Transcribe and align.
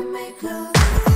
can 0.00 0.12
make 0.12 0.42
love. 0.42 1.09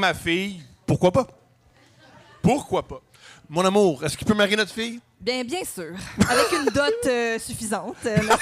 Marier 0.00 0.14
ma 0.14 0.14
fille, 0.14 0.62
pourquoi 0.86 1.12
pas? 1.12 1.26
Pourquoi 2.42 2.86
pas? 2.86 3.00
Mon 3.48 3.64
amour, 3.64 4.02
est-ce 4.04 4.16
qu'il 4.16 4.26
peut 4.26 4.34
marier 4.34 4.56
notre 4.56 4.72
fille? 4.72 5.00
Bien, 5.20 5.44
bien 5.44 5.62
sûr. 5.64 5.94
Avec 6.28 6.52
une 6.52 6.66
dot 6.72 6.94
euh, 7.06 7.38
suffisante. 7.38 7.96
euh! 8.06 8.16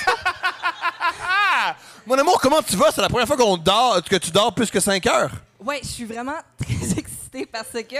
Mon 2.06 2.16
amour, 2.16 2.40
comment 2.40 2.62
tu 2.62 2.76
vas? 2.76 2.90
C'est 2.92 3.00
la 3.00 3.08
première 3.08 3.26
fois 3.26 3.36
qu'on 3.36 3.56
dort, 3.56 4.02
que 4.04 4.16
tu 4.16 4.30
dors 4.30 4.54
plus 4.54 4.70
que 4.70 4.78
5 4.80 5.04
heures. 5.06 5.32
ouais, 5.64 5.80
je 5.82 5.88
suis 5.88 6.04
vraiment 6.04 6.36
très 6.58 6.98
excitée 6.98 7.46
parce 7.46 7.72
que 7.72 7.96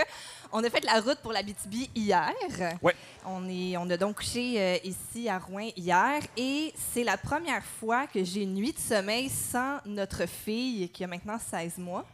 on 0.51 0.63
a 0.63 0.69
fait 0.69 0.83
la 0.85 1.01
route 1.01 1.19
pour 1.21 1.31
la 1.33 1.43
BTB 1.43 1.89
hier. 1.93 2.31
Ouais. 2.81 2.95
On, 3.25 3.47
est, 3.49 3.75
on 3.77 3.87
a 3.89 3.97
donc 3.97 4.15
couché 4.17 4.55
euh, 4.57 4.77
ici 4.83 5.27
à 5.29 5.37
Rouen 5.37 5.69
hier 5.75 6.21
et 6.37 6.73
c'est 6.93 7.03
la 7.03 7.17
première 7.17 7.63
fois 7.79 8.07
que 8.07 8.23
j'ai 8.23 8.43
une 8.43 8.53
nuit 8.55 8.71
de 8.73 8.79
sommeil 8.79 9.29
sans 9.29 9.77
notre 9.85 10.25
fille 10.25 10.89
qui 10.89 11.03
a 11.03 11.07
maintenant 11.07 11.37
16 11.37 11.77
mois. 11.77 12.05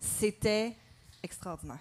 C'était 0.00 0.72
extraordinaire. 1.24 1.78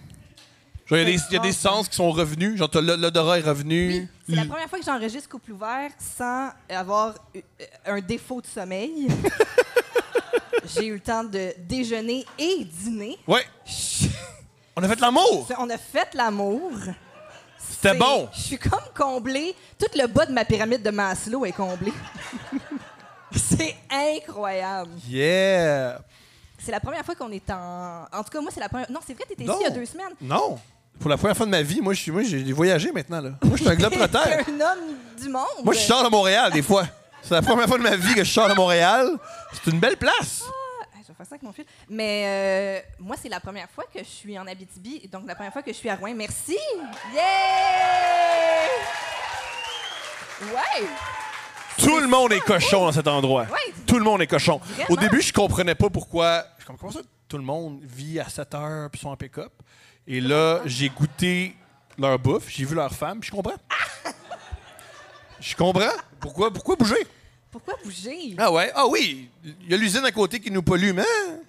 Il 0.91 0.97
y, 0.97 1.35
a 1.37 1.39
des- 1.39 1.51
sens 1.53 1.87
qui 1.87 1.95
sont 1.95 2.11
revenus. 2.11 2.57
Genre, 2.57 2.69
l'odorat 2.81 3.39
est 3.39 3.43
revenu. 3.43 3.87
Oui, 3.87 4.07
c'est 4.29 4.35
la 4.35 4.45
première 4.45 4.69
fois 4.69 4.79
que 4.79 4.85
j'enregistre 4.85 5.29
couple 5.29 5.53
ouvert 5.53 5.89
sans 5.97 6.49
avoir 6.69 7.15
euh, 7.35 7.41
un 7.85 8.01
défaut 8.01 8.41
de 8.41 8.47
sommeil. 8.47 9.07
J'ai 10.75 10.87
eu 10.87 10.93
le 10.93 10.99
temps 10.99 11.23
de 11.23 11.53
déjeuner 11.57 12.25
et 12.37 12.65
dîner. 12.65 13.17
Ouais. 13.27 13.45
On 14.75 14.83
a 14.83 14.87
fait 14.87 14.99
l'amour. 14.99 15.47
On 15.57 15.69
a 15.69 15.77
fait 15.77 16.13
l'amour. 16.13 16.71
C'était 17.57 17.91
C'est- 17.91 17.97
bon. 17.97 18.29
Je 18.33 18.41
suis 18.41 18.57
comme 18.57 18.79
comblée. 18.95 19.55
Tout 19.79 19.87
le 19.97 20.07
bas 20.07 20.25
de 20.25 20.33
ma 20.33 20.45
pyramide 20.45 20.83
de 20.83 20.91
Maslow 20.91 21.45
est 21.45 21.51
comblé. 21.53 21.93
c'est 23.35 23.75
incroyable. 23.89 24.91
Yeah. 25.07 26.01
C'est 26.63 26.71
la 26.71 26.79
première 26.79 27.03
fois 27.03 27.13
qu'on 27.15 27.31
est 27.31 27.49
en. 27.49 28.05
En 28.11 28.23
tout 28.23 28.29
cas, 28.31 28.39
moi, 28.39 28.49
c'est 28.53 28.61
la 28.61 28.69
première. 28.69 28.89
Non, 28.89 29.01
c'est 29.05 29.13
vrai, 29.13 29.25
t'étais 29.27 29.43
ici 29.43 29.53
il 29.59 29.63
y 29.63 29.67
a 29.67 29.69
deux 29.69 29.85
semaines. 29.85 30.13
Non. 30.21 30.57
Pour 30.99 31.09
la 31.09 31.17
première 31.17 31.35
fois 31.35 31.45
de 31.45 31.51
ma 31.51 31.61
vie, 31.61 31.81
moi, 31.81 31.93
je 31.93 31.99
suis, 31.99 32.11
moi, 32.11 32.23
j'ai 32.23 32.53
voyagé 32.53 32.91
maintenant. 32.91 33.19
Là. 33.19 33.31
Moi, 33.43 33.57
je 33.57 33.63
suis 33.63 33.69
un 33.69 33.75
globe 33.75 33.91
T'es 33.93 33.97
un 33.97 34.61
homme 34.61 34.95
du 35.21 35.27
monde. 35.27 35.43
Moi, 35.63 35.73
je 35.73 35.79
sors 35.79 36.03
de 36.03 36.09
Montréal 36.09 36.51
des 36.53 36.61
fois. 36.61 36.85
C'est 37.21 37.33
la 37.33 37.41
première 37.41 37.67
fois 37.67 37.77
de 37.77 37.83
ma 37.83 37.95
vie 37.95 38.13
que 38.13 38.23
je 38.23 38.31
sors 38.31 38.47
de 38.47 38.53
Montréal. 38.53 39.09
C'est 39.53 39.71
une 39.71 39.79
belle 39.79 39.97
place. 39.97 40.43
Ah, 40.47 40.97
Je 41.01 41.07
vais 41.07 41.13
faire 41.13 41.25
ça 41.25 41.35
avec 41.35 41.43
mon 41.43 41.51
fils. 41.51 41.65
Mais 41.89 42.23
euh, 42.25 42.79
moi, 42.99 43.17
c'est 43.21 43.29
la 43.29 43.39
première 43.41 43.69
fois 43.69 43.85
que 43.93 43.99
je 43.99 44.09
suis 44.09 44.37
en 44.39 44.47
Abitibi, 44.47 45.07
donc 45.11 45.23
la 45.27 45.35
première 45.35 45.51
fois 45.51 45.63
que 45.63 45.71
je 45.71 45.77
suis 45.77 45.89
à 45.89 45.95
Rouen. 45.95 46.13
Merci! 46.15 46.57
Yeah! 47.13 47.23
Ouais! 50.53 50.87
Tout 51.77 51.99
le 51.99 52.07
monde 52.07 52.31
est 52.33 52.39
cochon 52.41 52.85
dans 52.85 52.91
cet 52.91 53.07
endroit. 53.07 53.45
Tout 53.87 53.97
le 53.97 54.03
monde 54.05 54.21
est 54.21 54.27
cochon. 54.27 54.59
Vraiment? 54.63 54.85
Au 54.89 54.95
début, 54.97 55.21
je 55.21 55.33
comprenais 55.33 55.75
pas 55.75 55.89
pourquoi. 55.89 56.45
Je 56.59 56.65
comprends 56.65 56.87
comment 56.89 57.01
ça 57.01 57.07
tout 57.33 57.37
le 57.39 57.43
monde 57.45 57.79
vit 57.81 58.19
à 58.19 58.29
7 58.29 58.53
heures 58.53 58.89
puis 58.91 59.01
sont 59.01 59.09
en 59.09 59.15
pick-up. 59.17 59.51
Et 60.05 60.21
là, 60.21 60.59
j'ai 60.65 60.87
goûté 60.89 61.55
leur 61.97 62.19
bouffe, 62.19 62.47
j'ai 62.47 62.63
vu 62.63 62.75
leur 62.75 62.93
femme, 62.93 63.21
puis 63.21 63.31
je 63.31 63.35
comprends. 63.35 63.55
Je 65.39 65.55
comprends. 65.55 65.89
Pourquoi, 66.19 66.53
pourquoi 66.53 66.75
bouger? 66.75 67.07
Pourquoi 67.51 67.73
bouger? 67.83 68.35
Ah 68.37 68.51
ouais? 68.51 68.71
Ah 68.75 68.85
oui! 68.87 69.29
Il 69.43 69.71
y 69.71 69.73
a 69.73 69.77
l'usine 69.77 70.05
à 70.05 70.11
côté 70.11 70.39
qui 70.39 70.51
nous 70.51 70.61
pollue, 70.61 70.91
mais. 70.93 71.03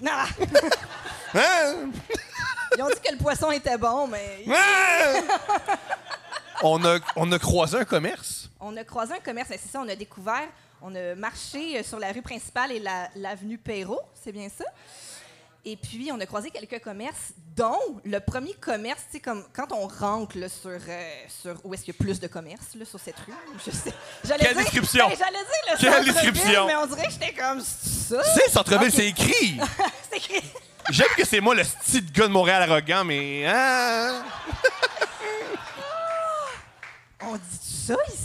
Ah! 0.08 0.26
Hein? 1.36 1.90
Ils 2.76 2.82
ont 2.82 2.88
dit 2.88 3.00
que 3.06 3.12
le 3.12 3.18
poisson 3.18 3.50
était 3.50 3.76
bon, 3.76 4.06
mais 4.06 4.44
Hein? 4.48 5.22
on, 6.62 6.82
a, 6.84 6.98
on 7.16 7.30
a 7.30 7.38
croisé 7.38 7.76
un 7.78 7.84
commerce. 7.84 8.43
On 8.64 8.76
a 8.76 8.84
croisé 8.84 9.14
un 9.14 9.20
commerce. 9.20 9.48
C'est 9.50 9.70
ça, 9.70 9.80
on 9.80 9.88
a 9.88 9.94
découvert, 9.96 10.48
on 10.82 10.94
a 10.94 11.14
marché 11.14 11.78
euh, 11.78 11.82
sur 11.82 11.98
la 11.98 12.12
rue 12.12 12.22
principale 12.22 12.72
et 12.72 12.80
la- 12.80 13.08
l'avenue 13.16 13.58
Perrault, 13.58 14.00
c'est 14.22 14.32
bien 14.32 14.48
ça? 14.48 14.64
Et 15.66 15.76
puis, 15.78 16.10
on 16.12 16.20
a 16.20 16.26
croisé 16.26 16.50
quelques 16.50 16.82
commerces, 16.84 17.32
dont 17.56 17.78
le 18.04 18.20
premier 18.20 18.52
commerce, 18.52 19.00
tu 19.06 19.12
sais, 19.12 19.20
comme 19.20 19.42
quand 19.54 19.72
on 19.72 19.88
rentre 19.88 20.36
là, 20.36 20.50
sur, 20.50 20.68
euh, 20.70 21.12
sur 21.42 21.58
où 21.64 21.72
est-ce 21.72 21.84
qu'il 21.84 21.94
y 21.94 21.96
a 21.96 22.00
plus 22.04 22.20
de 22.20 22.26
commerces 22.26 22.66
sur 22.84 23.00
cette 23.00 23.16
rue. 23.20 23.32
Je 23.64 23.70
sais. 23.70 23.94
J'allais 24.24 24.44
Quelle 24.44 24.54
dire- 24.56 24.62
description? 24.64 25.08
Ben, 25.08 25.16
J'allais 25.18 25.38
dire 25.38 25.72
le 25.72 25.78
Quelle 25.78 26.04
description? 26.04 26.66
Mais 26.66 26.76
on 26.76 26.86
dirait 26.86 27.06
que 27.06 27.12
j'étais 27.12 27.32
comme 27.32 27.60
ça. 27.62 28.22
Sais, 28.22 28.50
centre-ville, 28.50 28.92
c'est 28.92 29.06
écrit. 29.06 29.58
C'est 30.10 30.16
écrit. 30.18 30.42
J'aime 30.90 31.08
que 31.16 31.24
c'est 31.24 31.40
moi 31.40 31.54
le 31.54 31.64
style 31.64 32.12
gars 32.12 32.26
de 32.28 32.32
Montréal 32.32 32.70
arrogant, 32.70 33.04
mais. 33.04 33.46
hein? 33.46 34.22
On 37.22 37.36
dit 37.36 37.58
ça 37.86 37.94
ici, 38.08 38.23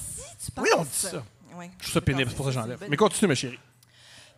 tu 0.49 0.55
penses? 0.55 0.65
Oui, 0.65 0.69
on 0.77 0.83
dit 0.83 0.89
ça. 0.91 1.23
Ouais. 1.55 1.69
Je 1.77 1.83
trouve 1.83 1.93
ça 1.93 2.01
pénible, 2.01 2.29
c'est 2.29 2.35
pour 2.35 2.45
ça 2.45 2.51
que 2.51 2.59
j'enlève. 2.59 2.85
Mais 2.89 2.97
continue, 2.97 3.27
ma 3.27 3.35
chérie. 3.35 3.59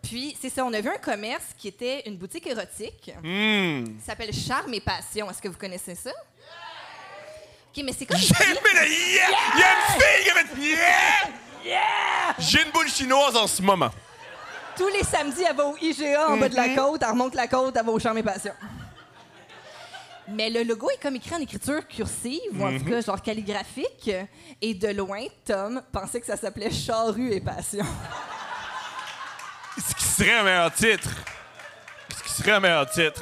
Puis, 0.02 0.36
c'est 0.42 0.50
ça, 0.50 0.66
on 0.66 0.74
a 0.74 0.82
vu 0.82 0.90
un 0.90 0.98
commerce 0.98 1.44
qui 1.58 1.68
était 1.68 2.04
une 2.08 2.18
boutique 2.18 2.48
érotique. 2.48 3.12
Hum. 3.24 3.86
Ça 4.00 4.08
s'appelle 4.14 4.34
Charme 4.34 4.74
et 4.74 4.82
Passion. 4.82 5.30
Est-ce 5.30 5.42
que 5.42 5.48
vous 5.48 5.58
connaissez 5.58 5.94
ça? 5.96 6.10
OK, 6.10 7.84
mais 7.86 7.94
c'est 7.98 8.06
comme... 8.06 8.18
J'ai 8.18 8.28
le 8.34 8.90
yeah! 8.90 9.28
Il 9.56 9.60
y 9.60 9.64
a 9.64 9.72
une 9.72 10.02
fille 10.02 10.24
qui 10.24 10.30
a 10.30 10.34
fait 10.34 11.70
yeah! 11.70 12.36
J'ai 12.40 12.64
une 12.64 12.72
boule 12.72 12.90
chinoise 12.90 13.36
en 13.36 13.48
ce 13.48 13.62
moment. 13.62 13.92
Tous 14.76 14.88
les 14.88 15.04
samedis, 15.04 15.44
elle 15.48 15.56
va 15.56 15.66
au 15.68 15.78
IGA 15.78 16.30
en 16.30 16.38
bas 16.38 16.50
de 16.50 16.56
la 16.56 16.68
Mhm. 16.70 16.76
côte, 16.76 17.02
elle 17.04 17.10
remonte 17.10 17.36
la 17.36 17.48
côte, 17.48 17.76
elle 17.78 17.86
va 17.86 17.92
au 17.92 18.00
Charme 18.00 18.18
et 18.18 18.24
Passion. 18.24 18.54
Mais 20.30 20.50
le 20.50 20.64
logo 20.64 20.90
est 20.90 21.02
comme 21.02 21.16
écrit 21.16 21.34
en 21.36 21.40
écriture 21.40 21.86
cursive, 21.88 22.40
ou 22.54 22.64
en 22.64 22.72
Mhm. 22.72 22.84
tout 22.84 22.90
cas 22.90 23.02
genre 23.02 23.22
calligraphique. 23.22 24.12
Et 24.62 24.74
de 24.74 24.88
loin, 24.90 25.26
Tom 25.46 25.82
pensait 25.92 26.20
que 26.22 26.28
ça 26.28 26.38
s'appelait 26.38 26.72
Charrue 26.72 27.32
et 27.32 27.42
Passion. 27.42 27.86
Ce 29.78 29.96
qui 29.96 30.04
serait 30.04 30.34
un 30.40 30.44
meilleur 30.44 30.74
titre. 30.74 31.10
Ce 32.16 32.24
qui 32.24 32.30
serait 32.30 32.52
un 32.52 32.60
meilleur 32.60 32.90
titre. 32.90 33.22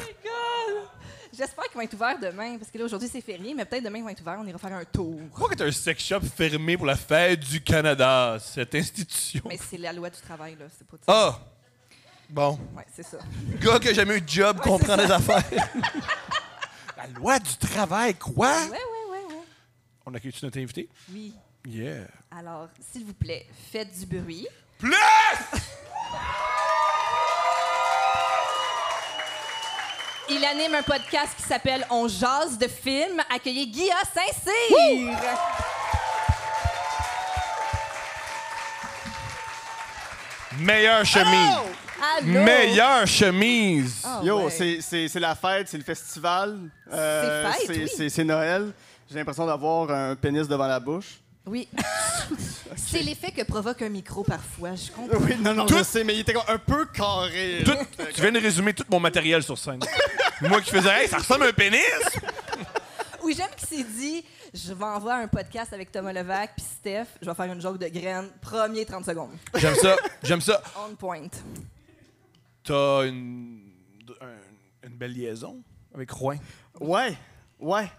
J'espère 1.36 1.64
qu'ils 1.66 1.76
vont 1.76 1.82
être 1.82 1.94
ouverts 1.94 2.20
demain, 2.20 2.58
parce 2.58 2.70
que 2.70 2.78
là, 2.78 2.84
aujourd'hui, 2.84 3.08
c'est 3.09 3.22
férié, 3.22 3.54
mais 3.54 3.64
peut-être 3.64 3.84
demain, 3.86 4.00
ils 4.00 4.04
vont 4.04 4.09
être 4.09 4.20
ouverts, 4.20 4.40
on 4.42 4.46
ira 4.46 4.58
faire 4.58 4.74
un 4.74 4.84
tour. 4.84 5.16
Pourquoi 5.30 5.48
que 5.50 5.56
t'as 5.56 5.68
un 5.68 5.72
sex 5.72 6.04
shop 6.04 6.20
fermé 6.36 6.76
pour 6.76 6.86
la 6.86 6.98
fête 6.98 7.40
du 7.40 7.62
Canada, 7.62 8.38
cette 8.42 8.76
institution? 8.76 9.42
Mais 9.48 9.58
c'est 9.58 9.78
la 9.78 9.94
loi 9.94 10.09
du 10.09 10.20
travail, 10.20 10.58
là, 10.59 10.66
c'est 10.78 10.86
pas 10.86 10.98
ça. 10.98 11.04
Ah! 11.08 11.40
Bon. 12.30 12.59
Ouais, 12.76 12.86
c'est 12.94 13.06
ça. 13.06 13.20
Gars 13.62 13.80
qui 13.80 13.88
a 13.88 13.94
jamais 13.94 14.18
eu 14.18 14.22
de 14.22 14.28
job 14.30 14.59
comprend 14.59 14.98
les 14.98 15.09
affaires. 15.09 15.44
la 17.00 17.08
loi 17.08 17.40
du 17.40 17.56
travail, 17.58 18.16
quoi? 18.16 18.52
Ouais, 18.52 18.70
ouais, 18.70 18.78
ouais, 19.12 19.36
ouais. 19.36 19.44
On 20.06 20.14
accueille-tu 20.14 20.44
notre 20.44 20.60
invité? 20.60 20.90
Oui. 21.12 21.34
Yeah. 21.66 22.08
Alors, 22.32 22.68
s'il 22.92 23.06
vous 23.06 23.14
plaît, 23.14 23.48
faites 23.72 23.98
du 24.00 24.06
bruit. 24.06 24.48
Plus! 24.78 24.96
Il 30.32 30.44
anime 30.46 30.76
un 30.76 30.84
podcast 30.84 31.34
qui 31.36 31.44
s'appelle 31.44 31.86
On 31.90 32.08
jase 32.08 32.58
de 32.58 32.68
films. 32.68 33.22
Accueillez 33.34 33.68
Guilla 33.68 33.96
Saint-Cyr. 34.14 35.18
Meilleure 40.59 41.06
chemise. 41.06 41.58
Allô? 42.17 42.44
Meilleure 42.44 43.06
chemise. 43.08 44.02
Ah 44.06 44.22
Yo, 44.23 44.44
ouais. 44.46 44.50
c'est- 44.52 44.82
c'est 44.82 45.08
c'est 45.08 45.20
la 45.20 45.35
fête, 45.35 45.67
c'est 45.70 45.78
le 45.78 45.84
festival. 45.84 46.58
Euh, 46.91 47.52
C'est 47.52 47.52
fête, 47.52 47.67
c'est- 47.67 47.84
oui. 47.84 47.90
c'est- 47.96 48.09
c'est 48.09 48.23
Noël. 48.23 48.72
J'ai 49.09 49.16
l'impression 49.17 49.46
d'avoir 49.46 49.90
un 49.91 50.16
pénis 50.16 50.47
devant 50.47 50.67
la 50.67 50.79
bouche. 50.79 51.20
Oui. 51.46 51.67
C'est 52.76 53.02
l'effet 53.02 53.32
que 53.32 53.41
provoque 53.44 53.82
un 53.82 53.90
micro 53.90 54.23
parfois, 54.23 54.76
je 54.76 54.91
comprends. 54.91 55.17
Oui, 55.22 55.35
non, 55.40 55.53
non, 55.56 55.66
Tout- 55.66 55.79
je 55.79 55.84
sais, 55.84 56.03
mais 56.03 56.14
il 56.14 56.20
était 56.20 56.34
comme 56.34 56.44
un 56.47 56.59
peu 56.59 56.85
carré. 56.85 57.64
Tout- 57.66 57.73
tu 58.14 58.22
viens 58.22 58.32
de 58.32 58.40
résumer 58.40 58.73
tout 58.73 58.84
mon 58.90 59.00
matériel 59.00 59.41
sur 59.41 59.58
scène. 59.58 59.79
Moi 60.41 60.61
qui 60.61 60.70
faisais, 60.70 60.90
hey, 61.03 61.08
ça 61.08 61.17
ressemble 61.17 61.46
à 61.46 61.47
un 61.47 61.53
pénis! 61.53 61.82
Oui, 63.23 63.34
j'aime 63.35 63.50
qu'il 63.58 63.67
s'est 63.79 63.84
dit 63.84 64.23
je 64.53 64.73
vais 64.73 64.84
envoyer 64.85 65.23
un 65.23 65.28
podcast 65.28 65.73
avec 65.73 65.91
Thomas 65.91 66.14
Levac 66.14 66.52
puis 66.56 66.66
Steph, 66.66 67.06
je 67.22 67.28
vais 67.29 67.35
faire 67.35 67.46
une 67.52 67.61
joke 67.61 67.78
de 67.79 67.88
graine, 67.88 68.29
premier 68.41 68.85
30 68.85 69.06
secondes. 69.06 69.32
J'aime 69.56 69.76
ça, 69.76 69.96
j'aime 70.23 70.41
ça. 70.41 70.61
On 70.88 70.94
point. 70.96 71.28
T'as 72.70 73.08
une, 73.08 73.62
un- 74.22 74.88
une 74.88 74.96
belle 74.96 75.14
liaison 75.14 75.58
avec 75.92 76.12
Rouen? 76.12 76.38
Ouais, 76.80 77.18
ouais. 77.60 77.92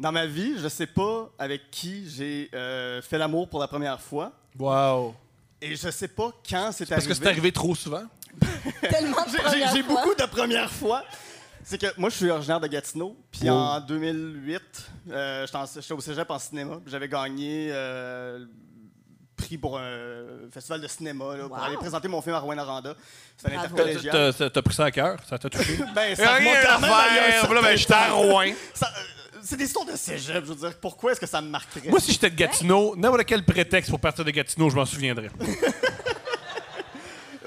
Dans 0.00 0.10
ma 0.10 0.24
vie, 0.24 0.54
je 0.58 0.68
sais 0.68 0.86
pas 0.86 1.30
avec 1.38 1.70
qui 1.70 2.08
j'ai 2.08 2.48
euh, 2.54 3.02
fait 3.02 3.18
l'amour 3.18 3.46
pour 3.46 3.60
la 3.60 3.68
première 3.68 4.00
fois. 4.00 4.32
Wow. 4.58 5.14
Et 5.60 5.76
je 5.76 5.90
sais 5.90 6.08
pas 6.08 6.30
quand 6.48 6.70
c'est 6.72 6.86
Parce 6.86 7.02
arrivé. 7.04 7.08
que 7.08 7.14
c'est 7.24 7.28
arrivé 7.28 7.52
trop 7.52 7.74
souvent. 7.74 8.04
Tellement 8.80 9.22
de 9.24 9.30
J'ai- 9.30 9.36
J'ai 9.36 9.42
premières 9.42 9.74
j'ai 9.74 9.82
fois. 9.82 9.94
beaucoup 10.02 10.14
de 10.14 10.26
premières 10.26 10.70
fois. 10.72 11.04
C'est 11.62 11.78
que 11.78 11.86
moi, 11.98 12.08
je 12.08 12.14
suis 12.16 12.30
originaire 12.30 12.60
de 12.60 12.68
Gatineau. 12.68 13.16
Puis 13.30 13.50
en 13.50 13.80
2008, 13.80 14.62
euh, 15.10 15.44
j'étais 15.46 15.58
en- 15.58 15.66
j'étais 15.66 15.92
au 15.92 16.00
cégep 16.00 16.30
en 16.30 16.38
cinéma. 16.38 16.76
puis 16.82 16.90
J'avais 16.90 17.08
gagné 17.08 17.68
euh, 17.70 18.46
le 19.38 19.42
prix 19.44 19.58
pour 19.58 19.78
un 19.78 20.14
festival 20.52 20.80
de 20.80 20.88
cinéma 20.88 21.36
là, 21.36 21.46
pour 21.48 21.58
aller 21.58 21.76
présenter 21.76 22.08
mon 22.08 22.20
film 22.22 22.34
à 22.34 22.38
Rouen-Noranda. 22.40 22.94
C'était 23.36 23.52
un 23.52 23.58
Bravo. 23.58 23.74
intercollégial. 23.74 24.34
T'as 24.52 24.62
pris 24.62 24.74
ça 24.74 24.84
à 24.86 24.90
cœur, 24.90 25.18
ça 25.28 25.38
t'a 25.38 25.48
touché? 25.50 25.78
Ben, 25.94 26.14
Ça 26.16 26.34
rien 26.34 26.54
à 26.54 26.76
un 26.76 26.80
faire. 26.80 27.52
Là, 27.54 27.62
ben, 27.62 27.76
j'étais 27.76 27.94
à. 27.94 28.12
Rouen. 28.12 28.46
Ça, 28.74 28.88
euh, 28.96 29.38
C'est 29.42 29.56
des 29.56 29.64
histoires 29.64 29.84
de 29.86 29.94
cégep, 29.96 30.44
je 30.44 30.52
veux 30.52 30.54
dire. 30.54 30.78
Pourquoi 30.80 31.12
est-ce 31.12 31.20
que 31.20 31.26
ça 31.26 31.40
me 31.40 31.48
marquerait? 31.48 31.88
Moi, 31.88 32.00
si 32.00 32.12
j'étais 32.12 32.30
de 32.30 32.34
Gatineau, 32.36 32.96
n'importe 32.96 33.24
quel 33.26 33.44
prétexte 33.44 33.90
pour 33.90 34.00
partir 34.00 34.24
de 34.24 34.30
Gatineau, 34.30 34.70
je 34.70 34.76
m'en 34.76 34.86
souviendrais. 34.86 35.30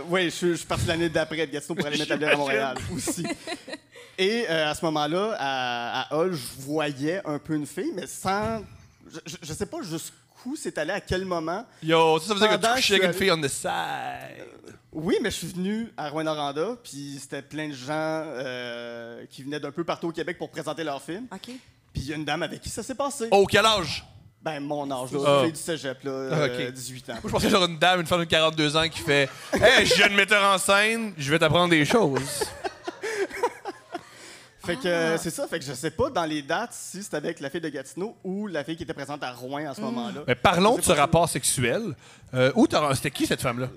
Oui, 0.07 0.25
je, 0.25 0.29
suis- 0.29 0.51
je 0.51 0.55
suis 0.55 0.65
parti 0.65 0.85
l'année 0.87 1.09
d'après 1.09 1.45
de 1.45 1.51
Gatineau 1.51 1.75
pour 1.75 1.85
aller 1.85 1.97
m'établir 1.97 2.29
à 2.29 2.35
Montréal 2.35 2.77
aussi. 2.95 3.23
Et 4.17 4.45
euh, 4.49 4.71
à 4.71 4.73
ce 4.73 4.83
moment-là, 4.85 5.35
à, 5.37 6.01
à 6.15 6.17
Hull, 6.17 6.33
je 6.33 6.61
voyais 6.61 7.21
un 7.25 7.37
peu 7.37 7.53
une 7.55 7.67
fille, 7.67 7.91
mais 7.93 8.07
sans. 8.07 8.63
Je, 9.11 9.19
je, 9.25 9.35
je 9.43 9.53
sais 9.53 9.65
pas 9.67 9.81
jusqu'où 9.83 10.15
c'est 10.55 10.77
allé, 10.77 10.91
à 10.91 11.01
quel 11.01 11.25
moment? 11.25 11.65
Yo, 11.83 12.19
ça, 12.19 12.27
ça 12.27 12.33
veut 12.33 12.39
dire 12.39 12.49
que 12.59 12.65
tu 12.65 12.73
couchais 12.73 13.05
une 13.05 13.13
fille 13.13 13.31
on 13.31 13.39
the 13.41 13.47
side. 13.47 14.45
Oui, 14.91 15.17
mais 15.21 15.29
je 15.29 15.35
suis 15.35 15.47
venu 15.47 15.91
à 15.97 16.09
Rouen-Noranda, 16.09 16.77
puis 16.83 17.17
c'était 17.21 17.43
plein 17.43 17.67
de 17.67 17.73
gens 17.73 17.91
euh, 17.93 19.25
qui 19.29 19.43
venaient 19.43 19.59
d'un 19.59 19.71
peu 19.71 19.83
partout 19.83 20.07
au 20.07 20.11
Québec 20.11 20.37
pour 20.37 20.49
présenter 20.49 20.83
leur 20.83 21.01
film. 21.01 21.27
OK. 21.31 21.45
Puis 21.93 22.03
il 22.03 22.07
y 22.07 22.13
a 22.13 22.15
une 22.15 22.25
dame 22.25 22.41
avec 22.43 22.61
qui 22.61 22.69
ça 22.69 22.81
s'est 22.81 22.95
passé. 22.95 23.27
Oh, 23.31 23.45
quel 23.49 23.65
âge? 23.65 24.03
Ben, 24.41 24.59
mon 24.61 24.89
âge, 24.89 25.11
là, 25.11 25.43
fille 25.43 25.51
du 25.51 25.59
cégep, 25.59 26.01
là, 26.03 26.11
Ah, 26.31 26.35
euh, 26.35 26.67
ok. 26.69 26.73
18 26.73 27.09
ans. 27.09 27.13
Moi, 27.13 27.21
je 27.25 27.29
pensais 27.29 27.49
genre 27.49 27.65
une 27.65 27.77
dame, 27.77 27.99
une 27.99 28.07
femme 28.07 28.21
de 28.21 28.25
42 28.25 28.77
ans 28.77 28.87
qui 28.87 28.99
fait 28.99 29.29
Hey, 29.53 29.85
je 29.85 29.93
suis 29.93 30.01
jeune 30.01 30.13
metteur 30.15 30.41
en 30.43 30.57
scène, 30.57 31.13
je 31.17 31.29
vais 31.29 31.37
t'apprendre 31.39 31.69
des 31.69 31.83
choses. 31.85 32.45
Fait 34.69 34.75
que 34.75 34.87
euh, 34.87 35.17
c'est 35.17 35.29
ça, 35.31 35.47
fait 35.47 35.57
que 35.59 35.65
je 35.65 35.73
sais 35.73 35.89
pas 35.89 36.09
dans 36.11 36.25
les 36.25 36.41
dates 36.43 36.73
si 36.73 37.01
c'était 37.01 37.17
avec 37.17 37.39
la 37.39 37.49
fille 37.49 37.59
de 37.61 37.69
Gatineau 37.69 38.15
ou 38.23 38.45
la 38.47 38.63
fille 38.63 38.75
qui 38.75 38.83
était 38.83 38.93
présente 38.93 39.23
à 39.23 39.31
Rouen 39.31 39.65
à 39.67 39.73
ce 39.73 39.81
moment-là. 39.81 40.21
Mais 40.27 40.35
parlons 40.35 40.77
de 40.77 40.81
ce 40.83 40.91
rapport 40.91 41.27
sexuel. 41.27 41.95
Euh, 42.35 42.51
où 42.53 42.67
t'as- 42.67 42.93
C'était 42.93 43.09
qui 43.09 43.25
cette 43.25 43.41
femme-là? 43.41 43.69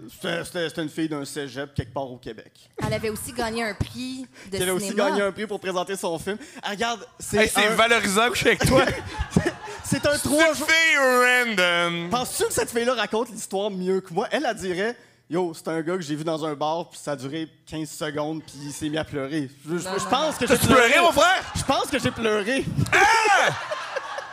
C'était- 0.45 0.83
une 0.83 0.91
fille 0.91 1.09
d'un 1.09 1.25
cégep 1.25 1.73
quelque 1.75 1.95
part 1.95 2.11
au 2.11 2.19
Québec. 2.19 2.53
Elle 2.87 2.93
avait 2.93 3.09
aussi 3.09 3.33
gagné 3.33 3.65
un 3.65 3.73
prix 3.73 4.27
de 4.51 4.57
Qui 4.59 4.63
avait 4.63 4.73
aussi 4.73 4.95
gagné 4.95 5.23
un 5.23 5.33
prix 5.33 5.47
pour 5.47 5.59
présenter 5.59 5.97
son 5.97 6.19
film. 6.19 6.37
Ah, 6.63 6.71
regarde, 6.71 7.01
c'est 7.19 7.39
Hey, 7.45 7.49
c'est 7.49 7.67
un, 7.67 7.75
valorisant 7.75 8.29
que 8.29 8.35
je 8.35 8.41
suis 8.41 8.49
avec 8.49 8.67
toi. 8.67 8.85
c'est 9.85 10.05
un 10.07 10.13
C'est 10.13 10.19
trois 10.29 10.53
jours. 10.53 10.69
fille 10.69 10.99
random. 10.99 12.11
Penses-tu 12.11 12.45
que 12.45 12.53
cette 12.53 12.71
fille-là 12.71 12.95
raconte 12.95 13.31
l'histoire 13.31 13.71
mieux 13.71 14.01
que 14.03 14.13
moi? 14.13 14.29
Elle, 14.31 14.47
elle 14.47 14.57
dirait 14.57 14.97
Yo, 15.33 15.55
c'est 15.55 15.67
un 15.69 15.81
gars 15.81 15.95
que 15.97 16.03
j'ai 16.03 16.15
vu 16.15 16.25
dans 16.25 16.45
un 16.45 16.53
bar, 16.55 16.91
puis 16.91 16.99
ça 17.03 17.13
a 17.13 17.17
duré 17.17 17.49
15 17.67 17.89
secondes, 17.89 18.43
puis 18.43 18.53
il 18.65 18.73
s'est 18.73 18.91
mis 18.91 18.99
à 18.99 19.05
pleurer. 19.05 19.49
Je, 19.67 19.79
je- 19.79 19.85
Non, 19.89 19.95
je 19.99 20.05
non, 20.05 20.11
pense 20.11 20.37
que 20.37 20.47
j'ai 20.47 20.55
T'as-tu 20.59 20.67
pleuré, 20.67 21.01
mon 21.01 21.11
frère? 21.13 21.43
Je 21.57 21.63
pense 21.65 21.87
que 21.87 21.99
j'ai 21.99 22.11
pleuré. 22.11 22.65
Ah! 22.93 23.49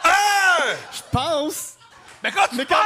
Je 0.92 1.02
pense. 1.12 1.76
Mais 2.22 2.32
quand 2.34 2.48
tu 2.50 2.58
Mais 2.58 2.66
comme, 2.66 2.78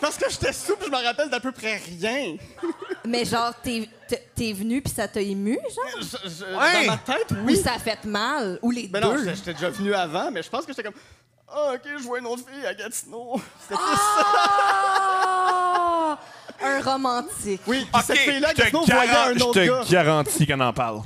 parce 0.00 0.16
que 0.16 0.28
j'étais 0.28 0.52
souple, 0.52 0.84
je 0.86 0.90
me 0.90 0.96
rappelle 1.02 1.30
d'à 1.30 1.38
peu 1.38 1.52
près 1.52 1.76
rien. 2.00 2.34
Mais 3.04 3.24
genre, 3.24 3.54
t'es 3.62 3.88
t'es- 4.08 4.28
t'es 4.34 4.52
venu 4.52 4.82
puis 4.82 4.92
ça 4.92 5.06
t'a 5.06 5.20
ému, 5.20 5.56
genre? 5.74 6.02
Je- 6.02 6.28
je- 6.28 6.44
Ouais. 6.56 6.86
Dans 6.86 6.92
ma 6.92 6.98
tête, 6.98 7.30
Ou 7.30 7.46
oui. 7.46 7.56
ça 7.56 7.74
a 7.74 7.78
fait 7.78 8.04
mal? 8.04 8.58
Ou 8.62 8.72
les 8.72 8.88
Ben 8.88 8.98
non, 9.00 9.12
deux? 9.12 9.18
j'étais 9.20 9.36
j'étais 9.36 9.54
déjà 9.54 9.70
venu 9.70 9.94
avant, 9.94 10.30
mais 10.32 10.42
je 10.42 10.50
pense 10.50 10.62
que 10.66 10.72
j'étais 10.72 10.82
comme 10.82 11.00
Ah, 11.48 11.72
ok, 11.74 11.82
je 11.98 12.02
vois 12.02 12.18
une 12.18 12.26
autre 12.26 12.42
fille 12.50 12.66
à 12.66 12.74
Gatineau. 12.74 13.40
C'était 13.62 13.76
plus 13.80 13.96
ça. 13.96 15.29
Ah! 16.62 16.66
Un 16.66 16.80
romantique. 16.82 17.60
Oui, 17.66 17.78
puis 17.80 17.88
Ok, 17.94 18.02
cette 18.06 18.18
fille-là 18.18 18.48
je 18.50 18.54
te 18.54 18.60
Gatineau 18.62 18.84
voyait 18.84 19.12
garan- 19.12 19.28
un 19.30 19.38
je 19.38 19.44
autre 19.44 19.54
te 19.60 19.66
gars. 19.66 19.82
garantis 19.90 20.46
qu'on 20.46 20.60
en 20.60 20.72
parle. 20.72 21.00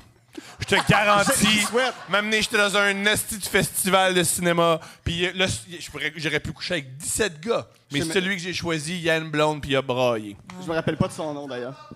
Je 0.58 0.64
te 0.66 0.74
garantis. 0.88 1.60
Je 1.60 1.66
souhaite. 1.66 1.94
M'amener, 2.08 2.42
j'étais 2.42 2.56
dans 2.58 2.76
un 2.76 3.04
esti 3.06 3.38
de 3.38 3.44
festival 3.44 4.14
de 4.14 4.22
cinéma. 4.24 4.80
Puis 5.04 5.32
là, 5.32 5.46
je 5.46 5.90
pourrais- 5.90 6.12
j'aurais 6.16 6.40
pu 6.40 6.52
coucher 6.52 6.74
avec 6.74 6.96
17 6.96 7.40
gars. 7.40 7.66
Mais 7.92 8.00
Je 8.00 8.04
c'est 8.04 8.12
sais, 8.14 8.20
celui 8.20 8.36
que 8.36 8.42
j'ai 8.42 8.52
choisi, 8.52 8.98
Yann 8.98 9.30
Blonde, 9.30 9.60
puis 9.60 9.70
il 9.72 9.76
a 9.76 9.82
braillé. 9.82 10.36
Je 10.64 10.68
me 10.68 10.74
rappelle 10.74 10.96
pas 10.96 11.06
de 11.08 11.12
son 11.12 11.32
nom 11.32 11.46
d'ailleurs. 11.46 11.88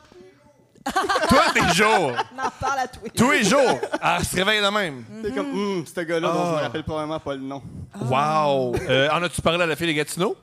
Tous 1.29 1.55
les 1.55 1.75
jours. 1.75 2.13
On 2.37 2.47
en 2.47 2.51
parle 2.61 2.79
à 2.79 2.89
toi. 2.89 3.03
Tous 3.15 3.31
les 3.33 3.45
jours. 3.45 3.79
Elle 4.03 4.25
se 4.25 4.37
réveille 4.37 4.63
de 4.63 4.69
même. 4.69 5.05
C'est 5.23 5.35
comme, 5.35 5.51
hum, 5.51 5.85
ce 5.87 6.01
gars-là 6.01 6.29
dont 6.29 6.35
je 6.45 6.49
Ah. 6.51 6.57
me 6.59 6.63
rappelle 6.63 6.85
probablement 6.85 7.21
pas 7.21 7.35
le 7.35 7.41
nom. 7.41 7.63
Wow. 8.01 8.75
Euh, 8.89 9.09
en 9.11 9.23
as-tu 9.23 9.43
parlé 9.43 9.63
à 9.63 9.67
la 9.67 9.77
fille 9.77 9.89
de 9.89 9.93
Gatineau? 9.93 10.37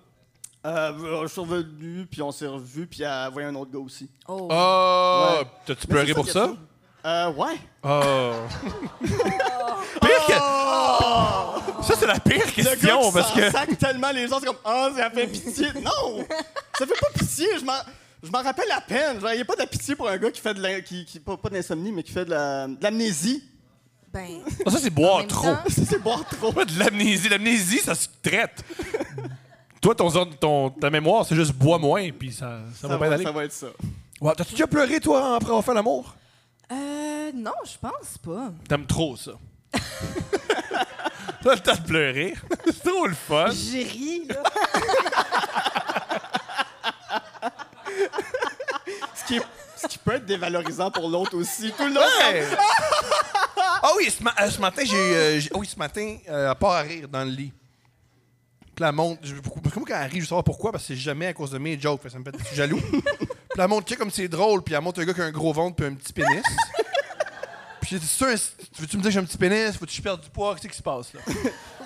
Euh, 0.65 1.21
je 1.23 1.27
suis 1.27 1.41
revenu, 1.41 2.07
puis 2.09 2.21
on 2.23 2.31
s'est 2.31 2.47
revu, 2.47 2.87
puis 2.87 3.03
elle 3.03 3.29
voyait 3.31 3.47
un 3.47 3.55
autre 3.55 3.71
gars 3.71 3.79
aussi. 3.79 4.09
Oh. 4.27 4.47
Oh. 4.51 5.27
Ouais. 5.39 5.45
T'as-tu 5.65 5.85
pleuré 5.87 6.13
pour 6.13 6.27
ça? 6.27 6.53
Euh, 7.05 7.31
ouais. 7.33 7.55
Oh. 7.83 8.31
pire 10.01 10.25
que... 10.27 10.33
Ça, 11.83 11.93
c'est 11.99 12.07
la 12.07 12.19
pire 12.19 12.43
Le 12.57 12.63
gars 12.63 12.75
question, 12.75 12.99
qui 13.03 13.11
parce 13.13 13.31
que... 13.31 13.51
sac 13.51 13.77
tellement, 13.77 14.09
les 14.11 14.27
gens, 14.27 14.39
c'est 14.39 14.47
comme, 14.47 14.55
ah, 14.65 14.89
ça 14.95 15.11
fait 15.11 15.27
pitié. 15.27 15.67
Non! 15.83 16.25
Ça 16.79 16.87
fait 16.87 16.99
pas 16.99 17.09
pitié, 17.13 17.47
je 17.59 17.63
m'en... 17.65 17.73
Je 18.23 18.31
m'en 18.31 18.41
rappelle 18.41 18.71
à 18.71 18.81
peine. 18.81 19.19
Il 19.21 19.35
n'y 19.35 19.41
a 19.41 19.45
pas 19.45 19.55
de 19.55 19.65
pitié 19.69 19.95
pour 19.95 20.09
un 20.09 20.17
gars 20.17 20.31
qui 20.31 20.41
fait 20.41 20.55
de 20.55 20.61
la... 20.61 20.81
qui, 20.81 21.05
qui- 21.05 21.19
pas, 21.19 21.37
pas 21.37 21.49
de 21.49 21.53
l'insomnie, 21.53 21.91
mais 21.91 22.01
qui 22.01 22.11
fait 22.11 22.25
de 22.25 22.31
la- 22.31 22.65
de 22.67 22.77
l'amnésie. 22.81 23.43
Ben, 24.11 24.39
Ah, 24.65 24.71
ça, 24.71 24.79
c'est 24.79 24.89
boire 24.89 25.27
trop. 25.27 25.45
temps, 25.53 25.59
c'est 25.67 26.01
boire 26.01 26.25
trop. 26.25 26.51
Pas 26.51 26.65
de 26.65 26.79
l'amnésie. 26.79 27.29
L'amnésie, 27.29 27.77
ça 27.79 27.93
se 27.93 28.07
traite. 28.23 28.63
Toi, 29.85 29.93
ton, 29.93 30.09
ton, 30.25 30.69
ta 30.71 30.89
mémoire, 30.89 31.23
c'est 31.27 31.35
juste 31.35 31.53
bois 31.53 31.77
moins, 31.77 32.09
puis 32.09 32.31
ça, 32.33 32.57
ça, 32.73 32.87
va 32.87 32.95
Ça 32.95 32.97
bien 32.99 33.11
aller. 33.11 33.23
ça 33.23 33.31
va 33.31 33.43
être 33.45 33.51
ça. 33.53 33.67
Ouais, 34.19 34.33
T'as-tu 34.35 34.53
déjà 34.53 34.65
pleuré, 34.65 34.99
toi, 34.99 35.35
après 35.35 35.49
avoir 35.49 35.63
fait 35.63 35.75
l'amour? 35.75 36.15
euh, 36.71 37.31
non, 37.35 37.51
je 37.63 37.77
pense 37.79 38.17
pas. 38.17 38.51
T'aimes 38.67 38.87
trop 38.87 39.15
ça. 39.15 39.33
T'as 41.43 41.53
le 41.53 41.59
temps 41.59 41.75
de 41.75 41.81
pleurer. 41.85 42.33
c'est 42.65 42.83
trop 42.83 43.05
le 43.05 43.13
fun. 43.13 43.51
J'ai 43.51 43.83
ri, 43.83 44.27
là. 44.27 44.41
Ce 49.13 49.23
qui, 49.27 49.35
est- 49.37 49.45
ce 49.75 49.87
qui 49.87 49.97
peut 49.99 50.13
être 50.13 50.25
dévalorisant 50.25 50.89
pour 50.89 51.07
l'autre 51.09 51.37
aussi. 51.37 51.71
Tout 51.77 51.85
le 51.85 51.93
long. 51.93 52.01
Ah 53.83 53.91
oui, 53.97 54.09
ce, 54.09 54.23
ma- 54.23 54.33
euh, 54.41 54.49
ce 54.49 54.59
matin, 54.59 54.81
j'ai. 54.83 54.95
euh, 54.95 55.39
j'ai- 55.39 55.51
ah 55.53 55.57
oui, 55.59 55.67
ce 55.67 55.77
matin, 55.77 56.17
euh, 56.27 56.49
elle 56.49 56.55
part 56.57 56.71
à 56.71 56.81
rire 56.81 57.07
dans 57.07 57.23
le 57.23 57.29
lit. 57.29 57.53
Puis 58.75 58.81
la 58.83 58.91
monte. 58.91 59.19
je- 59.23 59.35
Parce 59.35 59.73
que 59.73 59.79
moi, 59.79 59.87
quand 59.87 59.95
elle 60.01 60.11
rit, 60.11 60.15
je 60.17 60.21
veux 60.21 60.25
savoir 60.27 60.43
pourquoi, 60.43 60.71
parce 60.71 60.83
que 60.83 60.87
c'est 60.93 60.99
jamais 60.99 61.27
à 61.27 61.33
cause 61.33 61.51
de 61.51 61.57
mes 61.57 61.79
jokes. 61.79 62.01
fait 62.01 62.09
ça 62.09 62.19
me 62.19 62.23
fait 62.25 62.35
je 62.37 62.43
suis 62.45 62.55
jaloux. 62.55 62.79
puis 62.91 63.57
la 63.57 63.67
monte, 63.67 63.85
tu 63.85 63.93
sais, 63.93 63.97
comme 63.97 64.11
c'est 64.11 64.27
drôle, 64.27 64.61
puis 64.63 64.73
elle 64.73 64.81
monte 64.81 64.99
un 64.99 65.05
gars 65.05 65.13
qui 65.13 65.21
a 65.21 65.25
un 65.25 65.31
gros 65.31 65.53
ventre 65.53 65.75
puis 65.77 65.85
un 65.85 65.93
petit 65.93 66.11
pénis. 66.13 66.43
puis 67.81 67.89
j'ai 67.91 67.99
dit, 67.99 68.07
sûr, 68.07 68.27
veux-tu 68.27 68.97
me 68.97 69.01
dire 69.01 69.03
que 69.03 69.09
j'ai 69.11 69.19
un 69.19 69.23
petit 69.25 69.37
pénis? 69.37 69.71
Faut-tu 69.77 69.85
que 69.85 69.91
je 69.97 70.01
perde 70.01 70.21
du 70.21 70.29
poids? 70.29 70.55
Qu'est-ce 70.55 70.67
qui 70.67 70.77
se 70.77 70.83
passe, 70.83 71.13
là? 71.13 71.19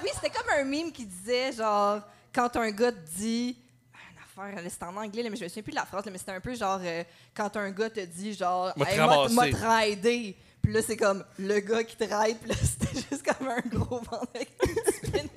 Oui, 0.01 0.10
c'était 0.15 0.29
comme 0.29 0.48
un 0.58 0.63
meme 0.63 0.91
qui 0.93 1.05
disait, 1.05 1.51
genre, 1.51 2.00
quand 2.34 2.55
un 2.55 2.72
gars 2.72 2.91
te 2.93 3.17
dit. 3.17 3.58
Une 3.93 4.24
affaire, 4.46 4.63
là, 4.63 4.69
c'était 4.69 4.86
en 4.86 4.96
anglais, 4.96 5.24
là, 5.24 5.29
mais 5.29 5.36
je 5.36 5.43
me 5.43 5.50
souviens 5.50 5.63
plus 5.63 5.72
de 5.72 5.75
la 5.75 5.86
phrase, 5.86 6.05
là, 6.05 6.12
mais 6.12 6.17
c'était 6.17 6.31
un 6.31 6.39
peu 6.39 6.55
genre, 6.55 6.79
euh, 6.81 7.03
quand 7.36 7.55
un 7.58 7.69
gars 7.72 7.89
te 7.89 8.00
dit, 8.00 8.34
genre, 8.34 8.72
M'a 8.77 8.86
te 8.86 8.91
Hey, 8.91 9.91
rider. 9.91 10.38
Puis 10.62 10.72
là, 10.74 10.81
c'est 10.81 10.96
comme 10.98 11.25
le 11.38 11.60
gars 11.60 11.84
qui 11.84 11.98
te 11.98 12.03
ride, 12.05 12.38
puis 12.39 12.50
là, 12.50 12.55
c'était 12.55 12.96
juste 12.96 13.24
comme 13.24 13.50
un 13.50 13.60
gros 13.67 13.98
ventre 14.00 14.27
avec 14.34 14.50
un 14.63 14.67
petit 14.67 15.12
pénis. 15.12 15.29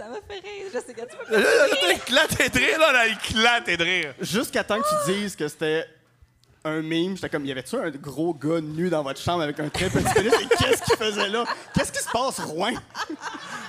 Ça 0.00 0.08
m'a 0.08 0.16
fait 0.26 0.40
rire. 0.40 0.66
Je 0.72 0.78
sais 0.78 0.94
que 0.94 1.00
tu 1.02 1.16
peux 1.26 1.32
Là, 1.32 1.40
là, 1.40 1.66
là, 1.68 1.76
t'as 1.80 1.92
éclaté 1.92 2.48
de 2.48 2.58
rire, 2.64 2.78
là, 2.78 2.92
là, 2.92 3.06
éclaté 3.08 3.76
de 3.76 3.84
rire. 3.84 4.14
Jusqu'à 4.20 4.64
temps 4.64 4.80
que 4.80 5.04
tu 5.06 5.12
dises 5.12 5.36
que 5.36 5.46
c'était 5.46 5.84
un 6.64 6.80
meme, 6.82 7.16
j'étais 7.16 7.28
comme, 7.28 7.44
y 7.44 7.52
avait-tu 7.52 7.76
un 7.76 7.90
gros 7.90 8.32
gars 8.34 8.60
nu 8.62 8.88
dans 8.88 9.02
votre 9.02 9.20
chambre 9.20 9.42
avec 9.42 9.60
un 9.60 9.68
très 9.68 9.90
petit 9.90 10.12
pénis? 10.14 10.32
Et 10.32 10.46
qu'est-ce 10.56 10.82
qu'il 10.84 10.96
faisait 10.96 11.28
là? 11.28 11.44
Qu'est-ce 11.74 11.92
qui 11.92 11.98
se 12.02 12.08
passe, 12.10 12.38
Rouen? 12.40 12.72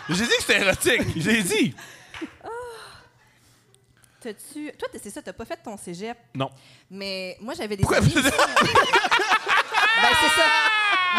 J'ai 0.10 0.24
dit 0.24 0.30
que 0.30 0.44
c'était 0.44 0.62
érotique. 0.62 1.02
J'ai 1.18 1.44
dit. 1.44 1.76
T'as-tu. 4.22 4.72
Toi, 4.78 4.88
t'es- 4.92 5.00
c'est 5.04 5.10
ça, 5.10 5.22
t'as 5.22 5.34
pas 5.34 5.46
fait 5.46 5.58
ton 5.64 5.76
cégep. 5.78 6.16
Non. 6.36 6.50
Mais 6.92 7.38
moi, 7.42 7.54
j'avais 7.56 7.76
des. 7.76 7.84
Amis-. 7.84 8.14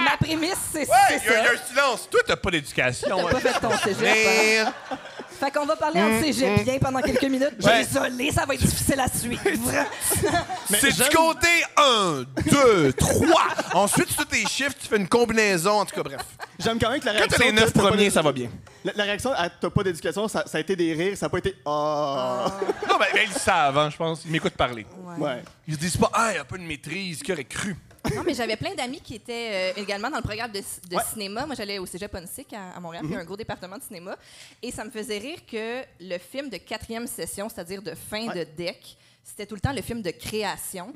Ma 0.01 0.17
prémisse, 0.17 0.57
c'est 0.73 0.81
Ouais, 0.81 0.87
c'est 1.09 1.17
il 1.17 1.25
y, 1.25 1.29
a- 1.29 1.33
il 1.33 1.37
y 1.37 1.41
a 1.41 1.45
ça. 1.45 1.53
un 1.53 1.67
silence. 1.69 2.09
Toi, 2.11 2.21
t'as 2.27 2.37
pas 2.37 2.51
d'éducation. 2.51 3.17
T'as 3.27 3.31
pas 3.33 3.41
fait 3.41 3.61
ton 3.61 3.77
cégep. 3.79 4.67
hein? 4.67 4.97
Fait 5.41 5.51
qu'on 5.51 5.67
va 5.67 5.75
parler 5.75 6.01
en 6.01 6.21
cégep 6.23 6.63
bien 6.65 6.79
pendant 6.79 7.01
quelques 7.01 7.25
minutes. 7.25 7.55
Ouais. 7.63 7.85
Désolé, 7.85 8.31
ça 8.31 8.47
va 8.47 8.55
être 8.55 8.61
difficile 8.65 9.01
à 9.01 9.09
suivre. 9.09 9.43
C'est 10.71 10.93
du 10.93 11.17
compter 11.17 11.65
1, 11.77 12.25
2, 12.51 12.93
3. 12.93 13.43
Ensuite, 13.75 14.09
sur 14.11 14.19
tous 14.19 14.25
tes 14.27 14.47
chiffres, 14.47 14.75
tu 14.81 14.87
fais 14.89 14.97
une 14.97 15.09
combinaison. 15.09 15.81
En 15.81 15.85
tout 15.85 15.95
cas, 15.97 16.03
bref. 16.03 16.21
J'aime 16.61 16.79
quand 16.79 16.91
même 16.91 17.01
que 17.01 17.07
la 17.07 17.13
Quand 17.13 17.19
réaction... 17.19 17.39
t'as 17.39 17.45
les 17.47 17.51
que 17.57 17.61
9 17.61 17.73
t'as 17.73 17.83
pas 17.83 17.89
premiers, 17.89 18.11
ça 18.11 18.23
va 18.23 18.33
bien. 18.33 18.49
La, 18.85 18.93
la 18.95 19.05
réaction 19.05 19.33
à 19.33 19.51
t'as 19.51 19.71
pas 19.71 19.83
d'éducation, 19.83 20.29
ça, 20.29 20.45
ça 20.47 20.59
a 20.59 20.61
été 20.61 20.77
des 20.77 20.93
rires, 20.95 21.17
ça 21.17 21.27
a 21.27 21.29
pas 21.29 21.39
été 21.39 21.57
ah. 21.67 22.47
Non, 22.89 22.99
ben, 22.99 23.07
ben, 23.13 23.23
ils 23.27 23.33
savent, 23.33 23.79
hein, 23.79 23.91
je 23.91 23.97
pense. 23.97 24.23
Ils 24.25 24.31
m'écoutent 24.31 24.57
parler. 24.57 24.87
Ouais. 25.19 25.43
Ils 25.67 25.75
se 25.75 25.79
disent 25.81 25.97
pas, 25.97 26.11
ah, 26.13 26.31
il 26.35 26.39
a 26.39 26.45
pas 26.45 26.57
de 26.57 26.63
maîtrise, 26.63 27.21
qui 27.23 27.33
aurait 27.33 27.45
cru? 27.45 27.77
Non, 28.15 28.23
mais 28.25 28.35
j'avais 28.35 28.57
plein 28.57 28.75
d'amis 28.75 29.01
qui 29.01 29.15
étaient 29.15 29.73
euh, 29.77 29.81
également 29.81 30.11
dans 30.11 30.17
le 30.17 30.23
programme 30.23 30.51
de, 30.53 30.61
de 30.89 30.97
Ouais. 30.97 31.03
cinéma. 31.13 31.47
Moi, 31.47 31.55
j'allais 31.55 31.79
au 31.79 31.87
Cégep 31.87 32.15
Onsic 32.15 32.53
à, 32.53 32.71
à 32.77 32.81
Montréal, 32.81 33.05
puis 33.05 33.13
il 33.13 33.15
y 33.15 33.19
a 33.19 33.21
un 33.21 33.25
gros 33.25 33.37
département 33.37 33.79
de 33.79 33.83
cinéma. 33.83 34.17
Et 34.61 34.71
ça 34.73 34.85
me 34.85 34.91
faisait 34.91 35.19
rire 35.19 35.39
que 35.47 35.83
le 36.01 36.19
film 36.19 36.49
de 36.51 36.57
quatrième 36.57 37.07
session, 37.07 37.49
c'est-à-dire 37.49 37.81
de 37.83 37.95
fin 37.95 38.27
Ouais. 38.29 38.45
de 38.45 38.51
deck, 38.57 38.97
c'était 39.25 39.47
tout 39.47 39.55
le 39.55 39.61
temps 39.61 39.73
le 39.73 39.83
film 39.83 40.03
de 40.03 40.11
création. 40.11 40.93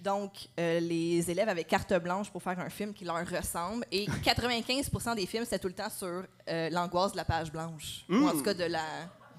Donc, 0.00 0.32
euh, 0.58 0.80
les 0.80 1.30
élèves 1.30 1.48
avaient 1.48 1.62
carte 1.64 1.94
blanche 1.94 2.28
pour 2.30 2.42
faire 2.42 2.58
un 2.58 2.68
film 2.70 2.92
qui 2.92 3.04
leur 3.04 3.24
ressemble. 3.28 3.84
Et 3.92 4.06
95% 4.24 5.14
des 5.14 5.26
films, 5.26 5.44
c'était 5.44 5.60
tout 5.60 5.68
le 5.68 5.74
temps 5.74 5.90
sur 5.90 6.24
euh, 6.48 6.70
l'angoisse 6.70 7.12
de 7.12 7.16
la 7.18 7.24
page 7.24 7.52
blanche. 7.52 8.04
Ou 8.08 8.26
en 8.26 8.32
tout 8.32 8.42
cas, 8.42 8.54
de 8.54 8.64
la, 8.64 8.82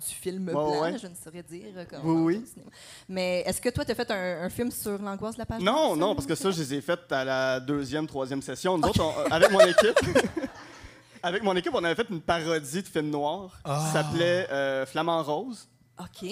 du 0.08 0.14
film 0.16 0.46
blanc, 0.46 0.82
ouais. 0.82 0.98
je 0.98 1.08
ne 1.08 1.14
saurais 1.16 1.44
dire. 1.44 1.66
euh, 1.76 1.86
Comme 1.86 2.00
Oui, 2.04 2.16
on 2.16 2.24
oui. 2.26 2.46
cinéma. 2.52 2.72
Mais 3.08 3.42
est-ce 3.46 3.62
que 3.62 3.70
toi, 3.70 3.84
tu 3.86 3.92
as 3.92 3.96
fait 3.96 4.10
un, 4.12 4.44
un 4.44 4.50
film 4.50 4.72
sur 4.72 4.98
l'angoisse 5.02 5.36
de 5.36 5.40
la 5.40 5.46
page? 5.46 5.62
Non, 5.62 5.96
non, 5.96 6.16
parce 6.16 6.26
que 6.28 6.36
ça, 6.36 6.52
je 6.52 6.60
les 6.60 6.74
ai 6.76 6.82
faites 6.82 7.12
à 7.12 7.24
la 7.24 7.60
deuxième, 7.60 8.08
troisième 8.08 8.42
session. 8.42 8.78
Nous 8.78 8.88
autres, 8.88 9.04
on- 9.04 9.32
avec 9.32 9.52
mon 9.52 9.60
équipe, 9.62 10.00
avec 11.24 11.44
mon 11.44 11.56
équipe, 11.56 11.74
on 11.74 11.84
avait 11.84 11.96
fait 11.96 12.10
une 12.10 12.22
parodie 12.22 12.82
de 12.82 12.88
film 12.88 13.10
noir 13.10 13.60
qui 13.66 13.92
s'appelait 13.94 14.48
euh, 14.52 14.86
Flamand 14.86 15.22
Rose, 15.24 15.68
OK. 16.00 16.30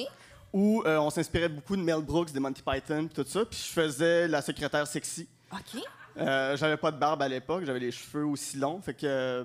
où 0.54 0.82
euh, 0.86 0.98
on 1.00 1.10
s'inspirait 1.10 1.50
beaucoup 1.50 1.76
de 1.76 1.82
Mel 1.82 2.02
Brooks, 2.02 2.32
des 2.32 2.40
Monty 2.40 2.62
Python, 2.62 3.08
puis 3.08 3.24
tout 3.24 3.30
ça. 3.30 3.44
Puis 3.46 3.60
je 3.68 3.74
faisais 3.74 4.28
la 4.28 4.42
secrétaire 4.42 4.88
sexy. 4.88 5.28
OK. 5.52 5.82
Euh, 6.20 6.58
j'avais 6.58 6.78
pas 6.78 6.90
de 6.92 6.98
barbe 6.98 7.22
à 7.22 7.28
l'époque, 7.28 7.64
j'avais 7.66 7.80
les 7.80 7.92
cheveux 7.92 8.26
aussi 8.26 8.58
longs. 8.58 8.82
Fait 8.82 8.94
que 8.96 9.06
euh, 9.06 9.44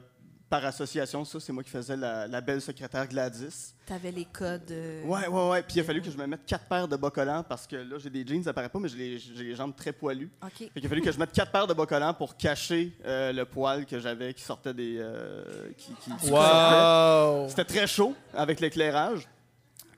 par 0.52 0.66
association, 0.66 1.24
ça, 1.24 1.40
c'est 1.40 1.50
moi 1.50 1.62
qui 1.62 1.70
faisais 1.70 1.96
la, 1.96 2.26
la 2.28 2.42
belle 2.42 2.60
secrétaire 2.60 3.08
Gladys. 3.08 3.72
Tu 3.86 3.92
avais 3.94 4.10
les 4.12 4.26
codes. 4.26 4.70
euh, 4.70 5.02
Ouais, 5.06 5.26
ouais, 5.26 5.48
ouais. 5.50 5.62
Puis 5.62 5.76
il 5.76 5.80
a 5.80 5.84
fallu 5.84 6.02
que 6.02 6.10
je 6.10 6.18
me 6.18 6.26
mette 6.26 6.44
quatre 6.44 6.66
paires 6.66 6.86
de 6.86 6.94
bas 6.96 7.08
collants 7.10 7.42
parce 7.42 7.66
que 7.66 7.76
là, 7.76 7.96
j'ai 7.98 8.10
des 8.10 8.22
jeans, 8.26 8.42
ça 8.42 8.52
paraît 8.52 8.68
pas, 8.68 8.78
mais 8.78 8.88
j'ai 8.90 8.98
les, 8.98 9.18
j'ai 9.18 9.44
les 9.44 9.54
jambes 9.54 9.74
très 9.74 9.94
poilues. 9.94 10.30
OK. 10.44 10.50
Fait 10.58 10.68
qu'il 10.74 10.84
a 10.84 10.88
fallu 10.90 11.00
que 11.00 11.10
je 11.10 11.18
mette 11.18 11.32
quatre 11.32 11.50
paires 11.50 11.66
de 11.66 11.72
bas 11.72 11.86
collants 11.86 12.12
pour 12.12 12.36
cacher 12.36 12.92
euh, 13.06 13.32
le 13.32 13.46
poil 13.46 13.86
que 13.86 13.98
j'avais 13.98 14.34
qui 14.34 14.42
sortait 14.42 14.74
des. 14.74 14.98
euh, 15.00 15.42
qui, 15.78 15.94
qui-. 15.94 16.30
Wow! 16.30 17.48
C'était 17.48 17.64
très 17.64 17.86
chaud 17.86 18.14
avec 18.34 18.60
l'éclairage. 18.60 19.26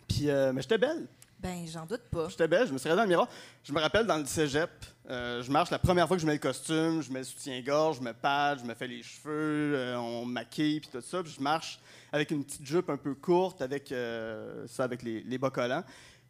Puis, 0.07 0.31
euh, 0.31 0.53
mais 0.53 0.63
j'étais 0.63 0.79
belle. 0.79 1.07
Ben, 1.45 1.67
j'en 1.67 1.85
doute 1.85 2.01
pas. 2.11 2.31
J'étais 2.31 2.49
belle. 2.49 2.67
Je 2.67 2.73
me 2.73 2.79
suis 2.79 2.89
regardée 2.89 3.01
dans 3.01 3.05
le 3.05 3.09
miroir. 3.11 3.29
Je 3.63 3.71
me 3.75 3.79
rappelle 3.79 4.07
dans 4.07 4.17
le 4.17 4.25
cégep, 4.25 4.71
euh, 5.11 5.43
je 5.43 5.51
marche 5.51 5.71
la 5.71 5.79
première 5.79 6.09
fois 6.09 6.17
que 6.17 6.23
je 6.23 6.27
mets 6.27 6.33
le 6.33 6.39
costume, 6.39 7.03
je 7.03 7.13
mets 7.13 7.19
le 7.19 7.25
soutien-gorge, 7.27 7.99
je 7.99 8.01
me 8.03 8.15
pâte, 8.15 8.61
je 8.61 8.65
me 8.65 8.73
fais 8.73 8.87
les 8.87 9.03
cheveux, 9.03 9.75
euh, 9.77 9.97
on 9.99 10.25
me 10.25 10.33
maquille, 10.33 10.81
puis 10.81 10.89
tout 10.91 11.03
ça. 11.03 11.23
Puis 11.23 11.35
je 11.37 11.43
marche 11.43 11.79
avec 12.11 12.31
une 12.31 12.47
petite 12.47 12.65
jupe 12.65 12.89
un 12.89 12.97
peu 12.97 13.15
courte, 13.15 13.61
avec 13.61 13.93
euh, 13.93 14.67
ça, 14.67 14.85
avec 14.85 15.03
les, 15.03 15.21
les 15.21 15.37
bas 15.37 15.51
collants. 15.51 15.85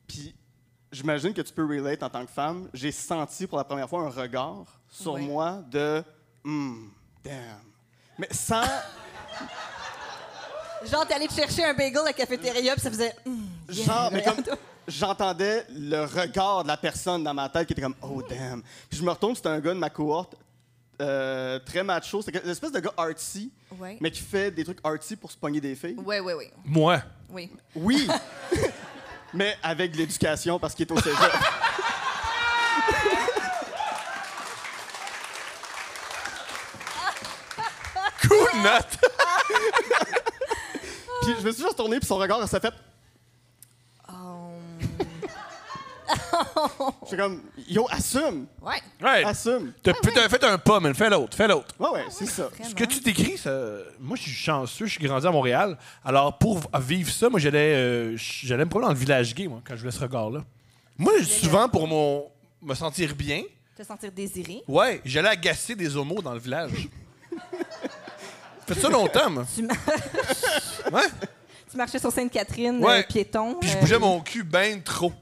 Puis 0.08 0.34
j'imagine 0.90 1.32
que 1.32 1.42
tu 1.42 1.52
peux 1.52 1.64
relate 1.64 2.02
en 2.02 2.10
tant 2.10 2.26
que 2.26 2.32
femme. 2.32 2.68
J'ai 2.74 2.90
senti 2.90 3.46
pour 3.46 3.58
la 3.58 3.64
première 3.64 3.88
fois 3.88 4.00
un 4.00 4.10
regard 4.10 4.80
sur 4.90 5.16
moi 5.16 5.62
de 5.70 6.02
Hmm, 6.42 6.88
damn. 7.22 7.62
Mais 8.18 8.28
sans. 8.32 8.64
Genre, 10.84 11.06
t'es 11.06 11.14
allé 11.14 11.28
te 11.28 11.34
chercher 11.34 11.64
un 11.64 11.72
bagel 11.72 11.98
à 11.98 12.04
la 12.06 12.12
cafétéria, 12.12 12.72
puis 12.72 12.82
ça 12.82 12.90
faisait. 12.90 13.14
Yeah, 13.68 13.84
Genre, 13.86 14.10
mais 14.12 14.24
comme. 14.24 14.42
J'entendais 14.86 15.64
le 15.70 16.04
regard 16.04 16.62
de 16.62 16.68
la 16.68 16.76
personne 16.76 17.24
dans 17.24 17.34
ma 17.34 17.48
tête 17.48 17.66
qui 17.66 17.72
était 17.72 17.82
comme 17.82 17.94
oh 18.02 18.22
damn. 18.28 18.62
Puis 18.88 18.98
je 18.98 19.04
me 19.04 19.10
retourne, 19.10 19.34
c'était 19.34 19.48
un 19.48 19.60
gars 19.60 19.74
de 19.74 19.78
ma 19.78 19.90
cohorte 19.90 20.34
euh, 21.00 21.58
très 21.58 21.82
macho, 21.82 22.22
c'était 22.22 22.40
une 22.44 22.50
espèce 22.50 22.70
de 22.72 22.78
gars 22.80 22.92
artsy, 22.96 23.50
Ouais. 23.78 23.98
mais 24.00 24.10
qui 24.12 24.22
fait 24.22 24.50
des 24.52 24.62
trucs 24.64 24.78
artsy 24.84 25.16
pour 25.16 25.30
se 25.32 25.36
pogner 25.36 25.60
des 25.60 25.74
filles. 25.74 25.96
Ouais, 26.04 26.20
ouais, 26.20 26.34
ouais. 26.34 26.52
Moi? 26.64 27.02
Oui. 27.28 27.50
Oui. 27.74 28.06
mais 29.34 29.56
avec 29.62 29.90
de 29.92 29.96
l'éducation 29.96 30.58
parce 30.60 30.74
qu'il 30.74 30.86
est 30.86 30.92
au 30.92 31.00
cégep. 31.00 31.18
Cool 38.22 38.62
note! 38.62 38.98
Puis 41.22 41.34
je 41.40 41.46
me 41.46 41.52
suis 41.52 41.62
juste 41.62 41.68
retourné 41.70 41.98
puis 41.98 42.06
son 42.06 42.16
regard 42.16 42.46
s'est 42.46 42.60
fait 42.60 42.72
J'étais 47.04 47.16
comme 47.22 47.42
yo 47.68 47.86
assume, 47.90 48.46
Ouais. 48.62 48.80
Ouais. 49.02 49.24
assume. 49.24 49.72
T'as 49.82 49.92
t'as 49.92 50.28
fait 50.28 50.44
un 50.44 50.58
pas, 50.58 50.80
mais 50.80 50.92
fais 50.94 51.10
l'autre, 51.10 51.36
fais 51.36 51.48
l'autre. 51.48 51.74
Ouais 51.78 51.88
ouais, 51.90 52.04
c'est 52.10 52.26
ça. 52.26 52.48
Vraiment. 52.48 52.68
Ce 52.70 52.74
que 52.74 52.84
tu 52.84 53.00
décris, 53.00 53.36
ça, 53.38 53.50
moi, 54.00 54.16
je 54.16 54.22
suis 54.22 54.32
chanceux, 54.32 54.86
je 54.86 54.92
suis 54.92 55.04
grandi 55.04 55.26
à 55.26 55.30
Montréal. 55.30 55.76
Alors, 56.04 56.38
pour 56.38 56.58
v- 56.58 56.66
vivre 56.80 57.10
ça, 57.10 57.28
moi, 57.28 57.40
j'allais 57.40 57.74
euh, 57.74 58.16
j'allais 58.16 58.64
me 58.64 58.70
promener 58.70 58.88
dans 58.88 58.94
le 58.94 58.98
village 58.98 59.34
gay, 59.34 59.48
moi, 59.48 59.60
quand 59.66 59.74
je 59.74 59.80
voulais 59.80 59.92
ce 59.92 60.00
regard-là. 60.00 60.44
Moi, 60.96 61.12
souvent, 61.24 61.68
pour 61.68 61.86
mon, 61.88 62.26
me 62.62 62.74
sentir 62.74 63.14
bien, 63.14 63.42
Te 63.76 63.82
sentir 63.82 64.12
désiré. 64.12 64.62
ouais, 64.68 65.00
j'allais 65.04 65.30
agacer 65.30 65.74
des 65.74 65.96
homos 65.96 66.22
dans 66.22 66.32
le 66.32 66.38
village. 66.40 66.88
Fait 68.66 68.74
ça 68.80 68.88
longtemps, 68.88 69.28
moi. 69.30 69.44
Tu, 69.54 69.62
mar- 69.62 69.76
Ouais. 70.92 71.02
tu 71.70 71.76
marchais 71.76 71.98
sur 71.98 72.10
Sainte-Catherine, 72.10 72.82
Ouais. 72.82 73.00
euh, 73.00 73.02
piéton. 73.02 73.56
Puis 73.60 73.68
je 73.70 73.76
euh, 73.76 73.80
bougeais 73.80 73.98
mon 73.98 74.20
cul 74.20 74.42
ben 74.42 74.82
trop. 74.82 75.12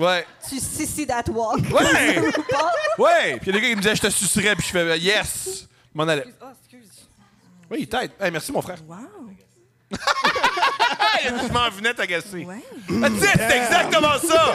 Ouais. 0.00 0.26
Tu 0.48 0.58
sissi 0.58 1.06
that 1.06 1.24
walk. 1.30 1.60
Ouais! 1.70 2.20
Ouais! 2.98 3.36
Puis 3.40 3.50
il 3.50 3.54
y 3.54 3.56
a 3.56 3.60
des 3.60 3.60
gars 3.60 3.68
qui 3.68 3.76
me 3.76 3.80
disaient 3.82 3.96
je 3.96 4.02
te 4.02 4.10
sucerais, 4.10 4.54
puis 4.56 4.66
je 4.66 4.72
fais 4.72 4.98
yes! 4.98 5.66
Je 5.92 5.98
m'en 5.98 6.04
allais. 6.08 6.24
Oh, 6.42 6.46
excuse. 6.60 7.06
Oui, 7.70 7.86
tête. 7.86 8.12
Hey, 8.20 8.30
merci, 8.30 8.50
mon 8.52 8.60
frère. 8.62 8.78
Wow. 8.86 8.96
Je 11.22 11.52
m'en 11.52 11.68
venais 11.70 11.92
t'agacer. 11.94 12.44
Ouais. 12.44 12.62
Ah, 13.02 13.08
tu 13.10 13.18
sais, 13.20 13.32
c'est 13.36 13.56
exactement 13.58 14.18
ça! 14.18 14.54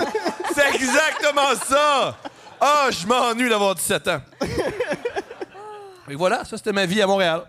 C'est 0.54 0.76
exactement 0.76 1.56
ça! 1.64 2.18
Ah, 2.60 2.88
je 2.90 3.06
m'ennuie 3.06 3.50
d'avoir 3.50 3.76
17 3.76 4.08
ans. 4.08 4.22
Et 6.10 6.16
voilà, 6.16 6.44
ça, 6.46 6.58
c'était 6.58 6.72
ma 6.72 6.86
vie 6.86 7.02
à 7.02 7.08
Montréal. 7.08 7.44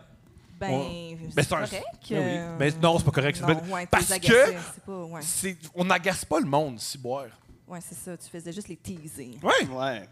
Ben, 0.58 0.70
Ouais. 0.70 1.18
c'est 1.28 1.34
Ben, 1.34 1.42
c'est 1.44 1.52
un- 1.54 1.56
correct. 1.58 1.72
Ben 2.10 2.18
oui. 2.18 2.18
euh, 2.18 2.56
Ben, 2.58 2.74
non, 2.82 2.98
c'est 2.98 3.04
pas 3.04 3.10
correct. 3.10 3.40
non, 3.42 3.62
ouais, 3.74 3.86
Parce 3.86 4.10
agacé, 4.10 4.28
que 4.28 4.52
pas- 4.86 4.92
ouais. 5.04 5.56
on 5.74 5.84
n'agace 5.84 6.24
pas 6.24 6.40
le 6.40 6.46
monde, 6.46 6.78
si 6.80 6.98
boire. 6.98 7.26
Ouais, 7.66 7.80
c'est 7.86 7.94
ça. 7.96 8.16
Tu 8.16 8.28
faisais 8.28 8.52
juste 8.52 8.68
les 8.68 8.76
teaser. 8.76 9.38
Ouais, 9.42 9.66
Ouais. 9.70 10.08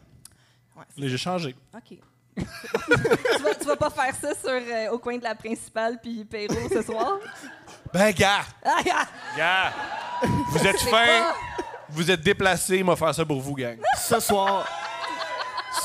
Ouais, 0.76 0.84
c'est- 0.96 1.08
j'ai 1.08 1.18
changé. 1.18 1.54
OK. 1.74 1.98
tu, 2.36 3.42
vas, 3.44 3.54
tu 3.54 3.64
vas 3.64 3.76
pas 3.76 3.90
faire 3.90 4.12
ça 4.16 4.34
sur, 4.34 4.50
euh, 4.50 4.90
au 4.90 4.98
coin 4.98 5.16
de 5.18 5.22
la 5.22 5.36
principale 5.36 6.00
puis 6.02 6.24
Perrault 6.24 6.68
ce 6.68 6.82
soir? 6.82 7.18
Ben, 7.92 8.10
gars, 8.10 8.40
Ah, 8.64 8.80
ah, 8.92 9.06
gars, 9.36 9.72
vous 10.50 10.66
êtes 10.66 10.80
fin, 10.80 10.90
pas- 10.90 11.34
vous 11.90 12.10
êtes 12.10 12.20
déplacés, 12.22 12.82
m'a 12.82 12.96
faire 12.96 13.14
ça 13.14 13.24
pour 13.24 13.40
vous, 13.40 13.54
gang. 13.54 13.78
Ce 14.02 14.18
soir. 14.18 14.66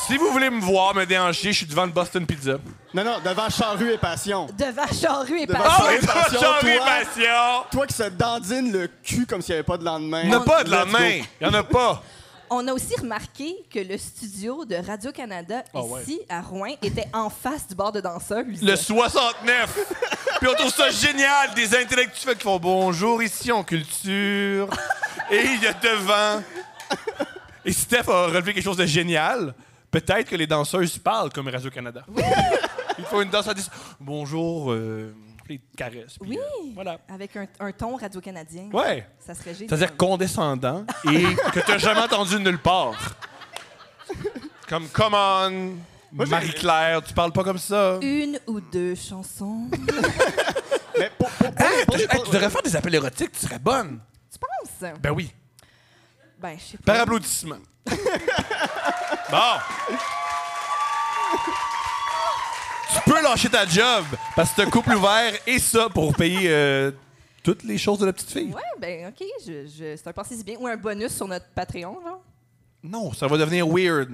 Si 0.07 0.17
vous 0.17 0.31
voulez 0.31 0.49
me 0.49 0.59
voir, 0.61 0.93
me 0.95 1.05
déhancher, 1.05 1.51
je 1.51 1.57
suis 1.57 1.65
devant 1.65 1.85
le 1.85 1.91
Boston 1.91 2.25
Pizza. 2.25 2.57
Non 2.93 3.03
non, 3.03 3.17
devant 3.23 3.49
Charrue 3.49 3.93
et 3.93 3.97
Passion. 3.97 4.47
Devant 4.57 4.87
Charrue 4.87 5.41
et 5.41 5.45
Devant 5.45 5.59
Passion. 5.59 5.83
Charrue. 5.85 5.97
oui, 6.01 6.05
passion, 6.07 6.39
j'en 6.41 6.67
ai 6.67 6.75
toi. 6.77 6.85
passion! 6.85 7.63
Toi 7.71 7.87
qui 7.87 7.93
se 7.95 8.03
dandine 8.03 8.71
le 8.71 8.87
cul 9.03 9.25
comme 9.25 9.41
s'il 9.41 9.53
n'y 9.53 9.59
avait 9.59 9.63
pas 9.65 9.77
de 9.77 9.85
lendemain. 9.85 10.21
Il 10.23 10.29
n'y 10.29 10.35
en 10.35 10.41
a 10.41 10.45
pas 10.45 10.63
de 10.63 10.69
Let's 10.71 10.79
lendemain. 10.79 11.17
go. 11.19 11.25
Il 11.41 11.47
n'y 11.47 11.55
en 11.55 11.59
a 11.59 11.63
pas. 11.63 12.03
On 12.51 12.67
a 12.67 12.73
aussi 12.73 12.95
remarqué 12.99 13.55
que 13.71 13.77
le 13.79 13.95
studio 13.99 14.65
de 14.65 14.75
Radio-Canada, 14.75 15.63
Ah 15.73 15.81
ouais. 15.83 16.01
ici, 16.01 16.19
à 16.29 16.41
Rouen, 16.41 16.73
était 16.81 17.07
en 17.13 17.29
face 17.29 17.67
du 17.67 17.75
bar 17.75 17.91
de 17.91 18.01
danseuses. 18.01 18.61
Le 18.63 18.75
69. 18.75 19.77
Puis 20.39 20.47
on 20.49 20.53
trouve 20.55 20.73
ça 20.73 20.89
génial, 20.89 21.53
des 21.55 21.75
intellectuels 21.75 22.35
qui 22.37 22.43
font 22.43 22.57
bonjour 22.57 23.21
ici 23.21 23.51
en 23.51 23.63
culture. 23.63 24.67
Et 25.29 25.43
il 25.45 25.61
y 25.63 25.67
a 25.67 25.73
devant. 25.73 26.41
Et 27.63 27.71
Steph 27.71 28.07
a 28.09 28.25
relevé 28.27 28.53
quelque 28.55 28.63
chose 28.63 28.77
de 28.77 28.85
génial. 28.87 29.53
Peut-être 29.91 30.29
que 30.29 30.35
les 30.35 30.47
danseuses 30.47 30.97
parlent 30.97 31.31
comme 31.31 31.47
Radio-Canada. 31.47 32.03
Ils 32.97 33.05
font 33.05 33.21
une 33.21 33.29
danse 33.29 33.47
à 33.47 33.53
10. 33.53 33.69
Bonjour, 33.99 34.71
euh, 34.71 35.13
caressent. 35.75 36.17
puis, 36.19 36.31
Oui. 36.31 36.37
euh, 36.37 36.69
voilà. 36.75 36.99
Avec 37.11 37.35
un, 37.37 37.47
un 37.59 37.71
ton 37.71 37.95
radio-canadien. 37.95 38.69
Ouais. 38.71 39.07
Ça 39.25 39.33
serait 39.33 39.53
génial. 39.53 39.69
C'est-à-dire 39.69 39.97
condescendant 39.97 40.85
et 41.11 41.23
que 41.53 41.59
tu 41.61 41.71
n'as 41.71 41.77
jamais 41.77 42.01
entendu 42.01 42.37
nulle 42.39 42.59
part. 42.59 43.15
Comme, 44.67 44.87
come 44.89 45.13
on, 45.15 45.73
Marie-Claire, 46.11 47.01
tu 47.03 47.13
parles 47.13 47.31
pas 47.31 47.43
comme 47.43 47.57
ça. 47.57 47.97
Une 48.01 48.39
ou 48.47 48.59
deux 48.59 48.93
chansons. 48.95 49.69
Mais 50.99 51.09
pour, 51.17 51.29
pour- 51.29 51.51
pour- 51.51 51.65
Hey, 51.65 51.85
pour- 51.85 51.95
tu, 51.97 52.07
pour- 52.07 52.15
hey, 52.19 52.23
tu 52.25 52.31
devrais 52.31 52.49
faire 52.49 52.61
des 52.61 52.75
appels 52.75 52.95
érotiques, 52.95 53.31
tu 53.31 53.39
serais 53.39 53.59
bonne. 53.59 53.99
tu 54.31 54.37
penses? 54.37 54.91
Ben 55.01 55.11
oui. 55.11 55.31
Ben, 56.39 56.55
je 56.59 56.63
sais 56.71 56.77
pas. 56.77 56.93
Par 56.93 57.01
applaudissement. 57.01 57.57
bon. 59.31 59.37
Tu 62.93 63.11
peux 63.11 63.21
lâcher 63.21 63.49
ta 63.49 63.65
job 63.65 64.05
parce 64.35 64.51
que 64.51 64.61
un 64.61 64.69
couple 64.69 64.93
ouvert 64.93 65.33
et 65.45 65.59
ça 65.59 65.89
pour 65.89 66.15
payer 66.15 66.49
euh, 66.49 66.91
toutes 67.43 67.63
les 67.63 67.77
choses 67.77 67.99
de 67.99 68.05
la 68.05 68.13
petite 68.13 68.31
fille. 68.31 68.51
Ouais, 68.53 68.61
ben, 68.79 69.07
OK. 69.07 69.27
Je, 69.45 69.67
je, 69.67 69.95
c'est 69.95 70.07
un 70.07 70.23
si 70.23 70.43
bien. 70.43 70.55
Ou 70.59 70.67
un 70.67 70.75
bonus 70.75 71.15
sur 71.15 71.27
notre 71.27 71.47
Patreon, 71.47 71.99
genre. 72.01 72.18
Non, 72.81 73.11
ça 73.13 73.27
va 73.27 73.37
devenir 73.37 73.67
weird. 73.67 74.09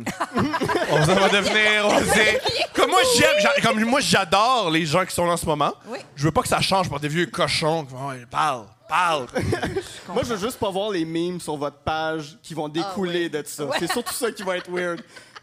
On- 0.91 1.05
ça 1.05 1.13
va 1.13 1.29
devenir. 1.29 1.85
on 1.85 1.99
sait- 2.13 2.41
Comme 2.73 2.89
moi, 2.89 3.01
j'aime, 3.15 3.35
j'a- 3.39 3.61
comme 3.61 3.83
moi, 3.85 3.99
j'adore 3.99 4.71
les 4.71 4.85
gens 4.85 5.05
qui 5.05 5.13
sont 5.13 5.25
là 5.25 5.33
en 5.33 5.37
ce 5.37 5.45
moment. 5.45 5.73
Oui. 5.87 5.99
Je 6.15 6.23
veux 6.23 6.31
pas 6.31 6.41
que 6.41 6.47
ça 6.47 6.61
change 6.61 6.89
par 6.89 6.99
des 6.99 7.07
vieux 7.07 7.27
cochons. 7.27 7.85
qui 7.85 7.93
Ouais, 7.93 8.25
parle, 8.29 8.65
parle. 8.89 9.27
Moi, 10.09 10.23
je 10.23 10.33
veux 10.33 10.39
juste 10.47 10.57
pas 10.57 10.69
voir 10.71 10.89
les 10.91 11.05
memes 11.05 11.39
sur 11.39 11.57
votre 11.57 11.77
page 11.77 12.37
qui 12.41 12.53
vont 12.55 12.67
découler 12.67 13.29
Ah, 13.31 13.35
ouais. 13.37 13.43
de 13.43 13.47
ça. 13.47 13.65
Ouais. 13.65 13.77
C'est 13.79 13.91
surtout 13.91 14.13
ça 14.13 14.31
qui 14.31 14.41
va 14.43 14.57
être 14.57 14.69
weird. 14.71 14.99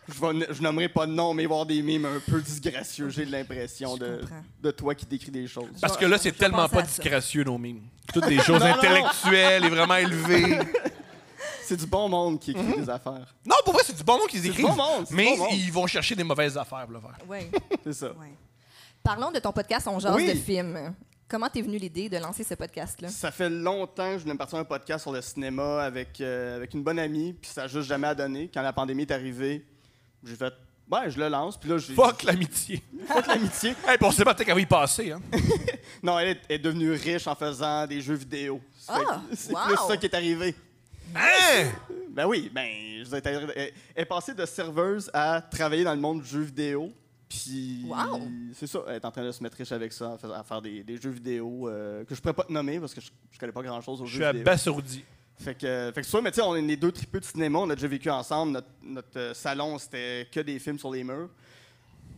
Je, 0.08 0.20
vais, 0.20 0.46
je 0.50 0.60
nommerai 0.60 0.88
pas 0.88 1.06
de 1.06 1.12
nom, 1.12 1.32
mais 1.32 1.44
avoir 1.44 1.64
des 1.64 1.80
mimes 1.80 2.06
un 2.06 2.18
peu 2.28 2.40
disgracieux, 2.40 3.08
j'ai 3.08 3.24
l'impression, 3.24 3.96
de, 3.96 4.18
comprends. 4.20 4.42
de 4.60 4.70
toi 4.72 4.94
qui 4.96 5.06
décris 5.06 5.30
des 5.30 5.46
choses. 5.46 5.68
Parce 5.80 5.96
que 5.96 6.04
là, 6.06 6.18
c'est 6.18 6.30
Je 6.30 6.34
tellement 6.34 6.68
pas 6.68 6.80
à 6.80 6.84
ça. 6.84 6.88
disgracieux, 6.88 7.44
nos 7.44 7.56
mimes. 7.56 7.82
Toutes 8.12 8.26
des 8.26 8.40
choses 8.40 8.60
Non, 8.60 8.66
non, 8.66 8.72
non. 8.74 8.78
intellectuelles 8.78 9.64
et 9.64 9.68
vraiment 9.68 9.94
élevées. 9.94 10.58
C'est 11.64 11.76
du 11.76 11.86
bon 11.86 12.08
monde 12.08 12.38
qui 12.40 12.50
écrit 12.52 12.76
des 12.76 12.88
affaires. 12.90 13.34
Non, 13.46 13.56
pour 13.64 13.74
vrai, 13.74 13.82
c'est 13.84 13.96
du 13.96 14.02
bon 14.04 14.18
monde, 14.18 14.28
c'est 14.30 14.40
du 14.40 14.50
mais 14.52 15.36
bon 15.36 15.44
monde. 15.44 15.48
ils 15.52 15.72
vont 15.72 15.86
chercher 15.86 16.14
des 16.14 16.24
mauvaises 16.24 16.56
affaires 16.58 16.84
pour 16.84 16.92
le 16.94 17.00
faire. 17.00 17.16
Ouais, 17.28 17.50
C'est 17.84 17.92
ça. 17.92 18.08
ouais. 18.08 18.34
Parlons 19.02 19.30
de 19.32 19.38
ton 19.40 19.52
podcast 19.52 19.88
On 19.88 19.98
jase 19.98 20.14
Oui. 20.14 20.28
de 20.28 20.34
films. 20.38 20.94
Comment 21.28 21.48
t'es 21.48 21.62
venue 21.62 21.78
l'idée 21.78 22.08
de 22.10 22.18
lancer 22.18 22.44
ce 22.44 22.54
podcast-là? 22.54 23.08
Ça 23.08 23.30
fait 23.30 23.48
longtemps 23.48 24.10
que 24.12 24.18
je 24.18 24.22
voulais 24.22 24.34
me 24.34 24.38
partir 24.38 24.58
un 24.58 24.64
podcast 24.64 25.02
sur 25.02 25.12
le 25.12 25.22
cinéma 25.22 25.82
avec, 25.82 26.20
euh, 26.20 26.56
avec 26.56 26.74
une 26.74 26.82
bonne 26.82 26.98
amie, 26.98 27.32
puis 27.32 27.50
ça 27.50 27.62
n'a 27.62 27.68
juste 27.68 27.88
jamais 27.88 28.06
à 28.08 28.14
donner. 28.14 28.50
Quand 28.52 28.60
la 28.62 28.72
pandémie 28.72 29.02
est 29.02 29.10
arrivée, 29.10 29.64
j'ai 30.22 30.36
fait, 30.36 30.52
ouais, 30.90 31.10
je 31.10 31.18
le 31.18 31.28
lance, 31.28 31.56
puis 31.58 31.70
là, 31.70 31.78
j'ai. 31.78 31.94
Fuck 31.94 32.22
l'amitié. 32.24 32.82
Fuck 33.08 33.26
l'amitié. 33.28 33.70
Hey, 33.88 33.96
puis 33.96 34.06
on 34.06 34.10
sait 34.12 34.24
pas 34.24 34.34
peut-être 34.34 34.46
qu'elle 34.46 34.54
va 34.56 34.60
y 34.60 34.66
passer. 34.66 35.10
Hein. 35.12 35.20
Non, 36.02 36.18
elle 36.18 36.28
est, 36.30 36.40
est 36.54 36.58
devenue 36.58 36.92
riche 36.92 37.26
en 37.28 37.34
faisant 37.36 37.86
des 37.86 38.00
jeux 38.00 38.14
vidéo. 38.14 38.60
Ça 38.78 38.94
fait 38.98 39.04
Ah, 39.08 39.22
que 39.30 39.36
c'est 39.36 39.52
wow. 39.52 39.60
plus 39.68 39.76
ça 39.88 39.96
qui 39.96 40.06
est 40.06 40.14
arrivé. 40.14 40.54
Hein? 41.14 41.70
Ben 42.10 42.26
oui, 42.26 42.50
ben, 42.54 42.68
je 43.04 43.08
veux 43.08 43.20
dire, 43.20 43.50
elle, 43.56 43.72
elle 43.94 44.02
est 44.02 44.04
passée 44.04 44.34
de 44.34 44.44
serveuse 44.46 45.10
à 45.14 45.40
travailler 45.40 45.84
dans 45.84 45.94
le 45.94 46.00
monde 46.00 46.22
du 46.22 46.28
jeu 46.28 46.40
vidéo. 46.42 46.92
Puis, 47.28 47.86
Wow. 47.88 48.20
c'est 48.54 48.66
ça, 48.66 48.80
elle 48.88 48.96
est 48.96 49.04
en 49.06 49.10
train 49.10 49.24
de 49.24 49.32
se 49.32 49.42
mettre 49.42 49.56
riche 49.56 49.72
avec 49.72 49.90
ça, 49.92 50.18
à 50.36 50.42
faire- 50.44 50.60
des, 50.60 50.82
des 50.84 51.00
jeux 51.00 51.08
vidéo 51.10 51.66
euh, 51.68 52.04
que 52.04 52.14
je 52.14 52.20
pourrais 52.20 52.34
pas 52.34 52.44
te 52.44 52.52
nommer 52.52 52.78
parce 52.78 52.92
que 52.92 53.00
je, 53.00 53.08
je 53.30 53.38
connais 53.38 53.52
pas 53.52 53.62
grand 53.62 53.80
chose 53.80 54.02
aux 54.02 54.06
Je 54.06 54.18
jeux 54.18 54.24
suis 54.24 54.32
vidéo. 54.32 54.42
abasourdi. 54.42 55.04
Fait 55.38 55.54
que, 55.54 55.90
fait 55.94 56.02
que 56.02 56.06
soit, 56.06 56.20
mais 56.20 56.30
tu 56.30 56.36
sais, 56.36 56.42
on 56.42 56.54
est 56.54 56.60
les 56.60 56.76
deux 56.76 56.92
tripeux 56.92 57.18
de 57.20 57.24
cinéma, 57.24 57.58
on 57.60 57.70
a 57.70 57.74
déjà 57.74 57.88
vécu 57.88 58.10
ensemble. 58.10 58.52
Notre, 58.52 58.68
notre, 58.84 59.18
euh, 59.18 59.34
salon, 59.34 59.78
c'était 59.78 60.28
que 60.30 60.40
des 60.40 60.58
films 60.58 60.78
sur 60.78 60.90
les 60.92 61.02
murs. 61.04 61.30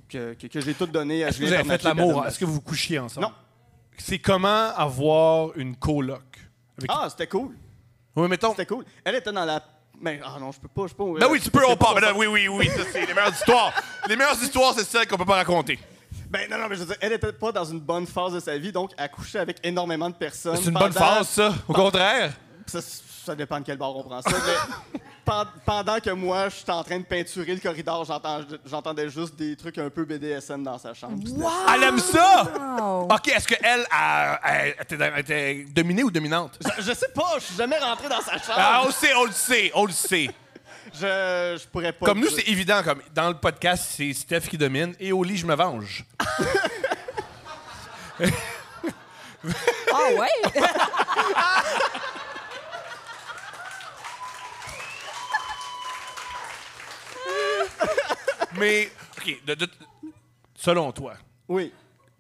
Que, 0.09 0.35
que, 0.35 0.49
que 0.49 0.61
j'ai 0.61 0.75
tout 0.75 0.87
donné 0.87 1.25
à 1.25 1.29
Est-ce 1.29 1.39
que 1.39 1.43
vous 1.45 1.49
Julien 1.49 1.61
avez 1.61 1.69
fait 1.79 1.83
l'amour? 1.85 2.27
Est-ce 2.27 2.39
que 2.39 2.45
vous 2.45 2.55
vous 2.55 2.61
couchiez 2.61 2.99
ensemble? 2.99 3.27
Non. 3.29 3.33
C'est 3.97 4.19
comment 4.19 4.71
avoir 4.77 5.57
une 5.57 5.77
coloc? 5.77 6.23
Avec... 6.77 6.91
Ah, 6.93 7.07
c'était 7.09 7.29
cool. 7.29 7.55
Oui, 8.17 8.29
mettons. 8.29 8.51
C'était 8.51 8.67
cool. 8.67 8.85
Elle 9.05 9.17
était 9.17 9.33
dans 9.33 9.45
la. 9.45 9.63
Mais, 10.01 10.21
ah 10.25 10.37
non, 10.41 10.53
je 10.53 10.61
peux 10.61 10.69
pas. 10.69 10.87
Je 10.87 10.95
peux 10.95 11.15
pas 11.15 11.21
Ben 11.21 11.29
oui, 11.31 11.41
tu 11.41 11.51
peux, 11.51 11.65
on 11.67 11.77
part. 11.77 11.95
Ben 11.95 12.01
là, 12.01 12.13
oui, 12.15 12.27
oui, 12.27 12.49
oui, 12.49 12.69
ça, 12.69 12.83
c'est 12.93 13.07
les 13.07 13.15
meilleures 13.15 13.33
histoires. 13.33 13.73
Les 14.09 14.17
meilleures 14.17 14.43
histoires, 14.43 14.75
c'est 14.77 14.85
celles 14.85 15.07
qu'on 15.07 15.17
peut 15.17 15.25
pas 15.25 15.37
raconter. 15.37 15.79
Ben 16.31 16.51
non, 16.51 16.59
non, 16.59 16.69
mais 16.69 16.75
je 16.75 16.81
veux 16.81 16.87
dire, 16.87 16.97
elle 17.01 17.13
était 17.13 17.33
pas 17.33 17.53
dans 17.53 17.65
une 17.65 17.81
bonne 17.81 18.07
phase 18.07 18.33
de 18.33 18.41
sa 18.41 18.59
vie, 18.59 18.73
donc 18.73 18.91
elle 18.99 19.09
couchait 19.11 19.39
avec 19.39 19.59
énormément 19.63 20.11
de 20.11 20.15
personnes. 20.17 20.57
C'est 20.57 20.69
une 20.69 20.75
bonne 20.75 20.93
phase, 20.93 21.29
ça. 21.29 21.55
Au 21.69 21.73
contraire. 21.73 22.33
Ça, 22.67 22.81
ça 23.25 23.35
dépend 23.35 23.61
de 23.61 23.65
quel 23.65 23.79
bord 23.79 23.97
on 23.97 24.03
prend 24.03 24.21
ça. 24.21 24.31
mais 24.93 25.01
pendant 25.25 26.01
que 26.01 26.11
moi, 26.11 26.49
j'étais 26.49 26.73
en 26.73 26.85
train 26.85 26.99
de 26.99 27.05
peinturer 27.05 27.55
le 27.55 27.61
corridor, 27.61 28.05
j'entends- 28.05 28.41
j'entendais 28.67 29.09
juste 29.09 29.35
des 29.37 29.57
trucs 29.57 29.79
un 29.79 29.89
peu 29.91 30.05
BDSM 30.05 30.63
dans 30.63 30.79
sa 30.79 30.93
chambre. 30.95 31.19
C'était- 31.27 31.41
Elle 31.75 31.83
aime 31.83 31.99
ça! 31.99 32.45
Wow! 32.79 33.05
OK, 33.05 33.29
est-ce 33.29 33.47
qu'elle 33.49 33.59
elle, 33.63 33.87
elle 34.91 35.19
était, 35.19 35.65
dominée 35.71 36.03
ou 36.05 36.11
dominante? 36.11 36.59
Je, 36.79 36.83
je 36.83 36.93
sais 36.93 37.09
pas, 37.15 37.35
je 37.39 37.45
suis 37.45 37.57
jamais 37.57 37.79
rentré 37.79 38.09
dans 38.09 38.21
sa 38.21 38.33
chambre. 38.33 38.55
Ah, 38.59 38.81
on 38.83 38.87
le 38.87 38.93
sait, 38.93 39.15
on 39.15 39.25
le 39.25 39.33
sait, 39.33 39.71
on 39.75 39.87
le 39.87 39.93
sait. 39.93 40.31
Je, 40.93 41.59
je 41.61 41.67
pourrais 41.69 41.93
pas. 41.93 42.07
Comme 42.07 42.21
nous, 42.21 42.29
c'est 42.29 42.47
évident. 42.49 42.83
Comme 42.85 43.01
dans 43.15 43.29
le 43.29 43.35
podcast, 43.35 43.85
c'est 43.97 44.13
Steph 44.13 44.43
qui 44.43 44.57
domine 44.59 44.95
et 45.01 45.13
au 45.13 45.25
lit, 45.25 45.37
je 45.37 45.47
me 45.47 45.55
venge. 45.57 46.05
Ah 49.93 50.11
ouais? 50.19 50.29
Mais, 58.59 58.91
OK, 59.19 59.45
de- 59.47 59.55
de- 59.55 59.69
selon 60.55 60.93
toi, 60.93 61.15
Oui, 61.49 61.73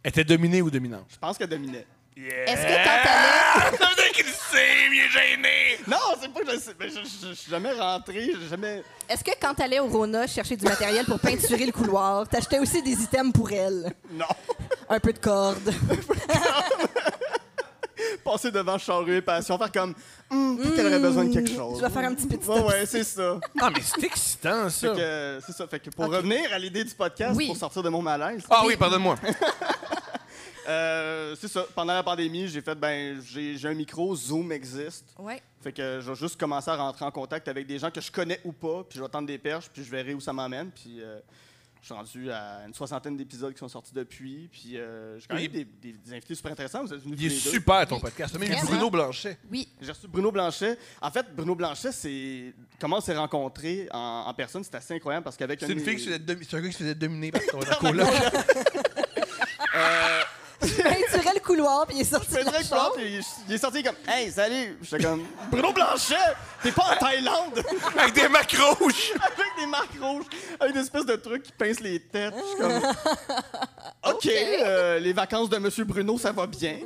elle 0.02 0.08
était 0.10 0.24
dominée 0.24 0.62
ou 0.62 0.70
dominante? 0.70 1.06
je 1.12 1.18
pense 1.18 1.38
qu'elle 1.38 1.48
dominait. 1.48 1.86
Est-ce 2.16 2.62
que 2.62 2.84
quand 2.84 3.02
t'allais... 3.02 3.76
Ça 3.78 3.88
veut 3.88 3.94
dire 3.96 4.12
qu'il 4.12 4.26
le 4.26 4.32
sait, 4.32 4.86
il 4.88 4.98
est 5.00 5.08
gêné! 5.10 5.78
Non, 5.88 5.96
c'est 6.20 6.32
pas 6.32 6.40
que 6.42 6.52
je 6.52 6.58
sais. 6.58 6.74
mais 6.78 6.88
Je, 6.88 7.00
je- 7.00 7.28
je 7.28 7.32
suis 7.34 7.50
jamais 7.50 7.72
rentré, 7.72 8.30
j'ai 8.40 8.48
jamais. 8.48 8.84
Est-ce 9.08 9.24
que 9.24 9.32
quand 9.40 9.52
t'allais 9.54 9.80
au 9.80 9.86
Rona 9.88 10.26
chercher 10.28 10.56
du 10.56 10.64
matériel 10.64 11.04
pour 11.06 11.18
peinturer 11.18 11.66
le 11.66 11.72
couloir, 11.72 12.28
t'achetais 12.28 12.61
aussi 12.61 12.82
des 12.82 13.02
items 13.02 13.32
pour 13.32 13.50
elle? 13.50 13.92
Non. 14.12 14.26
Un 14.88 15.00
peu 15.00 15.12
de 15.12 15.18
corde. 15.18 15.72
Passer 18.24 18.50
devant 18.50 18.78
Charrue 18.78 19.16
et 19.16 19.22
Passion, 19.22 19.58
faire 19.58 19.72
comme. 19.72 19.94
Hum, 20.30 20.56
peut-être 20.56 20.76
qu'elle 20.76 20.86
aurait 20.86 20.98
besoin 20.98 21.24
de 21.26 21.32
quelque 21.32 21.50
chose. 21.50 21.78
Je 21.80 21.84
vais 21.84 21.90
faire 21.92 22.08
un 22.10 22.14
petit 22.14 22.26
petit 22.26 22.48
Ouais, 22.48 22.60
ouais, 22.62 22.86
c'est 22.86 23.04
ça. 23.04 23.38
Ah, 23.60 23.70
mais 23.74 23.80
c'est 23.82 24.04
excitant, 24.04 24.64
Fait 24.64 24.70
ça. 24.88 24.88
que, 24.94 25.00
euh, 25.00 25.40
c'est 25.40 25.52
ça. 25.52 25.66
Fait 25.66 25.80
que 25.80 25.90
pour 25.90 26.06
revenir 26.06 26.52
à 26.52 26.58
l'idée 26.58 26.84
du 26.84 26.94
podcast, 26.94 27.34
Oui. 27.36 27.46
pour 27.48 27.56
sortir 27.56 27.82
de 27.82 27.88
mon 27.88 28.02
malaise, 28.02 28.42
Ah 28.50 28.62
oui, 28.66 28.76
pardonne-moi. 28.76 29.16
euh, 30.68 31.36
c'est 31.38 31.48
ça. 31.48 31.64
Pendant 31.74 31.94
la 31.94 32.02
pandémie, 32.02 32.48
j'ai 32.48 32.60
fait, 32.60 32.74
ben, 32.74 33.20
j'ai 33.22 33.56
j'ai 33.56 33.68
un 33.68 33.74
micro, 33.74 34.14
Zoom 34.16 34.50
existe. 34.52 35.04
Ouais. 35.18 35.42
Fait 35.62 35.72
que 35.72 36.00
je 36.00 36.10
vais 36.10 36.16
juste 36.16 36.38
commencer 36.38 36.70
à 36.70 36.76
rentrer 36.76 37.04
en 37.04 37.10
contact 37.10 37.48
avec 37.48 37.66
des 37.66 37.78
gens 37.78 37.90
que 37.90 38.00
je 38.00 38.10
connais 38.10 38.40
ou 38.44 38.52
pas, 38.52 38.84
puis 38.88 38.98
je 38.98 39.02
vais 39.02 39.08
tendre 39.08 39.26
des 39.26 39.38
perches, 39.38 39.68
puis 39.72 39.84
je 39.84 39.90
verrai 39.90 40.14
où 40.14 40.20
ça 40.20 40.32
m'amène. 40.32 40.70
Puis 40.70 41.00
euh, 41.00 41.18
je 41.85 41.88
suis 41.88 41.94
rendu 41.94 42.31
à 42.31 42.62
une 42.66 42.73
soixantaine 42.73 43.14
d'épisodes 43.14 43.53
qui 43.53 43.59
sont 43.59 43.68
sortis 43.68 43.92
depuis, 43.92 44.49
puis 44.51 44.79
euh, 44.79 45.18
j'ai 45.18 45.27
quand 45.29 45.35
même 45.35 45.49
des, 45.49 45.64
des- 45.66 45.92
des 45.92 46.12
invités 46.14 46.35
super 46.35 46.53
intéressants. 46.53 46.83
Vous 46.83 46.94
êtes 46.94 47.03
venus 47.03 47.18
Il 47.20 47.27
est 47.27 47.29
deux. 47.29 47.51
super, 47.51 47.87
ton 47.87 48.01
podcast. 48.01 48.38
Même. 48.38 48.55
Bruno 48.64 48.88
Blanchet. 48.88 49.37
Oui. 49.51 49.68
J'ai 49.83 49.92
reçu 49.92 50.09
Bruno 50.09 50.33
Blanchet. 50.33 50.79
En 51.03 51.11
fait, 51.11 51.27
Bruno 51.37 51.55
Blanchet, 51.55 51.92
c'est 51.92 52.55
comment 52.81 52.97
on 52.97 53.01
s'est 53.03 53.14
rencontrés 53.14 53.87
en, 53.92 54.25
en 54.27 54.33
personne, 54.33 54.64
c'est 54.64 54.75
assez 54.77 54.94
incroyable 54.94 55.25
parce 55.25 55.37
qu'avec 55.37 55.61
C'est 55.61 55.66
un 55.66 55.68
une 55.73 55.81
fille 55.81 55.97
qui 55.97 56.05
se 56.05 56.07
faisait 56.07 56.18
domi- 56.20 56.47
c'est 56.49 56.57
un 56.57 56.61
gars 56.62 56.68
qui 56.68 56.73
se 56.73 56.79
faisait 56.79 56.94
dominer 56.94 57.31
par 57.31 57.42
ton 57.42 57.59
coloc. 57.81 58.09
Le 60.62 60.66
couloir, 61.64 61.87
puis 61.87 61.96
il 61.96 62.00
est 62.03 62.05
sorti 62.05 62.27
Je 62.31 62.50
faisais 62.50 62.77
puis 62.94 63.20
il, 63.48 63.55
est 63.55 63.59
sorti 63.59 63.83
comme 63.83 63.94
Hey, 64.07 64.31
salut! 64.31 64.79
J'étais 64.83 65.05
comme 65.05 65.24
Bruno 65.50 65.72
Blanchet! 65.72 66.14
T'es 66.62 66.72
pas 66.72 66.94
en 66.94 66.96
Thaïlande! 66.96 67.62
Avec 67.98 68.14
des 68.14 68.29
marques 68.29 68.57
rouges. 68.57 69.12
avec 69.14 69.46
des 69.59 69.66
marques 69.66 70.00
rouges, 70.00 70.27
avec 70.61 70.74
des 70.74 70.81
espèces 70.81 71.07
de 71.07 71.16
trucs 71.16 71.42
qui 71.44 71.53
pincent 71.53 71.83
les 71.83 72.00
têtes. 72.00 72.35
Je 72.37 72.44
suis 72.44 72.59
comme 72.59 72.92
OK, 74.11 74.27
euh, 74.27 74.98
les 74.98 75.12
vacances 75.12 75.48
de 75.48 75.59
Monsieur 75.59 75.85
Bruno, 75.85 76.18
ça 76.18 76.33
va 76.33 76.46
bien. 76.46 76.79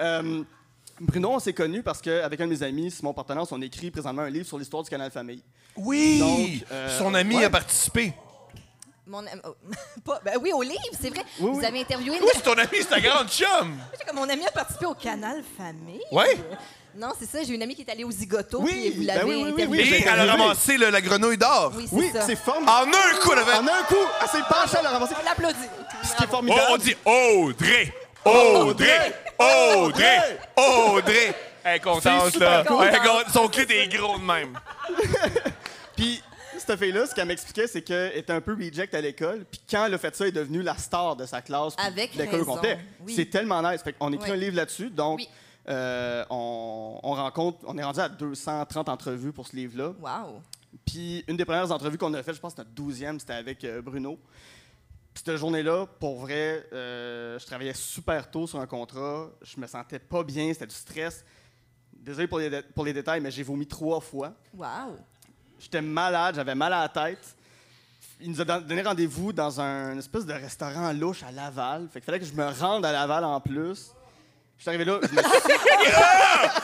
Euh, 0.00 0.42
Bruno, 1.00 1.32
on 1.32 1.38
s'est 1.38 1.52
connus 1.52 1.82
parce 1.82 2.00
qu'avec 2.00 2.40
un 2.40 2.46
de 2.46 2.52
mes 2.52 2.62
amis, 2.62 2.90
Simon 2.90 3.12
Portenance, 3.12 3.52
on 3.52 3.60
écrit 3.60 3.90
présentement 3.90 4.22
un 4.22 4.30
livre 4.30 4.46
sur 4.46 4.58
l'histoire 4.58 4.82
du 4.82 4.90
Canal 4.90 5.10
Famille. 5.10 5.42
Oui! 5.76 6.18
Donc, 6.18 6.68
euh, 6.72 6.98
Son 6.98 7.14
ami 7.14 7.36
ouais. 7.36 7.44
a 7.44 7.50
participé. 7.50 8.14
Mon 9.06 9.18
am- 9.26 9.40
oh, 9.44 9.54
pas- 10.04 10.20
ben 10.24 10.34
oui, 10.40 10.52
au 10.52 10.62
livre, 10.62 10.80
c'est 11.00 11.10
vrai. 11.10 11.22
Oui, 11.40 11.50
Vous 11.52 11.58
oui. 11.60 11.64
avez 11.64 11.80
interviewé... 11.80 12.18
Oui, 12.20 12.28
c'est 12.34 12.42
ton 12.42 12.54
ami, 12.54 12.68
c'est 12.72 12.86
ta 12.86 13.00
grande 13.00 13.28
chum? 13.28 13.78
J'ai 13.98 14.04
comme 14.04 14.16
mon 14.16 14.28
ami 14.28 14.44
a 14.46 14.50
participé 14.50 14.86
au 14.86 14.94
Canal 14.94 15.42
Famille. 15.56 16.00
Ouais. 16.10 16.36
Non, 16.96 17.12
c'est 17.18 17.26
ça. 17.30 17.38
J'ai 17.44 17.54
une 17.54 17.62
amie 17.62 17.74
qui 17.76 17.82
est 17.82 17.90
allée 17.90 18.04
au 18.04 18.10
Zigoto, 18.10 18.58
Oui, 18.62 18.72
puis 18.72 18.90
vous 18.90 19.06
ben 19.06 19.14
l'avez 19.18 19.24
oui, 19.24 19.34
oui, 19.36 19.42
oui, 19.42 19.52
interviewée. 19.52 19.68
oui, 19.68 19.80
Et 19.80 19.84
j'ai 19.84 20.02
elle 20.02 20.08
a 20.08 20.12
interviewé. 20.14 20.42
ramassé 20.42 20.76
le- 20.78 20.90
la 20.90 21.00
grenouille 21.00 21.36
d'or. 21.38 21.72
Oui, 21.76 21.86
c'est 21.88 21.94
Oui, 21.96 22.10
ça. 22.12 22.22
c'est 22.22 22.36
formidable. 22.36 22.72
En 22.72 22.88
un 22.88 23.20
coup, 23.20 23.32
elle 23.32 23.38
avait... 23.38 23.52
En 23.52 23.66
un 23.66 23.82
coup, 23.86 23.94
elle 24.22 24.28
s'est 24.28 24.44
penchée 24.48 24.76
à 24.78 24.82
le 24.82 24.88
ramasser. 24.88 25.14
On 25.20 25.24
l'applaudit. 25.24 25.58
Ce 26.02 26.16
qui 26.16 26.22
est 26.22 26.26
Oh, 26.28 26.30
formidable. 26.32 26.66
on 26.70 26.76
dit 26.78 26.96
Audrey! 27.04 27.94
Audrey! 28.24 29.14
Audrey! 29.38 30.38
Audrey! 30.56 31.34
Elle 31.62 31.76
est 31.76 31.80
contente, 31.80 32.02
C'est 32.26 32.30
super 32.32 32.50
là. 32.50 32.64
contente. 32.64 32.86
Elle 32.88 32.94
est 32.94 32.98
contente. 32.98 33.24
Son 33.32 33.48
clit 33.48 33.66
est 33.70 33.88
gros 33.88 34.18
de 34.18 34.22
même. 34.24 34.58
Puis, 35.96 36.22
cette 36.58 36.78
fille-là, 36.78 37.06
ce 37.06 37.14
qu'elle 37.14 37.28
m'expliquait, 37.28 37.66
c'est 37.66 37.82
qu'elle 37.82 38.16
était 38.16 38.32
un 38.32 38.40
peu 38.40 38.54
reject 38.54 38.94
à 38.94 39.00
l'école. 39.00 39.44
Puis, 39.50 39.60
quand 39.70 39.84
elle 39.86 39.94
a 39.94 39.98
fait 39.98 40.14
ça, 40.14 40.24
elle 40.24 40.28
est 40.36 40.40
devenue 40.40 40.62
la 40.62 40.76
star 40.76 41.16
de 41.16 41.26
sa 41.26 41.42
classe. 41.42 41.74
Avec 41.78 42.14
l'école 42.14 42.40
au 42.42 42.44
complet. 42.44 42.78
oui. 43.00 43.14
C'est 43.14 43.26
tellement 43.26 43.62
nice. 43.68 43.82
Fait 43.82 43.92
qu'on 43.92 44.12
écrit 44.12 44.30
Oui. 44.30 44.36
un 44.36 44.40
livre 44.40 44.56
là-dessus. 44.56 44.90
Donc, 44.90 45.18
Oui. 45.18 45.28
euh, 45.68 46.24
on, 46.30 47.00
on 47.02 47.12
rencontre, 47.14 47.58
on 47.66 47.76
est 47.78 47.82
rendu 47.84 48.00
à 48.00 48.08
230 48.08 48.88
entrevues 48.88 49.32
pour 49.32 49.46
ce 49.46 49.56
livre-là. 49.56 49.92
Wow. 50.00 50.40
Puis, 50.84 51.24
une 51.28 51.36
des 51.36 51.44
premières 51.44 51.70
entrevues 51.72 51.98
qu'on 51.98 52.12
a 52.14 52.22
faites, 52.22 52.34
je 52.36 52.40
pense 52.40 52.54
que 52.54 52.60
notre 52.60 52.70
douzième, 52.72 53.18
c'était 53.20 53.32
avec 53.34 53.64
euh, 53.64 53.80
Bruno. 53.82 54.18
Puis, 55.14 55.22
cette 55.24 55.36
journée-là, 55.36 55.86
pour 55.98 56.16
vrai, 56.20 56.66
euh, 56.72 57.38
je 57.38 57.46
travaillais 57.46 57.72
super 57.74 58.30
tôt 58.30 58.46
sur 58.46 58.60
un 58.60 58.66
contrat. 58.66 59.30
Je 59.42 59.58
me 59.60 59.66
sentais 59.66 59.98
pas 59.98 60.22
bien, 60.22 60.52
c'était 60.52 60.66
du 60.66 60.74
stress. 60.74 61.24
Désolé 61.92 62.28
pour 62.28 62.38
les, 62.38 62.62
pour 62.62 62.84
les 62.84 62.92
détails, 62.92 63.20
mais 63.20 63.30
j'ai 63.30 63.42
vomi 63.42 63.66
trois 63.66 64.00
fois. 64.00 64.34
Wow. 64.54 64.96
J'étais 65.60 65.80
malade, 65.82 66.34
j'avais 66.36 66.54
mal 66.54 66.72
à 66.72 66.82
la 66.82 66.88
tête. 66.88 67.24
Il 68.20 68.30
nous 68.30 68.40
a 68.40 68.44
don- 68.44 68.60
donné 68.60 68.82
rendez-vous 68.82 69.32
dans 69.32 69.60
un 69.60 69.98
espèce 69.98 70.24
de 70.24 70.32
restaurant 70.32 70.92
louche 70.92 71.22
à 71.22 71.30
Laval. 71.32 71.88
Fait 71.92 72.00
qu'il 72.00 72.06
fallait 72.06 72.20
que 72.20 72.24
je 72.26 72.32
me 72.32 72.46
rende 72.48 72.84
à 72.86 72.92
Laval 72.92 73.24
en 73.24 73.40
plus. 73.40 73.90
Je 74.56 74.62
suis 74.62 74.70
arrivé 74.70 74.84
là, 74.86 74.98
je 75.02 75.08
me 75.14 75.22
suis 75.22 75.30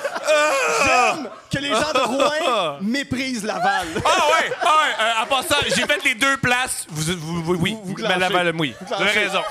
J'aime 0.84 1.28
que 1.50 1.58
les 1.58 1.68
gens 1.68 1.92
de 1.92 2.00
Rouen 2.06 2.78
méprisent 2.80 3.44
Laval. 3.44 3.86
Ah 4.04 4.08
ouais! 4.28 4.52
Ah 4.62 4.64
ouais! 4.64 4.94
euh, 5.04 5.22
en 5.22 5.26
passant, 5.26 5.56
j'ai 5.64 5.86
fait 5.86 6.02
les 6.04 6.14
deux 6.14 6.36
places. 6.38 6.86
Vous, 6.88 7.12
vous, 7.18 7.42
vous- 7.42 7.54
oui, 7.56 7.72
Vous- 7.72 7.82
vous 7.82 7.88
mais 7.90 7.94
clanchez. 8.06 8.18
la 8.18 8.30
balle, 8.30 8.54
oui. 8.58 8.74
Vous 8.80 8.86
Vous 8.86 8.94
avez 8.94 9.10
raison. 9.10 9.42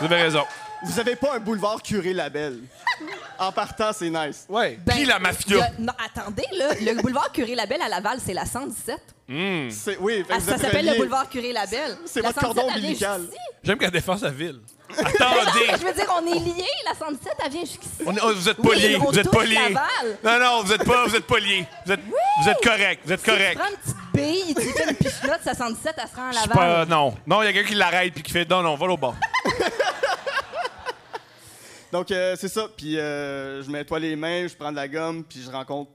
Vous 0.00 0.06
avez 0.06 0.22
raison. 0.22 0.44
Vous 0.84 0.98
avez 0.98 1.16
pas 1.16 1.36
un 1.36 1.38
boulevard 1.38 1.82
curé 1.82 2.12
label. 2.12 2.58
En 3.38 3.52
partant, 3.52 3.92
c'est 3.92 4.10
nice. 4.10 4.46
Ouais. 4.48 4.78
Ben, 4.84 4.94
Puis 4.94 5.04
la 5.04 5.04
il 5.04 5.08
y 5.08 5.12
a- 5.12 5.18
mafia. 5.18 5.68
non, 5.78 5.92
attendez, 6.04 6.44
là, 6.56 6.68
le 6.80 7.00
boulevard 7.00 7.30
Curé-Labelle 7.32 7.82
à 7.82 7.88
Laval, 7.88 8.18
c'est 8.24 8.34
la 8.34 8.44
117. 8.44 8.98
Hmm. 9.28 9.70
C'est- 9.70 9.96
Oui, 9.98 10.18
fait 10.18 10.22
que 10.24 10.28
Ah, 10.34 10.38
vous 10.38 10.48
ça 10.48 10.54
êtes 10.56 10.60
s'appelle 10.60 10.86
le 10.86 10.96
boulevard 10.96 11.28
Curé-Labelle. 11.28 11.96
C'est 12.04 12.20
La 12.20 12.28
votre 12.28 12.40
cordon 12.40 12.62
117, 12.62 12.74
elle 12.76 12.80
vient 12.80 12.88
ombilical. 12.90 13.20
jusqu'ici? 13.22 13.40
J'aime 13.64 13.78
qu'elle 13.78 13.90
défense 13.90 14.20
la 14.22 14.30
ville. 14.30 14.60
Attendez. 14.98 15.66
Je 15.80 15.86
veux 15.86 15.92
dire, 15.94 16.14
on 16.20 16.26
est 16.26 16.38
liés. 16.38 16.64
La 16.84 16.94
117, 16.94 17.32
elle 17.44 17.50
vient 17.52 17.60
jusqu'ici. 17.62 18.02
On 18.04 18.14
est- 18.14 18.20
oh, 18.22 18.32
vous 18.34 18.48
êtes 18.48 18.56
pas 18.58 18.68
Oui, 18.68 18.78
liés. 18.78 18.96
on 19.00 19.04
Vous 19.10 19.18
êtes 19.18 19.24
touche 19.30 19.34
pas 19.38 19.44
liés. 19.44 19.54
Laval. 19.54 20.18
Non, 20.24 20.38
non, 20.38 20.62
vous 20.62 20.72
êtes 20.72 20.84
pas, 20.84 21.06
vous 21.06 21.16
êtes 21.16 21.26
pas 21.26 21.38
liés. 21.38 21.64
Vous 21.86 21.92
êtes, 21.92 22.00
vous 22.42 22.48
êtes 22.50 22.60
correct. 22.62 23.02
Vous 23.06 23.12
êtes 23.12 23.22
Tu 23.22 23.30
correct. 23.30 23.58
prends 23.58 23.68
une 23.70 23.76
petite 23.76 23.96
bille, 24.14 24.54
tu 24.54 24.72
fais 24.72 24.90
une 24.90 24.96
pichenote, 24.96 25.40
ça 25.44 25.54
117, 25.54 25.94
elle 25.96 26.08
se 26.08 26.14
rend 26.16 26.28
à 26.28 26.32
Je 26.32 26.38
suis 26.38 26.48
Laval. 26.48 26.86
pas. 26.86 26.94
Non. 26.94 27.14
Non, 27.26 27.42
il 27.42 27.46
y 27.46 27.48
a 27.48 27.52
quelqu'un 27.52 27.68
qui 27.70 27.74
l'arrête 27.74 28.12
puis 28.12 28.22
qui 28.22 28.32
fait 28.32 28.48
non, 28.48 28.62
non, 28.62 28.76
va 28.76 28.86
au 28.86 28.96
bas. 28.96 29.14
Donc, 31.92 32.10
euh, 32.10 32.34
c'est 32.38 32.48
ça. 32.48 32.68
Puis, 32.76 32.98
euh, 32.98 33.62
je 33.62 33.70
nettoie 33.70 33.98
les 34.00 34.16
mains, 34.16 34.46
je 34.48 34.56
prends 34.56 34.70
de 34.70 34.76
la 34.76 34.88
gomme, 34.88 35.22
puis 35.24 35.40
je 35.42 35.50
rencontre 35.50 35.90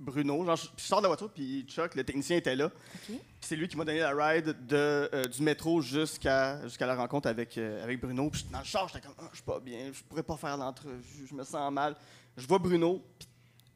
Bruno. 0.00 0.44
Genre, 0.44 0.56
je, 0.56 0.66
je 0.76 0.82
sors 0.82 0.98
de 0.98 1.04
la 1.04 1.08
voiture, 1.08 1.30
puis 1.30 1.64
Chuck, 1.68 1.94
le 1.94 2.04
technicien, 2.04 2.36
était 2.36 2.56
là. 2.56 2.70
Puis 3.06 3.18
c'est 3.40 3.56
lui 3.56 3.68
qui 3.68 3.76
m'a 3.76 3.84
donné 3.84 4.00
la 4.00 4.12
ride 4.14 4.54
de, 4.66 4.76
euh, 5.12 5.24
du 5.26 5.42
métro 5.42 5.80
jusqu'à 5.80 6.60
jusqu'à 6.64 6.86
la 6.86 6.96
rencontre 6.96 7.28
avec, 7.28 7.56
euh, 7.56 7.82
avec 7.84 8.00
Bruno. 8.00 8.28
Puis 8.30 8.46
dans 8.52 8.58
le 8.58 8.64
char, 8.64 8.88
j'étais 8.88 9.00
comme, 9.06 9.14
Ah, 9.18 9.28
je 9.30 9.36
suis 9.36 9.44
pas 9.44 9.60
bien, 9.60 9.90
je 9.92 10.02
pourrais 10.02 10.22
pas 10.24 10.36
faire 10.36 10.56
l'entrevue, 10.56 11.26
je 11.28 11.34
me 11.34 11.44
sens 11.44 11.72
mal. 11.72 11.94
Je 12.36 12.46
vois 12.46 12.58
Bruno, 12.58 13.02
puis 13.18 13.28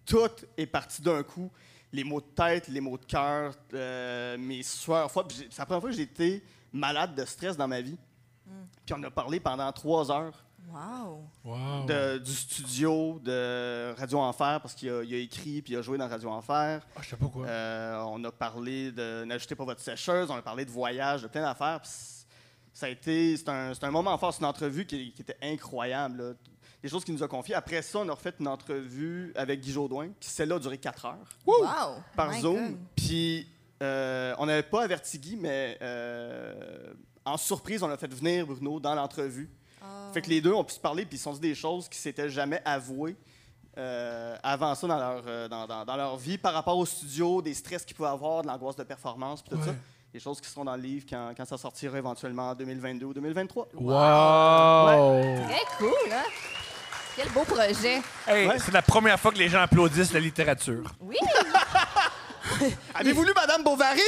tout 0.04 0.18
est 0.56 0.66
parti 0.66 1.00
d'un 1.00 1.22
coup. 1.22 1.50
Les 1.92 2.02
maux 2.04 2.20
de 2.20 2.26
tête, 2.26 2.68
les 2.68 2.80
maux 2.80 2.96
de 2.98 3.04
cœur, 3.04 3.54
euh, 3.74 4.36
mes 4.38 4.62
sueurs 4.62 5.10
froides. 5.10 5.28
Puis 5.28 5.38
j'ai- 5.38 5.48
C'est 5.50 5.58
la 5.60 5.66
première 5.66 5.80
fois 5.80 5.90
que 5.90 5.96
j'ai 5.96 6.02
été 6.02 6.42
malade 6.72 7.14
de 7.14 7.24
stress 7.24 7.56
dans 7.56 7.68
ma 7.68 7.80
vie. 7.80 7.96
Puis 8.86 8.94
on 8.98 9.02
a 9.04 9.10
parlé 9.10 9.38
pendant 9.40 9.70
trois 9.72 10.10
heures 10.10 10.44
Wow. 11.44 11.84
de- 11.86 12.18
du 12.18 12.32
studio 12.32 13.18
de 13.22 13.94
Radio 13.98 14.18
Enfer 14.20 14.60
parce 14.60 14.74
qu'il 14.74 14.88
a, 14.90 15.02
il 15.02 15.14
a 15.14 15.18
écrit 15.18 15.60
puis 15.62 15.74
il 15.74 15.76
a 15.76 15.82
joué 15.82 15.98
dans 15.98 16.08
Radio 16.08 16.30
Enfer. 16.30 16.80
Ah, 16.96 17.00
je 17.02 17.08
sais 17.10 17.16
pas 17.16 17.26
quoi. 17.26 17.46
Euh, 17.46 18.02
on 18.08 18.22
a 18.24 18.32
parlé 18.32 18.90
de 18.92 19.24
n'ajoutez 19.24 19.54
pas 19.54 19.64
votre 19.64 19.80
sécheuse, 19.80 20.30
on 20.30 20.36
a 20.36 20.42
parlé 20.42 20.64
de 20.64 20.70
voyage, 20.70 21.22
de 21.22 21.28
plein 21.28 21.42
d'affaires. 21.42 21.80
Ça 22.72 22.86
a 22.86 22.88
été, 22.88 23.36
c'est 23.36 23.48
un, 23.48 23.74
c'est 23.74 23.84
un 23.84 23.90
moment 23.90 24.16
fort, 24.16 24.32
c'est 24.32 24.40
une 24.40 24.46
entrevue 24.46 24.86
qui, 24.86 25.12
qui 25.12 25.22
était 25.22 25.36
incroyable. 25.42 26.22
là. 26.22 26.32
Des 26.82 26.88
choses 26.88 27.04
qu'il 27.04 27.14
nous 27.14 27.22
a 27.22 27.28
confiées. 27.28 27.54
Après 27.54 27.80
ça, 27.82 27.98
on 28.00 28.08
a 28.08 28.12
refait 28.12 28.32
une 28.40 28.48
entrevue 28.48 29.32
avec 29.36 29.60
Guy 29.60 29.72
Jodoin, 29.72 30.08
qui 30.18 30.28
celle-là 30.30 30.56
a 30.56 30.58
duré 30.58 30.78
quatre 30.78 31.04
heures 31.04 31.28
Wow. 31.46 31.64
par 32.16 32.30
My 32.30 32.40
Zoom. 32.40 32.78
Puis 32.96 33.46
euh, 33.82 34.34
on 34.38 34.46
n'avait 34.46 34.62
pas 34.64 34.82
averti 34.84 35.18
Guy, 35.18 35.36
mais 35.36 35.78
euh, 35.82 36.92
en 37.24 37.36
surprise, 37.36 37.82
on 37.82 37.90
a 37.90 37.96
fait 37.96 38.12
venir 38.12 38.46
Bruno 38.46 38.80
dans 38.80 38.94
l'entrevue. 38.94 39.48
Ah. 39.82 40.12
Fait 40.14 40.22
que 40.22 40.30
les 40.30 40.40
deux 40.40 40.52
ont 40.52 40.64
pu 40.64 40.74
se 40.74 40.80
parler 40.80 41.04
puis 41.04 41.16
ils 41.16 41.18
se 41.18 41.24
sont 41.24 41.32
dit 41.32 41.40
des 41.40 41.54
choses 41.54 41.88
qui 41.88 41.98
s'étaient 41.98 42.28
jamais 42.30 42.62
avouées 42.64 43.16
euh, 43.78 44.36
avant 44.42 44.74
ça 44.74 44.86
dans 44.86 44.98
leur, 44.98 45.22
euh, 45.26 45.48
dans, 45.48 45.66
dans- 45.66 45.84
dans 45.84 45.96
leur 45.96 46.16
vie 46.16 46.36
par 46.38 46.52
rapport 46.54 46.76
au 46.78 46.84
studio, 46.86 47.40
des 47.42 47.54
stress 47.54 47.84
qu'ils 47.84 47.96
pouvaient 47.96 48.08
avoir, 48.10 48.42
de 48.42 48.46
l'angoisse 48.48 48.76
de 48.76 48.84
performance, 48.84 49.40
puis 49.42 49.56
tout 49.56 49.62
ça. 49.64 49.70
Ouais. 49.70 49.76
Des 50.12 50.20
choses 50.20 50.42
qui 50.42 50.48
seront 50.50 50.64
dans 50.66 50.76
le 50.76 50.82
livre 50.82 51.06
quand, 51.08 51.32
quand 51.34 51.46
ça 51.46 51.56
sortira 51.56 51.96
éventuellement 51.96 52.50
en 52.50 52.54
2022 52.54 53.06
ou 53.06 53.14
2023. 53.14 53.68
Wow! 53.74 55.22
Très 55.48 55.64
cool, 55.78 56.12
hein? 56.12 56.22
Quel 57.16 57.30
beau 57.30 57.44
projet. 57.44 58.02
Hey, 58.26 58.46
Ouais. 58.46 58.58
c'est 58.58 58.72
la 58.72 58.82
première 58.82 59.18
fois 59.18 59.32
que 59.32 59.38
les 59.38 59.48
gens 59.48 59.60
applaudissent 59.62 60.12
la 60.12 60.20
littérature. 60.20 60.84
Oui. 61.00 61.16
Avez-vous 62.94 63.22
lu 63.24 63.32
Madame 63.34 63.62
Bovary? 63.64 64.00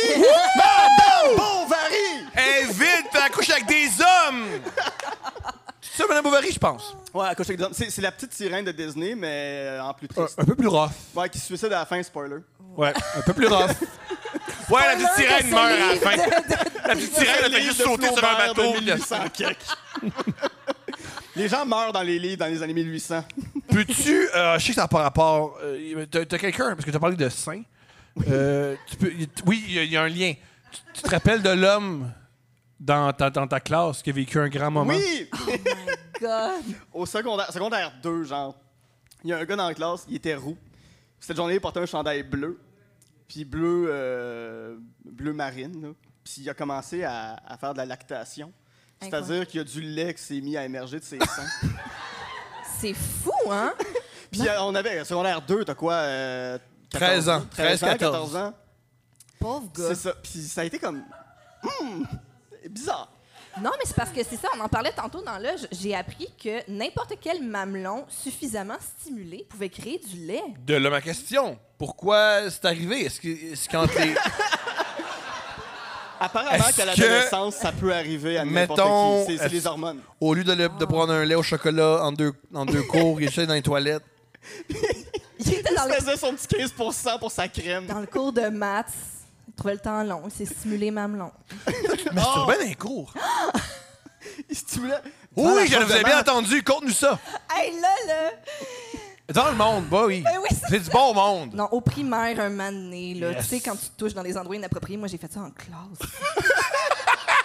Madame 0.57 1.37
Bovary! 1.37 2.27
Hey, 2.35 2.67
vite, 2.67 3.07
t'as 3.11 3.25
accouché 3.25 3.53
avec 3.55 3.67
des 3.67 3.89
hommes! 4.01 4.45
C'est 5.97 6.03
ça, 6.03 6.09
Madame 6.09 6.25
Bovary, 6.25 6.51
je 6.51 6.59
pense. 6.59 6.97
Ouais, 7.15 7.27
à 7.29 7.35
hommes. 7.39 7.71
c'est, 7.73 7.89
c'est 7.89 8.03
la 8.03 8.11
petite 8.11 8.33
sirène 8.33 8.65
de 8.65 8.73
Disney, 8.73 9.15
mais 9.15 9.29
euh, 9.31 9.81
en 9.81 9.95
plus 9.95 10.09
triste. 10.09 10.35
Un 10.37 10.45
peu 10.45 10.57
plus 10.57 10.67
rough. 10.67 10.91
Ouais, 11.15 11.29
qui 11.29 11.39
se 11.39 11.47
suicide 11.47 11.67
à 11.73 11.79
la 11.81 11.87
fin, 11.87 12.03
spoiler. 12.03 12.39
Ouais, 12.77 12.93
un 13.17 13.21
peu 13.21 13.33
plus 13.33 13.47
rough. 13.47 13.71
Ouais, 14.71 14.81
la 14.81 14.95
petite 14.97 15.15
sirène 15.15 15.51
meurt 15.51 15.65
à 15.67 15.77
la 15.77 15.97
fin. 15.97 16.17
La 16.89 16.95
petite 16.97 17.15
sirène, 17.15 17.37
elle 17.45 17.53
fait 17.53 17.63
juste 17.63 17.83
sauter 17.83 18.09
sur 18.15 18.25
un 18.25 18.35
bateau. 18.49 18.73
1800 18.73 19.17
quelques. 19.33 19.59
Les 21.37 21.49
gens 21.49 21.67
meurent 21.67 21.93
dans 21.93 22.03
les 22.03 22.19
livres 22.19 22.39
dans 22.39 22.47
les 22.47 22.63
années 22.63 22.73
1800. 22.75 23.25
Peux-tu, 23.69 24.29
euh, 24.35 24.59
je 24.59 24.63
sais 24.65 24.69
que 24.71 24.75
ça 24.77 24.83
n'a 24.83 24.89
pas 24.89 25.03
rapport, 25.03 25.59
euh, 25.63 26.07
t'as, 26.11 26.25
t'as 26.25 26.39
quelqu'un, 26.39 26.71
parce 26.75 26.85
que 26.85 26.91
tu 26.91 26.97
as 26.97 27.01
parlé 27.01 27.17
de 27.17 27.29
saint. 27.29 27.63
Euh, 28.31 28.75
tu 28.89 28.97
peux- 28.97 29.13
y- 29.13 29.29
oui, 29.47 29.63
il 29.69 29.75
y, 29.75 29.79
a- 29.79 29.83
il 29.85 29.93
y 29.93 29.97
a 29.97 30.03
un 30.03 30.09
lien. 30.09 30.33
Tu, 30.73 30.81
tu 30.95 31.03
te 31.03 31.11
rappelles 31.11 31.43
de 31.43 31.51
l'homme 31.51 32.11
dans 32.85 33.13
ta, 33.13 33.31
dans 33.31 33.47
ta 33.47 33.61
classe 33.61 34.03
qui 34.03 34.11
a 34.11 34.13
vécu 34.13 34.39
un 34.39 34.49
grand 34.49 34.71
moment? 34.71 34.93
Oui! 34.95 35.29
God. 36.21 36.63
Au 36.93 37.07
secondaire, 37.07 37.51
secondaire 37.53 37.93
2, 38.03 38.25
genre, 38.25 38.55
il 39.25 39.31
y 39.31 39.33
a 39.33 39.39
un 39.39 39.45
gars 39.45 39.57
dans 39.57 39.69
la 39.69 39.75
classe, 39.75 40.05
il 40.09 40.17
était 40.17 40.35
roux. 40.35 40.57
Cette 41.19 41.37
journée, 41.37 41.55
il 41.55 41.61
portait 41.61 41.81
un 41.81 41.87
chandail 41.87 42.23
bleu, 42.23 42.61
puis 43.27 43.45
bleu, 43.45 43.87
euh, 43.89 44.77
bleu 45.05 45.33
marine. 45.33 45.81
là. 45.83 45.89
Puis 46.23 46.35
il 46.39 46.51
a 46.51 46.55
commencé 46.55 47.05
à, 47.05 47.37
à 47.47 47.57
faire 47.57 47.73
de 47.73 47.79
la 47.79 47.87
lactation. 47.87 48.53
C'est-à-dire 49.01 49.47
qu'il 49.47 49.59
y 49.59 49.61
a 49.61 49.65
du 49.65 49.81
lait 49.81 50.15
qui 50.15 50.23
s'est 50.23 50.41
mis 50.41 50.57
à 50.57 50.65
émerger 50.65 50.99
de 50.99 51.05
ses 51.05 51.19
seins. 51.19 51.47
C'est 52.79 52.95
fou, 52.95 53.33
hein? 53.51 53.73
Puis 54.31 54.47
euh, 54.49 54.61
on 54.63 54.75
avait, 54.75 55.05
secondaire 55.05 55.41
2, 55.43 55.65
t'as 55.65 55.75
quoi? 55.75 55.95
euh, 55.95 56.59
13 56.91 57.29
ans. 57.29 57.45
13 57.51 57.83
ans, 57.83 57.87
13, 57.87 57.99
14 57.99 58.37
ans. 58.37 58.55
Pauvre 59.39 59.71
gars. 59.77 59.89
C'est 59.89 59.95
ça. 59.95 60.15
Puis 60.23 60.41
ça 60.43 60.61
a 60.63 60.65
été 60.65 60.79
comme. 60.79 61.03
Hmm, 61.63 62.05
bizarre. 62.75 63.11
Non, 63.63 63.71
mais 63.79 63.85
c'est 63.85 63.95
parce 63.95 64.11
que 64.11 64.21
c'est 64.29 64.37
ça, 64.37 64.49
on 64.59 64.61
en 64.61 64.69
parlait 64.69 64.91
tantôt 64.91 65.23
dans 65.23 65.39
l'âge. 65.39 65.69
J'ai 65.71 65.95
appris 65.95 66.29
que 66.43 66.69
n'importe 66.69 67.13
quel 67.21 67.41
mamelon 67.43 68.05
suffisamment 68.09 68.75
stimulé 68.99 69.47
pouvait 69.49 69.69
créer 69.69 70.01
du 70.01 70.27
lait. 70.27 70.43
De 70.67 70.75
là 70.75 70.91
ma 70.91 71.01
question. 71.01 71.57
Pourquoi 71.79 72.51
c'est 72.51 72.65
arrivé? 72.65 73.05
Est-ce 73.05 73.21
que, 73.21 73.29
est-ce 73.29 73.69
qu'entre 73.69 73.97
les... 74.01 74.15
Apparemment 76.21 76.65
qu'à 76.77 76.85
l'adolescence, 76.85 77.57
ça 77.57 77.73
peut 77.73 77.93
arriver 77.93 78.39
à 78.39 78.45
n'importe 78.45 79.27
qui. 79.27 79.37
C'est- 79.37 79.49
les 79.49 79.67
hormones. 79.67 80.01
Au 80.21 80.33
lieu 80.35 80.45
de, 80.45 80.53
le- 80.53 80.69
de 80.69 80.85
prendre 80.85 81.13
un 81.13 81.25
lait 81.25 81.35
au 81.35 81.43
chocolat 81.43 82.03
en 82.05 82.13
deux, 82.13 82.33
en 82.55 82.65
deux 82.65 82.83
cours, 82.83 83.21
il 83.21 83.29
était 83.29 83.47
dans 83.47 83.55
les 83.55 83.63
toilettes. 83.63 84.05
Il 85.41 85.53
était 85.53 85.75
dans 85.75 85.85
Il 85.87 85.91
le, 85.91 85.95
faisait 85.97 86.17
son 86.17 86.33
petit 86.35 86.47
15 86.47 86.73
pour 87.19 87.31
sa 87.31 87.49
crème. 87.49 87.87
dans 87.87 88.01
le 88.01 88.07
cours 88.07 88.33
de 88.33 88.49
maths. 88.49 88.93
Il 89.49 89.55
trouvait 89.55 89.75
le 89.75 89.81
temps 89.81 90.03
long. 90.05 90.23
Il 90.27 90.31
s'est 90.31 90.45
stimulé 90.55 90.91
mamelon. 90.91 91.31
Mais 92.15 92.23
c'est 92.23 92.47
bien 92.47 92.59
dans 92.59 92.65
les 92.65 92.75
cours. 92.75 93.13
Il 94.51 94.57
Oui, 95.37 95.67
je 95.69 95.79
vous 95.79 95.93
ai 95.93 96.05
bien 96.05 96.21
entendu. 96.21 96.63
Conte-nous 96.63 96.91
ça. 96.93 97.19
Hey, 97.55 97.73
là, 97.81 97.89
là! 98.07 98.31
Dans 99.33 99.49
le 99.51 99.57
monde, 99.57 99.87
bah 99.87 100.03
oui. 100.07 100.21
Ben 100.21 100.39
oui, 100.43 100.49
c'est 100.69 100.81
du 100.81 100.91
bon 100.91 101.15
monde. 101.15 101.55
Non, 101.55 101.67
au 101.73 101.81
primaire, 101.81 102.39
un 102.41 102.51
moment 102.51 102.71
donné, 102.71 103.15
là, 103.15 103.31
Yes. 103.33 103.39
tu 103.43 103.45
sais, 103.57 103.61
quand 103.61 103.75
tu 103.75 103.87
te 103.87 103.97
touches 103.99 104.13
dans 104.13 104.23
des 104.23 104.37
endroits 104.37 104.55
inappropriés, 104.55 104.99
moi, 104.99 105.09
j'ai 105.09 105.17
fait 105.17 105.33
ça 105.33 105.41
en 105.41 105.51
classe. 105.51 106.11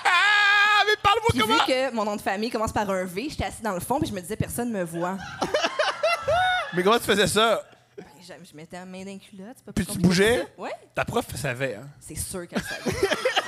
Ah, 0.06 0.84
mais 0.86 0.96
parle-moi 1.02 1.28
Puis 1.30 1.40
vu 1.40 1.46
comment? 1.46 1.66
que 1.66 1.94
mon 1.96 2.04
nom 2.06 2.16
de 2.18 2.22
famille 2.22 2.50
commence 2.50 2.74
par 2.74 2.90
un 2.90 3.06
V, 3.06 3.28
j'étais 3.30 3.46
assis 3.46 3.62
dans 3.62 3.74
le 3.74 3.80
fond, 3.80 3.98
puis 4.00 4.10
je 4.10 4.14
me 4.14 4.20
disais, 4.20 4.36
personne 4.36 4.72
me 4.72 4.84
voit. 4.84 5.18
Mais 6.74 6.84
comment 6.84 7.00
tu 7.00 7.06
faisais 7.06 7.26
ça? 7.28 7.64
Ben, 7.98 8.06
je, 8.22 8.34
je 8.52 8.56
mettais 8.56 8.78
la 8.78 8.86
main 8.86 9.00
dans 9.00 9.06
les 9.12 9.18
culottes. 9.18 9.58
pas 9.66 9.72
Puis 9.74 9.86
tu 9.88 9.98
bougeais? 9.98 10.46
Ouais, 10.58 10.70
Ta 10.94 11.04
prof 11.04 11.26
savait, 11.36 11.76
hein? 11.76 11.88
c'est 12.00 12.16
sûr 12.16 12.48
qu'elle 12.48 12.62
savait. 12.62 12.96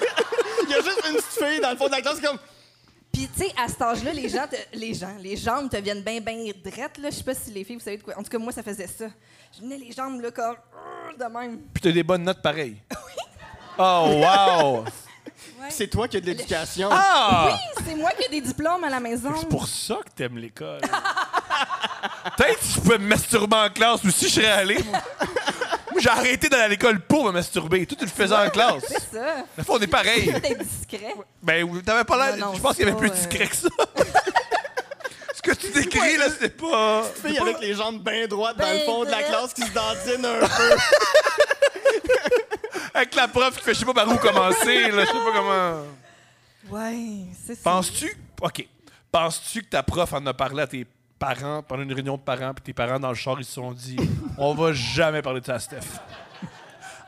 Il 0.72 0.76
y 0.76 0.80
a 0.80 0.84
juste 0.84 1.02
une 1.10 1.16
petite 1.16 1.46
fille 1.46 1.60
dans 1.62 1.72
le 1.72 1.78
fond 1.78 1.88
de 1.88 1.92
la 1.92 2.02
classe 2.02 2.20
comme. 2.22 2.38
Puis, 3.12 3.28
tu 3.36 3.44
sais, 3.44 3.52
à 3.62 3.68
cet 3.68 3.82
âge-là, 3.82 4.14
les 4.14 4.30
gens, 4.30 4.48
te- 4.48 4.78
les 4.78 4.94
gens, 4.94 5.16
les 5.20 5.36
jambes 5.36 5.70
te 5.70 5.76
viennent 5.76 6.02
bien, 6.02 6.22
bien 6.22 6.38
drettes, 6.64 6.98
là. 6.98 7.10
Je 7.10 7.16
sais 7.18 7.24
pas 7.24 7.34
si 7.36 7.52
les 7.52 7.66
filles, 7.66 7.76
vous 7.76 7.82
savez 7.84 7.98
de 7.98 8.04
quoi. 8.04 8.14
En 8.18 8.24
tout 8.24 8.30
cas, 8.30 8.38
moi, 8.38 8.54
ça 8.54 8.64
faisait 8.64 8.88
ça. 8.88 9.06
Je 9.54 9.62
venais 9.62 9.78
les 9.78 9.92
jambes, 9.92 10.22
là, 10.22 10.32
comme, 10.32 10.56
euh, 10.56 11.18
de 11.18 11.24
même. 11.34 11.60
Puis 11.74 11.82
t'as 11.84 11.92
des 11.92 12.04
bonnes 12.04 12.24
notes 12.24 12.42
pareilles. 12.42 12.78
Oh, 13.78 14.22
wow! 14.22 14.86
C'est 15.70 15.88
toi 15.88 16.08
qui 16.08 16.18
as 16.18 16.20
de 16.22 16.26
l'éducation. 16.26 16.90
Ah! 16.92 17.48
Oui, 17.78 17.84
c'est 17.88 17.96
moi 17.96 18.12
qui 18.12 18.26
ai 18.26 18.30
des 18.30 18.42
diplômes 18.42 18.84
à 18.84 18.90
la 18.90 19.00
maison. 19.00 19.32
C'est 19.40 19.48
pour 19.50 19.66
ça 19.66 19.98
que 20.06 20.10
t'aimes 20.14 20.38
l'école. 20.38 20.82
Peut-être 22.38 22.62
si 22.62 22.74
je 22.76 22.80
pouvais 22.82 22.98
me 22.98 23.08
masturber 23.08 23.56
en 23.56 23.70
classe 23.70 24.04
aussi, 24.06 24.28
je 24.28 24.34
serais 24.34 24.48
allé. 24.52 24.78
J'ai 26.02 26.10
arrêté 26.10 26.50
d'aller 26.50 26.64
à 26.64 26.68
l'école 26.68 27.00
pour 27.00 27.26
me 27.26 27.32
masturber. 27.32 27.86
Toi, 27.86 27.98
tu 28.00 28.06
le 28.06 28.12
faisais 28.12 28.36
en 28.36 28.50
classe. 28.50 28.84
C'est 28.88 29.18
ça. 29.18 29.46
La 29.58 29.64
fois, 29.64 29.76
on 29.78 29.82
est 29.82 29.88
pareil. 29.88 30.30
Être 30.30 30.64
discret. 30.64 31.16
Ben, 31.42 31.64
oui, 31.64 31.82
t'avais 31.84 32.04
pas 32.04 32.18
l'air. 32.18 32.38
Non, 32.38 32.48
non, 32.48 32.56
Je 32.56 32.62
pense 32.62 32.76
qu'il 32.76 32.86
y 32.86 32.90
avait 32.90 32.98
plus 32.98 33.12
discret 33.12 33.48
que 33.48 33.56
ça. 33.56 33.70
Ce 35.36 35.42
que 35.42 35.56
tu 35.56 35.72
décris, 35.72 36.18
là, 36.18 36.26
c'est 36.40 36.56
pas. 36.56 37.04
Fille 37.24 37.38
avec 37.38 37.60
les 37.60 37.74
jambes 37.74 38.04
bien 38.04 38.28
droites 38.28 38.58
dans 38.58 38.68
le 38.68 38.74
Ben 38.74 38.86
fond 38.86 39.06
de 39.06 39.10
la 39.10 39.24
classe 39.24 39.54
qui 39.54 39.62
se 39.64 39.72
dandine 39.72 40.26
un 40.26 40.40
peu. 40.48 40.76
Avec 42.94 43.16
la 43.16 43.28
prof 43.28 43.58
qui 43.58 43.64
fait 43.64 43.74
je 43.74 43.80
sais 43.80 43.86
pas 43.86 43.94
par 43.94 44.08
où 44.10 44.18
commencer, 44.18 44.92
là. 44.92 45.02
Je 45.02 45.08
sais 45.08 45.14
pas 45.14 45.32
comment. 45.34 45.82
Ouais, 46.70 47.26
c'est 47.46 47.56
ça. 47.56 47.62
Penses-tu. 47.64 48.16
OK. 48.42 48.68
Penses-tu 49.12 49.62
que 49.62 49.70
ta 49.70 49.82
prof 49.82 50.14
en 50.14 50.26
a 50.26 50.34
parlé 50.34 50.62
à 50.62 50.68
tes 50.68 50.86
parents 51.22 51.62
pendant 51.62 51.84
une 51.84 51.94
réunion 51.94 52.18
de 52.18 52.22
parents, 52.22 52.52
puis 52.54 52.64
tes 52.64 52.74
parents 52.74 53.00
dans 53.00 53.10
le 53.10 53.16
char, 53.16 53.36
ils 53.40 53.46
se 53.46 53.54
sont 53.54 53.72
dit 53.72 53.96
on 54.38 54.56
va 54.56 54.74
jamais 54.74 55.22
parler 55.22 55.40
de 55.40 55.46
ça 55.46 55.54
à 55.56 55.60
Steph. 55.60 55.78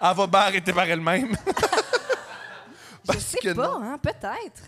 Elle 0.02 0.16
va 0.16 0.28
bien 0.28 0.40
arrêter 0.42 0.72
par 0.72 0.86
elle-même. 0.88 1.36
Je 3.12 3.18
sais 3.20 3.54
pas, 3.56 3.78
hein, 3.82 3.98
peut-être. 4.02 4.62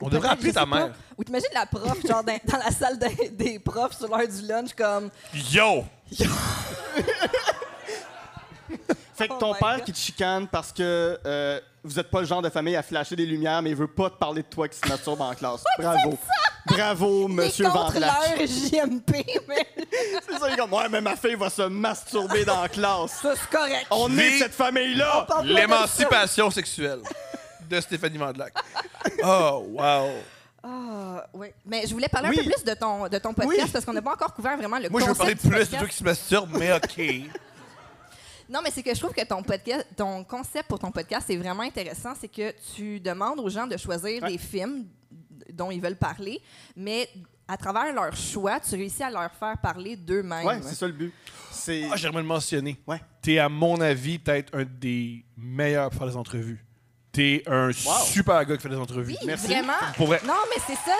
On 0.00 0.08
devrait 0.08 0.28
appeler 0.30 0.52
ta 0.52 0.60
pas. 0.60 0.66
mère. 0.66 0.92
Ou 1.18 1.24
t'imagines 1.24 1.48
la 1.54 1.66
prof, 1.66 1.98
genre 2.06 2.22
dans, 2.24 2.38
dans 2.44 2.58
la 2.58 2.70
salle 2.70 2.98
des, 2.98 3.28
des 3.30 3.58
profs 3.58 3.96
sur 3.96 4.08
l'heure 4.08 4.26
du 4.28 4.46
lunch, 4.46 4.72
comme. 4.74 5.10
Yo! 5.50 5.84
Fait 9.16 9.28
que 9.28 9.34
Oh 9.34 9.38
ton 9.38 9.52
my 9.54 9.58
père 9.60 9.76
God. 9.76 9.84
qui 9.84 9.92
te 9.92 9.98
chicane 9.98 10.48
parce 10.48 10.72
que 10.72 11.18
euh, 11.24 11.60
vous 11.84 11.98
êtes 11.98 12.10
pas 12.10 12.20
le 12.20 12.26
genre 12.26 12.42
de 12.42 12.48
famille 12.50 12.74
à 12.76 12.82
flasher 12.82 13.14
des 13.16 13.26
lumières, 13.26 13.62
mais 13.62 13.70
il 13.70 13.76
veut 13.76 13.86
pas 13.86 14.10
te 14.10 14.16
parler 14.16 14.42
de 14.42 14.48
toi 14.48 14.66
qui 14.68 14.76
se 14.78 14.88
masturbe 14.88 15.20
en 15.20 15.32
classe. 15.34 15.62
Bravo. 15.78 16.18
Bravo, 16.66 17.28
monsieur 17.28 17.68
Vandelac. 17.68 18.10
l'heure 18.38 18.46
JMP, 18.46 19.12
mais 19.48 19.66
C'est 20.26 20.38
ça, 20.38 20.48
il 20.48 20.54
est 20.54 20.56
comme, 20.56 20.72
ouais, 20.72 20.88
mais 20.90 21.00
ma 21.00 21.14
fille 21.16 21.34
va 21.34 21.50
se 21.50 21.62
masturber 21.62 22.44
dans 22.44 22.62
la 22.62 22.68
classe. 22.68 23.20
ça, 23.20 23.34
c'est 23.36 23.50
correct. 23.56 23.86
On 23.90 24.10
est 24.18 24.30
Vie- 24.30 24.38
cette 24.38 24.54
famille-là. 24.54 25.26
parle 25.28 25.42
pas 25.46 25.48
de 25.48 25.54
ça. 25.54 25.60
L'émancipation 25.60 26.50
sexuelle 26.50 27.00
de 27.68 27.80
Stéphanie 27.80 28.18
Mandelac. 28.18 28.54
Oh, 29.22 29.64
wow. 29.68 30.10
Ah, 30.62 31.26
oui. 31.34 31.48
Mais 31.66 31.86
je 31.86 31.92
voulais 31.92 32.08
parler 32.08 32.30
Oui. 32.30 32.40
un 32.40 32.44
peu 32.44 32.50
plus 32.50 32.64
de 32.64 32.74
ton, 32.74 33.08
de 33.08 33.18
ton 33.18 33.34
podcast 33.34 33.62
Oui. 33.64 33.70
parce 33.70 33.84
qu'on 33.84 33.92
n'a 33.92 34.00
pas 34.00 34.12
encore 34.12 34.32
couvert 34.32 34.56
vraiment 34.56 34.78
le 34.78 34.88
Moi, 34.88 35.02
je 35.02 35.06
veux 35.06 35.14
parler 35.14 35.34
concept 35.34 35.44
du 35.44 35.50
plus 35.50 35.58
de 35.58 35.64
podcast. 35.64 35.78
toi 35.82 35.88
qui 35.88 35.96
se 35.96 36.04
masturbe, 36.04 36.56
mais 36.58 36.72
OK. 36.72 37.00
Non, 38.46 38.60
mais 38.62 38.70
c'est 38.70 38.82
que 38.82 38.94
je 38.94 39.00
trouve 39.00 39.14
que 39.14 39.24
ton 39.24 39.42
podcast, 39.42 39.86
ton 39.96 40.22
concept 40.22 40.68
pour 40.68 40.78
ton 40.78 40.90
podcast 40.92 41.28
est 41.30 41.36
vraiment 41.38 41.62
intéressant. 41.62 42.12
C'est 42.20 42.28
que 42.28 42.52
tu 42.76 43.00
demandes 43.00 43.40
aux 43.40 43.48
gens 43.48 43.66
de 43.66 43.76
choisir 43.78 44.22
Ouais. 44.22 44.32
des 44.32 44.38
films 44.38 44.84
dont 45.52 45.70
ils 45.70 45.80
veulent 45.80 45.96
parler, 45.96 46.40
mais 46.76 47.08
à 47.46 47.56
travers 47.56 47.92
leur 47.92 48.14
choix, 48.16 48.58
tu 48.60 48.74
réussis 48.74 49.02
à 49.02 49.10
leur 49.10 49.30
faire 49.32 49.58
parler 49.58 49.96
d'eux-mêmes. 49.96 50.46
Ouais, 50.46 50.60
c'est 50.62 50.74
ça 50.74 50.86
le 50.86 50.92
but. 50.92 51.12
C'est. 51.50 51.84
Ah, 51.92 51.96
j'aimerais 51.96 52.22
le 52.22 52.28
mentionner. 52.28 52.80
Ouais. 52.86 53.00
T'es, 53.22 53.38
à 53.38 53.48
mon 53.48 53.80
avis, 53.80 54.18
peut-être 54.18 54.54
un 54.56 54.64
des 54.64 55.24
meilleurs 55.36 55.90
pour 55.90 55.98
faire 56.00 56.08
des 56.08 56.16
entrevues. 56.16 56.64
T'es 57.12 57.42
un 57.46 57.70
super 57.72 58.44
gars 58.44 58.56
qui 58.56 58.62
fait 58.62 58.68
des 58.68 58.76
entrevues. 58.76 59.12
oui, 59.20 59.26
Merci. 59.26 59.46
vraiment. 59.46 59.72
Pour 59.96 60.06
vrai. 60.08 60.20
Non, 60.26 60.34
mais 60.54 60.60
c'est 60.66 60.74
ça. 60.74 60.96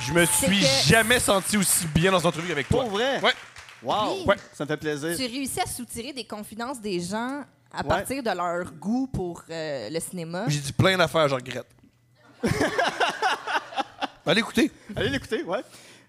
Je 0.00 0.12
me 0.12 0.24
C'est 0.24 0.46
suis 0.46 0.60
que- 0.60 0.66
jamais 0.88 1.20
senti 1.20 1.56
aussi 1.58 1.86
bien 1.88 2.10
dans 2.10 2.18
une 2.20 2.26
entrevue 2.26 2.48
qu'avec 2.48 2.68
toi. 2.68 2.82
Pour 2.84 2.92
vrai? 2.92 3.20
Ouais. 3.20 3.32
Wow. 3.82 3.94
Oui. 4.20 4.24
Ouais. 4.26 4.36
Ça 4.54 4.64
me 4.64 4.68
fait 4.68 4.76
plaisir. 4.78 5.14
Tu 5.16 5.26
réussis 5.26 5.60
à 5.60 5.66
soutirer 5.66 6.12
des 6.12 6.24
confidences 6.24 6.80
des 6.80 6.98
gens 7.00 7.44
à 7.70 7.82
Ouais. 7.82 7.88
partir 7.88 8.22
de 8.22 8.30
leur 8.30 8.72
goût 8.72 9.06
pour 9.08 9.42
euh, 9.50 9.90
le 9.90 10.00
cinéma. 10.00 10.44
J'ai 10.48 10.60
dit 10.60 10.72
plein 10.72 10.96
d'affaires, 10.96 11.28
je 11.28 11.34
regrette. 11.34 11.66
Allez 14.26 14.40
écoutez. 14.40 14.70
Allez 14.94 15.08
l'écouter, 15.10 15.42
ouais. 15.42 15.60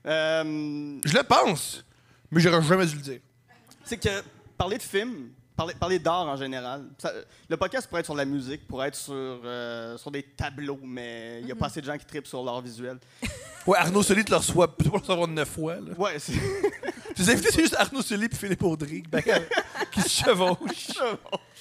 Euh, 0.06 1.00
Je 1.04 1.14
le 1.14 1.24
pense, 1.24 1.84
mais 2.32 2.42
j'aurais 2.42 2.62
jamais 2.62 2.86
dû 2.86 2.96
le 2.96 3.02
dire. 3.02 3.20
c'est 3.84 3.98
que 3.98 4.10
parler 4.58 4.78
de 4.78 4.84
films, 4.84 5.30
parler, 5.56 5.74
parler 5.80 6.00
d'art 6.00 6.28
en 6.28 6.36
général, 6.38 6.84
ça- 6.98 7.14
le 7.50 7.58
podcast 7.58 7.88
pourrait 7.88 8.02
être 8.02 8.06
sur 8.08 8.16
la 8.16 8.26
musique, 8.26 8.68
pourrait 8.68 8.90
être 8.90 8.96
sur, 8.96 9.14
euh, 9.14 9.98
sur 9.98 10.12
des 10.12 10.24
tableaux, 10.24 10.80
mais 10.84 11.40
il 11.40 11.46
n'y 11.46 11.52
a 11.52 11.56
pas 11.56 11.68
assez 11.68 11.82
de 11.82 11.86
gens 11.86 11.98
qui 11.98 12.06
tripent 12.06 12.28
sur 12.28 12.44
l'art 12.44 12.62
visuel. 12.62 12.98
Ouais, 13.66 13.78
Arnaud 13.78 14.04
Soli 14.04 14.26
te 14.26 14.32
le 14.32 14.36
reçoit, 14.36 14.68
tu 14.68 14.84
peux 14.84 14.90
le 14.98 14.98
recevoir 15.02 15.26
neuf 15.26 15.48
fois. 15.48 15.76
Là. 15.76 15.94
Ouais, 15.98 16.20
c'est. 16.20 16.34
Tes 17.16 17.30
invités, 17.30 17.48
c'est 17.50 17.62
juste 17.62 17.76
Arnaud 17.80 18.02
Soli 18.02 18.26
et 18.30 18.36
Philippe 18.36 18.62
Audry 18.62 19.04
ben, 19.10 19.24
qui 19.90 20.02
se 20.02 20.10
chevauchent. 20.10 20.98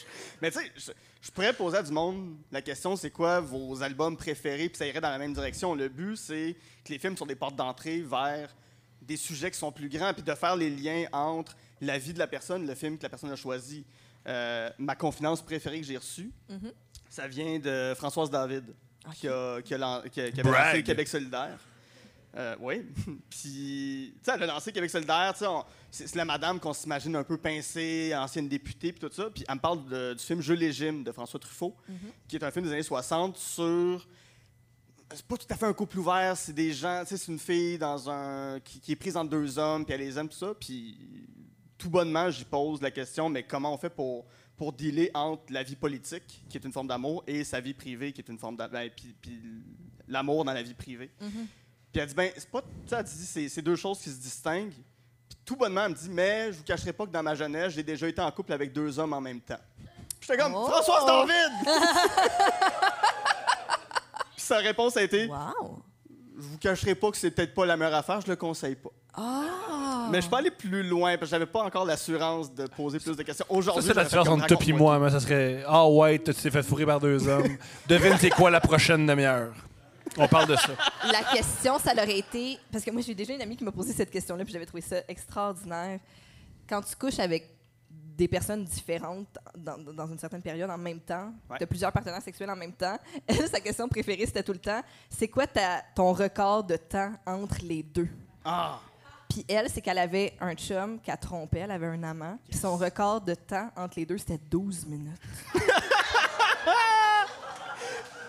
mais 0.43 0.51
tu 0.51 0.59
sais, 0.59 0.71
je, 0.77 0.91
je 1.23 1.31
pourrais 1.31 1.55
poser 1.55 1.79
à 1.79 1.83
du 1.83 1.93
monde 1.93 2.37
la 2.51 2.61
question 2.61 2.97
c'est 2.97 3.11
quoi 3.11 3.41
vos 3.41 3.83
albums 3.83 4.17
préférés, 4.17 4.69
puis 4.69 4.77
ça 4.77 4.87
irait 4.87 5.01
dans 5.01 5.09
la 5.09 5.19
même 5.19 5.33
direction. 5.33 5.75
Le 5.75 5.89
but, 5.89 6.17
c'est 6.17 6.55
que 6.85 6.93
les 6.93 6.99
films 6.99 7.17
sont 7.17 7.25
des 7.27 7.35
portes 7.37 7.57
d'entrée 7.57 8.03
vers 8.03 8.55
des 9.01 9.17
sujets 9.17 9.51
qui 9.51 9.59
sont 9.59 9.73
plus 9.73 9.89
grands, 9.89 10.13
puis 10.13 10.23
de 10.23 10.35
faire 10.35 10.55
les 10.57 10.69
liens 10.71 11.07
entre 11.13 11.57
la 11.81 11.97
vie 11.99 12.13
de 12.13 12.19
la 12.19 12.27
personne, 12.27 12.67
le 12.67 12.75
film 12.75 12.99
que 12.99 13.03
la 13.05 13.09
personne 13.09 13.31
a 13.31 13.37
choisi. 13.37 13.85
Euh, 14.29 14.71
ma 14.79 14.95
confidence 14.95 15.43
préférée 15.43 15.81
que 15.81 15.87
j'ai 15.87 15.97
reçue, 15.97 16.31
Mhm. 16.49 16.73
ça 17.09 17.27
vient 17.27 17.59
de 17.59 17.95
Françoise 17.97 18.31
David, 18.31 18.65
qui, 19.15 19.27
a, 19.29 19.61
qui, 19.63 19.75
a 19.75 19.79
lan- 19.79 20.03
qui 20.13 20.21
a- 20.21 20.31
qui 20.31 20.41
avait 20.41 20.51
Brag. 20.51 20.67
lancé 20.75 20.83
Québec 20.85 21.09
solidaire. 21.09 21.59
Euh, 22.37 22.57
oui. 22.61 22.83
Puis, 23.31 24.14
tu 24.16 24.21
sais, 24.23 24.33
elle 24.35 24.42
a 24.45 24.47
lancé 24.47 24.73
Québec 24.73 24.88
solidaire. 24.90 25.33
tu 25.35 25.40
sais, 25.40 25.47
on- 25.47 25.64
C'est 25.90 26.14
la 26.14 26.25
madame 26.25 26.59
qu'on 26.59 26.73
s'imagine 26.73 27.14
un 27.16 27.25
peu 27.25 27.37
pincée, 27.37 28.12
ancienne 28.16 28.49
députée, 28.49 28.92
puis 28.92 29.01
tout 29.01 29.11
ça. 29.14 29.29
Puis, 29.29 29.45
elle 29.47 29.55
me 29.57 29.61
parle 29.61 29.85
de- 29.87 30.14
du 30.14 30.25
film 30.25 30.40
Jeu 30.40 30.55
légime 30.55 31.05
de 31.05 31.12
François 31.12 31.38
Truffaut, 31.38 31.77
qui 32.27 32.37
est 32.37 32.42
un 32.45 32.51
film 32.51 32.64
des 32.64 32.73
années 32.73 32.83
60 32.83 33.37
sur. 33.37 34.09
C'est 35.14 35.27
pas 35.27 35.37
tout 35.37 35.47
à 35.51 35.57
fait 35.57 35.66
un 35.66 35.75
couple 35.75 35.99
ouvert, 35.99 36.35
c'est 36.38 36.55
des 36.55 36.73
gens. 36.73 37.03
Tu 37.03 37.09
sais, 37.11 37.16
c'est 37.18 37.31
une 37.33 37.38
fille 37.38 37.77
dans 37.77 38.09
un 38.09 38.59
qui, 38.61 38.81
qui 38.81 38.92
est 38.92 38.97
prise 38.97 39.14
entre 39.14 39.29
deux 39.29 39.59
hommes, 39.59 39.85
puis 39.85 39.92
elle 39.92 40.01
les 40.01 40.18
aime, 40.18 40.29
tout 40.31 40.38
ça. 40.38 40.55
Puis, 40.59 40.97
tout 41.77 41.90
bonnement, 41.90 42.31
j'y 42.31 42.45
pose 42.47 42.81
la 42.81 42.90
question, 42.90 43.29
mais 43.29 43.42
comment 43.42 43.75
on 43.75 43.77
fait 43.77 43.90
pour, 43.90 44.25
pour 44.57 44.73
dealer 44.73 45.11
entre 45.12 45.42
la 45.53 45.62
vie 45.62 45.77
politique, 45.77 46.42
qui 46.49 46.57
est 46.57 46.64
une 46.64 46.73
forme 46.73 46.87
d'amour, 46.88 47.23
et 47.27 47.45
sa 47.45 47.61
vie 47.61 47.75
privée, 47.75 48.12
qui 48.14 48.23
est 48.23 48.29
une 48.31 48.38
forme 48.38 48.57
d'amour, 48.57 48.79
puis, 48.97 49.14
puis 49.21 49.38
l'amour 50.09 50.47
dans 50.47 50.55
la 50.55 50.62
vie 50.62 50.73
privée? 50.73 51.11
Puis 51.93 52.01
elle 52.01 52.09
dit, 52.09 52.15
ben, 52.15 52.31
c'est 52.37 52.51
pas. 52.51 52.63
Elle 52.91 53.05
dit, 53.05 53.27
c'est, 53.27 53.49
c'est 53.49 53.63
deux 53.63 53.77
choses 53.77 53.99
qui 53.99 54.09
se 54.11 54.17
distinguent. 54.21 54.73
Puis 55.29 55.39
tout 55.45 55.57
bonnement, 55.57 55.85
elle 55.85 55.91
me 55.93 55.97
dit, 55.97 56.09
mais 56.11 56.53
je 56.53 56.59
vous 56.59 56.65
cacherai 56.65 56.93
pas 56.93 57.05
que 57.07 57.11
dans 57.13 57.23
ma 57.23 57.35
jeunesse, 57.35 57.75
j'ai 57.75 57.83
déjà 57.83 58.09
été 58.09 58.21
en 58.21 58.31
couple 58.31 58.53
avec 58.53 58.73
deux 58.73 58.99
hommes 58.99 59.13
en 59.13 59.21
même 59.21 59.41
temps. 59.41 59.59
Puis 60.21 60.29
J'étais 60.29 60.39
comme, 60.43 60.55
Oh! 60.55 60.67
Françoise 60.69 61.05
David! 61.07 61.53
Puis 64.37 64.45
sa 64.45 64.59
réponse 64.59 64.97
a 64.97 65.03
été, 65.03 65.27
Wow! 65.27 65.83
je 66.37 66.43
vous 66.43 66.59
cacherai 66.59 66.95
pas 66.95 67.11
que 67.11 67.17
c'est 67.17 67.31
peut-être 67.31 67.55
pas 67.55 67.67
la 67.67 67.77
meilleure 67.77 67.95
affaire, 67.95 68.21
je 68.21 68.29
le 68.29 68.37
conseille 68.37 68.77
pas. 68.77 68.91
Ah! 69.15 70.09
Mais 70.11 70.23
je 70.23 70.29
peux 70.29 70.37
aller 70.37 70.51
plus 70.51 70.83
loin, 70.83 71.13
parce 71.19 71.31
que 71.31 71.37
j'avais 71.37 71.47
pas 71.47 71.63
encore 71.63 71.85
l'assurance 71.85 72.53
de 72.55 72.67
poser 72.67 72.99
plus 72.99 73.17
de 73.17 73.23
questions. 73.23 73.45
Ça, 73.49 73.55
Aujourd'hui, 73.55 73.85
c'est 73.87 73.95
la 73.95 74.05
différence 74.05 74.29
entre 74.29 74.47
toi 74.47 74.59
et 74.67 74.73
moi. 74.73 74.99
Mais 74.99 75.11
ça 75.11 75.21
serait 75.21 75.63
Ah 75.67 75.87
ouais, 75.87 76.19
tu 76.19 76.33
t'es 76.33 76.51
fait 76.51 76.63
fourrer 76.63 76.87
par 76.87 77.01
deux 77.01 77.29
hommes. 77.29 77.57
Devine, 77.87 78.17
c'est 78.19 78.31
quoi 78.31 78.51
la 78.51 78.61
prochaine 78.61 79.07
demi-heure? 79.07 79.53
On 80.18 80.29
parle 80.29 80.48
de 80.48 80.57
ça. 80.57 80.72
La 81.11 81.22
question, 81.25 81.79
ça 81.79 81.92
aurait 81.92 82.18
été. 82.18 82.59
Parce 82.70 82.85
que 82.85 82.90
moi, 82.90 83.01
j'ai 83.03 83.14
déjà 83.14 83.33
une 83.35 83.42
amie 83.42 83.57
qui 83.57 83.64
m'a 83.64 83.72
posé 83.72 83.92
cette 83.92 84.11
question-là, 84.11 84.44
puis 84.44 84.53
j'avais 84.53 84.66
trouvé 84.66 84.83
ça 84.83 84.96
extraordinaire. 85.09 85.98
Quand 86.68 86.81
tu 86.83 86.94
couches 86.96 87.18
avec 87.18 87.48
des 87.90 88.29
personnes 88.29 88.64
différentes 88.64 89.38
dans, 89.57 89.79
dans 89.79 90.07
une 90.07 90.18
certaine 90.18 90.42
période 90.42 90.70
en 90.70 90.77
même 90.79 91.01
temps, 91.01 91.33
Ouais. 91.48 91.57
tu 91.59 91.64
as 91.64 91.66
plusieurs 91.66 91.92
partenaires 91.92 92.20
sexuels 92.22 92.51
en 92.51 92.57
même 92.57 92.72
temps, 92.75 92.98
elle, 93.27 93.48
sa 93.48 93.59
question 93.61 93.88
préférée, 93.88 94.27
c'était 94.27 94.42
tout 94.42 94.53
le 94.53 94.59
temps 94.59 94.83
c'est 95.09 95.29
quoi 95.29 95.46
ta, 95.46 95.83
ton 95.94 96.12
record 96.12 96.62
de 96.64 96.77
temps 96.77 97.12
entre 97.27 97.57
les 97.62 97.83
deux? 97.83 98.09
Ah! 98.44 98.79
Puis 99.31 99.46
elle, 99.48 99.70
c'est 99.70 99.81
qu'elle 99.81 99.96
avait 99.98 100.35
un 100.40 100.55
chum 100.55 101.01
qu'elle 101.01 101.16
trompait, 101.16 101.61
elle 101.61 101.70
avait 101.70 101.87
un 101.87 102.03
amant, 102.03 102.38
puis 102.48 102.59
son 102.59 102.77
record 102.77 103.22
de 103.22 103.35
temps 103.35 103.70
entre 103.77 103.98
les 103.98 104.05
deux, 104.05 104.18
c'était 104.18 104.38
12 104.51 104.85
minutes. 104.87 105.20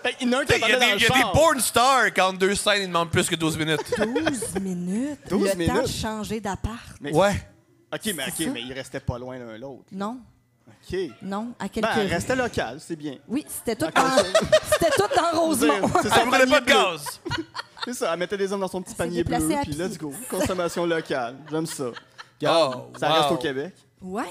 Fait 0.04 0.14
qu'il 0.14 0.28
y 0.28 0.34
en 0.34 0.38
a 0.38 0.40
un 0.42 0.44
qui 0.44 0.52
Il 0.54 0.58
y 0.58 0.62
a, 0.62 0.66
attendait 0.66 0.74
des, 0.74 0.86
dans 0.86 0.92
le 0.92 0.98
il 0.98 1.02
y 1.02 1.06
a 1.06 1.08
des 1.08 1.20
char. 1.22 1.32
porn 1.32 1.60
stars 1.60 2.06
quand 2.14 2.32
deux 2.34 2.54
scènes, 2.54 2.82
ils 2.82 2.86
demandent 2.88 3.10
plus 3.10 3.28
que 3.28 3.34
12 3.36 3.56
minutes. 3.58 3.80
12 3.98 4.60
minutes? 4.60 5.20
12 5.30 5.54
Le 5.56 5.66
temps 5.66 5.82
de 5.82 5.86
changer 5.88 6.40
d'appart. 6.40 6.78
Mais- 7.00 7.12
Ouais. 7.14 7.32
OK, 7.92 8.00
mais, 8.14 8.24
ok, 8.28 8.34
ça? 8.36 8.44
mais 8.52 8.62
ils 8.62 8.72
restaient 8.72 9.00
pas 9.00 9.18
loin 9.18 9.38
l'un 9.38 9.56
l'autre. 9.56 9.84
Non, 9.92 10.18
OK. 10.68 10.98
non, 11.22 11.52
à 11.58 11.68
quelques 11.68 11.86
Ben, 11.86 12.06
restait 12.08 12.34
local, 12.36 12.78
c'est 12.80 12.96
bien. 12.96 13.16
Oui, 13.28 13.44
c'était 13.48 13.76
tout, 13.76 13.90
dans, 13.94 14.16
c'était 14.72 14.90
tout 14.96 15.08
dans 15.16 15.40
Rosemont. 15.40 15.88
C'est 16.02 16.08
Ça 16.08 16.16
ça, 16.16 16.24
brûlait 16.26 16.46
pas 16.46 16.60
de 16.60 16.64
bleu. 16.66 16.74
gaz. 16.74 17.20
C'est 17.84 17.92
ça, 17.94 18.12
elle 18.14 18.18
mettait 18.18 18.38
des 18.38 18.50
hommes 18.50 18.60
dans 18.62 18.68
son 18.68 18.80
petit 18.80 18.94
panier 18.94 19.22
bleu, 19.22 19.36
déplacée 19.36 19.58
à 19.58 19.62
puis 19.62 19.74
pied. 19.74 19.84
let's 19.86 19.98
go. 19.98 20.10
Consommation 20.30 20.86
locale, 20.86 21.36
j'aime 21.50 21.66
ça. 21.66 21.90
Regarde, 22.40 22.74
Oh, 22.92 22.98
ça 22.98 23.08
wow. 23.10 23.14
reste 23.20 23.30
au 23.32 23.36
Québec. 23.36 23.74
Ouais, 24.00 24.24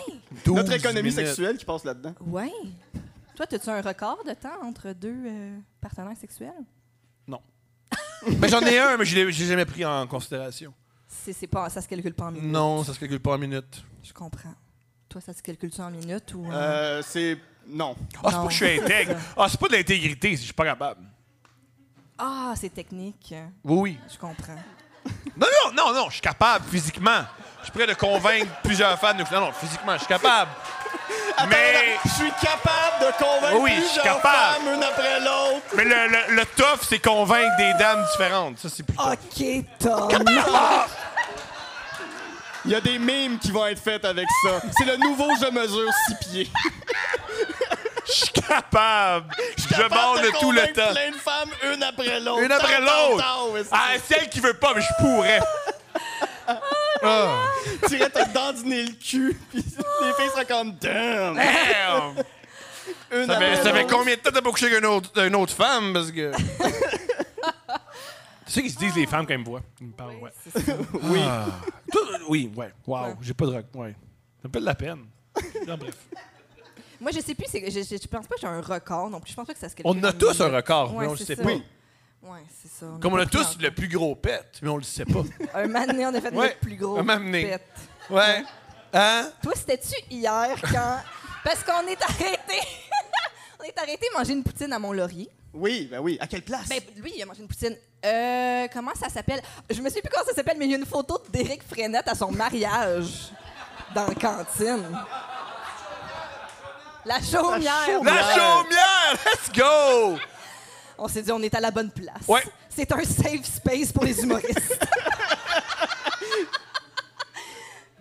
12 0.44 0.56
Notre 0.56 0.74
économie 0.74 1.10
minutes. 1.10 1.26
sexuelle 1.28 1.58
qui 1.58 1.64
passe 1.66 1.84
là-dedans. 1.86 2.14
ouais. 2.28 2.52
Toi, 3.36 3.46
as-tu 3.52 3.70
un 3.70 3.82
record 3.82 4.24
de 4.26 4.34
temps 4.34 4.62
entre 4.64 4.94
deux 4.94 5.16
euh, 5.26 5.58
partenaires 5.82 6.18
sexuels? 6.20 6.52
Ben, 7.28 8.48
j'en 8.50 8.62
ai 8.62 8.80
un, 8.80 8.96
mais 8.98 9.04
je 9.06 9.16
l'ai 9.16 9.32
je 9.34 9.40
l'ai 9.42 9.50
jamais 9.50 9.66
pris 9.66 9.84
en 9.84 10.08
considération. 10.08 10.74
C'est, 11.08 11.34
c'est 11.34 11.48
pas, 11.48 11.70
ça 11.70 11.82
se 11.82 11.88
calcule 11.88 12.14
pas 12.14 12.26
en 12.26 12.32
minutes. 12.32 12.50
Non, 12.52 12.84
ça 12.84 12.94
se 12.94 13.00
calcule 13.00 13.20
pas 13.20 13.34
en 13.34 13.38
minutes. 13.38 13.84
Je 14.02 14.14
comprends. 14.14 14.54
Toi, 15.10 15.20
ça 15.22 15.34
se 15.34 15.42
calcule-tu 15.44 15.82
en 15.82 15.92
minutes 15.92 16.34
ou 16.34 16.46
en... 16.46 16.52
Euh, 16.54 17.02
c'est... 17.06 17.38
Non. 17.68 17.96
Ah, 18.24 18.30
c'est 18.30 18.32
Non, 18.32 18.42
pas 18.42 18.48
que 18.48 18.52
je 18.54 18.56
suis 18.66 18.80
intègre. 18.80 19.16
Ah, 19.38 19.48
c'est 19.50 19.60
pas 19.60 19.68
de 19.68 19.74
l'intégrité, 19.74 20.30
c'est 20.30 20.34
que 20.36 20.40
je 20.40 20.46
suis 20.46 20.54
pas 20.54 20.64
capable. 20.66 21.02
Ah, 22.18 22.54
c'est 22.56 22.74
technique. 22.74 23.34
Oui, 23.64 23.78
oui. 23.80 24.00
Je 24.12 24.18
comprends. 24.18 24.56
Non, 25.38 25.48
non, 25.66 25.74
non, 25.76 25.94
non, 25.94 26.06
je 26.08 26.14
suis 26.14 26.22
capable 26.22 26.66
physiquement. 26.70 27.24
Je 27.60 27.64
suis 27.66 27.74
prêt 27.74 27.88
de 27.88 27.94
convaincre 27.94 28.48
plusieurs 28.64 28.98
fans. 29.00 29.14
de- 29.14 29.24
Non, 29.34 29.42
non, 29.48 29.52
physiquement, 29.52 29.94
je 29.94 30.00
suis 30.00 30.08
capable. 30.08 30.50
Mais, 31.50 31.98
Je 32.06 32.10
suis 32.10 32.32
capable 32.42 33.00
de 33.02 33.24
convaincre 33.24 33.60
Oui, 33.62 33.72
plusieurs 33.76 34.04
capable. 34.04 34.36
femmes 34.64 34.74
une 34.76 34.84
après 34.84 35.20
l'autre. 35.20 35.66
mais 35.76 35.84
le, 35.84 36.08
le, 36.08 36.36
le 36.36 36.46
tough, 36.56 36.80
c'est 36.88 37.00
convaincre 37.00 37.56
des 37.58 37.74
dames 37.80 38.04
différentes. 38.12 38.58
Ça, 38.60 38.70
c'est 38.76 38.84
plus 38.84 38.96
tough. 38.96 39.06
OK, 39.14 39.66
Tom. 39.80 40.10
Il 42.66 42.72
y 42.72 42.76
a 42.76 42.82
des 42.82 42.98
mimes 42.98 43.40
qui 43.40 43.52
vont 43.52 43.66
être 43.68 43.82
faites 43.82 44.06
avec 44.06 44.26
ça. 44.46 44.62
C'est 44.78 44.86
le 44.86 44.96
nouveau 44.98 45.28
je 45.42 45.50
mesure 45.52 45.90
six 46.08 46.16
pieds. 46.30 46.50
Je 48.06 48.12
suis 48.12 48.30
capable. 48.32 49.26
Je 49.58 49.68
Capable 49.68 49.90
borne 49.94 50.22
de 50.22 50.30
tout 50.40 50.52
le 50.52 50.60
convaincre 50.62 50.74
temps. 50.88 50.94
plein 50.94 51.12
de 51.12 51.16
femmes 51.18 51.50
une 51.74 51.84
après 51.84 52.20
l'autre. 52.20 52.42
Une 52.42 52.52
après 52.52 52.80
l'autre. 52.82 53.24
Ah, 53.72 53.88
celle 54.08 54.30
qui 54.30 54.40
veut 54.40 54.54
pas, 54.54 54.74
mais 54.76 54.82
je 54.82 55.04
pourrais. 55.04 55.40
Irais 58.12 58.26
te 58.26 58.34
dandiner 58.34 58.84
le 58.84 58.92
cul, 58.94 59.40
puis 59.50 59.64
les 59.64 60.14
filles 60.14 60.30
seraient 60.32 60.46
comme 60.46 60.74
damn. 60.74 61.36
damn. 61.36 62.24
Une 63.14 63.28
Ça 63.28 63.40
fait, 63.40 63.56
ça 63.64 63.84
combien 63.84 64.16
de 64.16 64.20
temps 64.22 64.32
t'as 64.34 64.42
pas 64.42 64.52
couché 64.52 64.66
avec 64.66 64.80
une 64.80 64.86
autre, 64.86 65.26
une 65.26 65.36
autre 65.36 65.54
femme? 65.54 65.94
Parce 65.94 66.12
que. 66.12 66.32
C'est 68.46 68.56
ça 68.56 68.62
qu'ils 68.62 68.72
se 68.72 68.78
disent, 68.78 68.96
les 68.96 69.08
femmes, 69.08 69.26
quand 69.26 69.34
ils 69.34 69.40
me 69.40 69.46
voient. 69.46 69.62
Ils 69.80 69.88
me 69.88 69.94
parlent, 69.94 70.16
ouais. 70.22 70.32
Oui. 71.04 71.20
Ah. 71.24 71.46
Oui, 72.28 72.52
ouais. 72.56 72.72
Wow, 72.86 73.04
Ouais. 73.06 73.14
j'ai 73.22 73.34
pas 73.34 73.46
de 73.46 73.52
rock. 73.52 73.66
Ouais. 73.74 73.96
Ça 74.42 74.48
me 74.48 74.54
fait 74.54 74.60
de 74.60 74.66
la 74.66 74.76
peine. 74.76 75.06
Non, 75.68 75.78
bref. 75.78 75.96
Moi, 77.00 77.12
je 77.14 77.20
sais 77.22 77.34
plus, 77.36 77.46
c'est- 77.50 77.72
je, 77.72 77.80
je, 77.80 78.02
je 78.02 78.08
pense 78.08 78.28
pas 78.28 78.36
que 78.36 78.42
j'ai 78.42 78.48
un 78.48 78.62
record 78.62 79.10
non 79.10 79.20
plus. 79.20 79.32
Je 79.32 79.36
pense 79.36 79.48
pas 79.48 79.54
que 79.54 79.60
ça 79.60 79.70
se 79.70 79.76
On 79.84 80.02
a 80.04 80.14
tous 80.14 80.40
un 80.42 80.50
record, 80.50 80.94
Ouais, 80.94 81.02
mais 81.06 81.08
on 81.08 81.12
le 81.12 81.18
sait 81.18 81.36
ça. 81.36 81.44
pas. 81.44 81.50
Oui. 81.50 81.64
Ouais, 82.22 82.40
c'est 82.62 82.70
ça. 82.72 82.86
on 82.96 83.00
Comme 83.00 83.14
on 83.14 83.18
a 83.18 83.26
tous 83.26 83.58
le 83.60 83.72
plus 83.72 83.88
gros 83.88 84.16
pet, 84.16 84.46
mais 84.62 84.70
on 84.70 84.78
le 84.78 84.84
sait 84.84 85.04
pas. 85.06 85.24
Un 85.56 85.68
donné, 85.88 86.06
on 86.06 86.14
a 86.14 86.22
fait 86.22 86.34
Ouais, 86.34 86.48
notre 86.48 86.60
plus 86.60 86.76
gros 86.76 86.98
un 86.98 87.04
pet. 87.32 87.62
Ouais. 88.10 88.44
Hein? 88.94 89.32
Toi, 89.42 89.54
c'était-tu 89.56 89.96
hier 90.10 90.56
quand. 90.62 91.00
Parce 91.44 91.64
qu'on 91.64 91.88
est 91.88 92.02
arrêté. 92.02 92.60
on 93.60 93.64
est 93.64 93.78
arrêté 93.78 94.08
manger 94.16 94.34
une 94.34 94.44
poutine 94.44 94.72
à 94.72 94.80
Mont-Laurier. 94.80 95.30
Oui, 95.54 95.88
ben 95.90 96.00
oui. 96.00 96.18
À 96.20 96.28
quelle 96.28 96.42
place? 96.42 96.68
Ben, 96.70 96.80
lui, 96.98 97.14
il 97.16 97.22
a 97.22 97.26
mangé 97.26 97.42
une 97.42 97.48
poutine. 97.48 97.76
Euh, 98.06 98.68
comment 98.74 98.94
ça 98.96 99.10
s'appelle? 99.10 99.42
Je 99.70 99.82
me 99.82 99.88
souviens 99.88 100.02
plus 100.02 100.12
comment 100.12 100.26
ça 100.26 100.34
s'appelle, 100.34 100.58
mais 100.58 100.66
il 100.66 100.72
y 100.72 100.74
a 100.74 100.78
une 100.78 100.86
photo 100.86 101.22
d'Éric 101.30 101.64
Frenette 101.64 102.08
à 102.08 102.16
son 102.16 102.32
mariage 102.32 103.32
dans 103.94 104.08
la 104.08 104.16
cantine. 104.16 105.00
La 107.06 107.22
chaumière. 107.22 107.86
chaumière. 107.86 108.04
La 108.04 108.34
chaumière! 108.34 109.18
Let's 109.26 109.52
go! 109.56 110.18
On 110.98 111.08
s'est 111.08 111.22
dit, 111.22 111.32
on 111.32 111.42
est 111.42 111.54
à 111.54 111.60
la 111.60 111.72
bonne 111.72 111.92
place. 111.92 112.28
Ouais. 112.28 112.44
C'est 112.70 112.92
un 112.92 113.04
safe 113.04 113.46
space 113.46 113.92
pour 113.92 114.06
les 114.06 114.20
humoristes. 114.22 114.80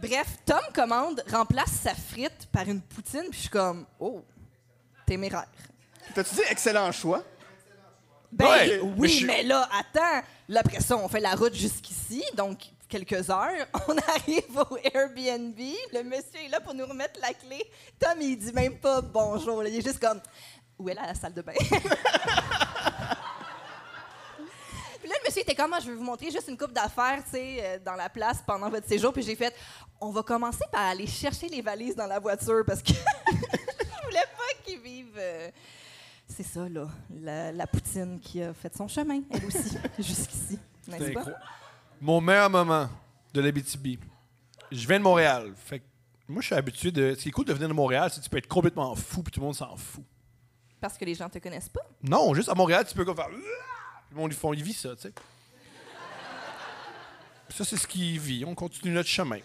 Bref, 0.02 0.26
Tom 0.44 0.60
commande, 0.74 1.22
remplace 1.30 1.70
sa 1.82 1.94
frite 1.94 2.46
par 2.50 2.68
une 2.68 2.80
poutine, 2.82 3.22
puis 3.30 3.34
je 3.34 3.40
suis 3.42 3.48
comme, 3.48 3.86
oh, 4.00 4.22
téméraire. 5.06 5.46
T'as-tu 6.14 6.34
dit 6.34 6.40
excellent 6.50 6.90
choix? 6.90 7.22
Ben 8.32 8.46
Ouais, 8.46 8.66
mais 8.66 8.80
oui, 8.98 9.08
je- 9.20 9.26
mais 9.26 9.42
là, 9.44 9.68
attends. 9.72 10.26
Là, 10.48 10.60
après 10.64 10.80
ça, 10.80 10.96
on 10.96 11.06
fait 11.08 11.20
la 11.20 11.34
route 11.34 11.54
jusqu'ici, 11.54 12.24
donc 12.34 12.58
quelques 12.88 13.30
heures. 13.30 13.66
On 13.88 13.96
arrive 13.96 14.58
au 14.70 14.76
Airbnb. 14.92 15.58
Le 15.92 16.02
monsieur 16.02 16.40
est 16.44 16.48
là 16.48 16.60
pour 16.60 16.74
nous 16.74 16.84
remettre 16.86 17.18
la 17.20 17.32
clé. 17.32 17.62
Tom, 17.98 18.20
il 18.20 18.36
dit 18.36 18.52
même 18.52 18.76
pas 18.78 19.00
bonjour. 19.00 19.62
là. 19.62 19.68
Il 19.70 19.76
est 19.78 19.82
juste 19.86 19.98
comme, 20.00 20.20
où 20.78 20.88
est 20.90 20.94
là 20.94 21.02
la 21.06 21.14
salle 21.14 21.32
de 21.32 21.40
bain? 21.42 21.52
Puis 25.44 25.54
là, 25.54 25.54
le 25.54 25.54
monsieur 25.54 25.54
était 25.54 25.54
comme, 25.54 25.72
Ah, 25.72 25.80
je 25.80 25.90
vais 25.90 25.96
vous 25.96 26.04
montrer 26.04 26.30
juste 26.30 26.48
une 26.48 26.56
coupe 26.56 26.72
d'affaires, 26.72 27.22
tu 27.24 27.30
sais, 27.32 27.56
euh, 27.60 27.78
dans 27.84 27.94
la 27.94 28.08
place 28.08 28.42
pendant 28.46 28.68
votre 28.70 28.86
séjour. 28.88 29.12
Puis 29.12 29.22
j'ai 29.22 29.36
fait, 29.36 29.54
on 30.00 30.10
va 30.10 30.22
commencer 30.22 30.64
par 30.70 30.82
aller 30.82 31.06
chercher 31.06 31.48
les 31.48 31.62
valises 31.62 31.94
dans 31.96 32.06
la 32.06 32.18
voiture 32.18 32.62
parce 32.66 32.82
que 32.82 32.92
je 33.28 34.04
voulais 34.06 34.20
pas 34.36 34.62
qu'ils 34.64 34.80
vivent. 34.80 35.16
euh, 35.18 35.50
c'est 36.28 36.42
ça, 36.44 36.68
là, 36.68 36.88
la, 37.14 37.52
la 37.52 37.66
poutine 37.66 38.18
qui 38.18 38.42
a 38.42 38.54
fait 38.54 38.74
son 38.74 38.88
chemin, 38.88 39.20
elle 39.30 39.44
aussi, 39.44 39.76
jusqu'ici. 39.98 40.58
N'est-ce 40.88 41.10
pas? 41.12 41.24
Mon 42.00 42.20
meilleur 42.20 42.48
moment 42.50 42.88
de 43.34 43.40
l'Abitibi. 43.40 43.98
Je 44.70 44.86
viens 44.88 44.98
de 44.98 45.04
Montréal. 45.04 45.52
Fait 45.56 45.80
que 45.80 45.84
moi, 46.28 46.40
je 46.40 46.46
suis 46.46 46.54
habitué 46.54 46.90
de. 46.90 47.14
Ce 47.14 47.22
qui 47.22 47.28
est 47.28 47.32
cool 47.32 47.44
de 47.44 47.52
venir 47.52 47.68
de 47.68 47.74
Montréal, 47.74 48.10
c'est 48.10 48.18
que 48.20 48.24
tu 48.24 48.30
peux 48.30 48.38
être 48.38 48.48
complètement 48.48 48.94
fou, 48.94 49.22
puis 49.22 49.30
tout 49.30 49.40
le 49.40 49.46
monde 49.46 49.54
s'en 49.54 49.76
fout. 49.76 50.04
Parce 50.80 50.96
que 50.96 51.04
les 51.04 51.14
gens 51.14 51.28
te 51.28 51.38
connaissent 51.38 51.68
pas? 51.68 51.82
Non, 52.02 52.32
juste 52.34 52.48
à 52.48 52.54
Montréal, 52.54 52.84
tu 52.88 52.94
peux 52.94 53.04
comme 53.04 53.14
faire. 53.16 53.28
Puis 53.28 53.36
Le 54.12 54.16
monde, 54.16 54.32
ils 54.32 54.36
font, 54.36 54.52
ils 54.54 54.62
vivent 54.62 54.76
ça, 54.78 54.96
tu 54.96 55.02
sais. 55.02 55.12
Ça, 57.56 57.64
c'est 57.64 57.76
ce 57.76 57.86
qu'ils 57.86 58.18
vivent. 58.18 58.48
On 58.48 58.54
continue 58.54 58.92
notre 58.92 59.08
chemin. 59.08 59.38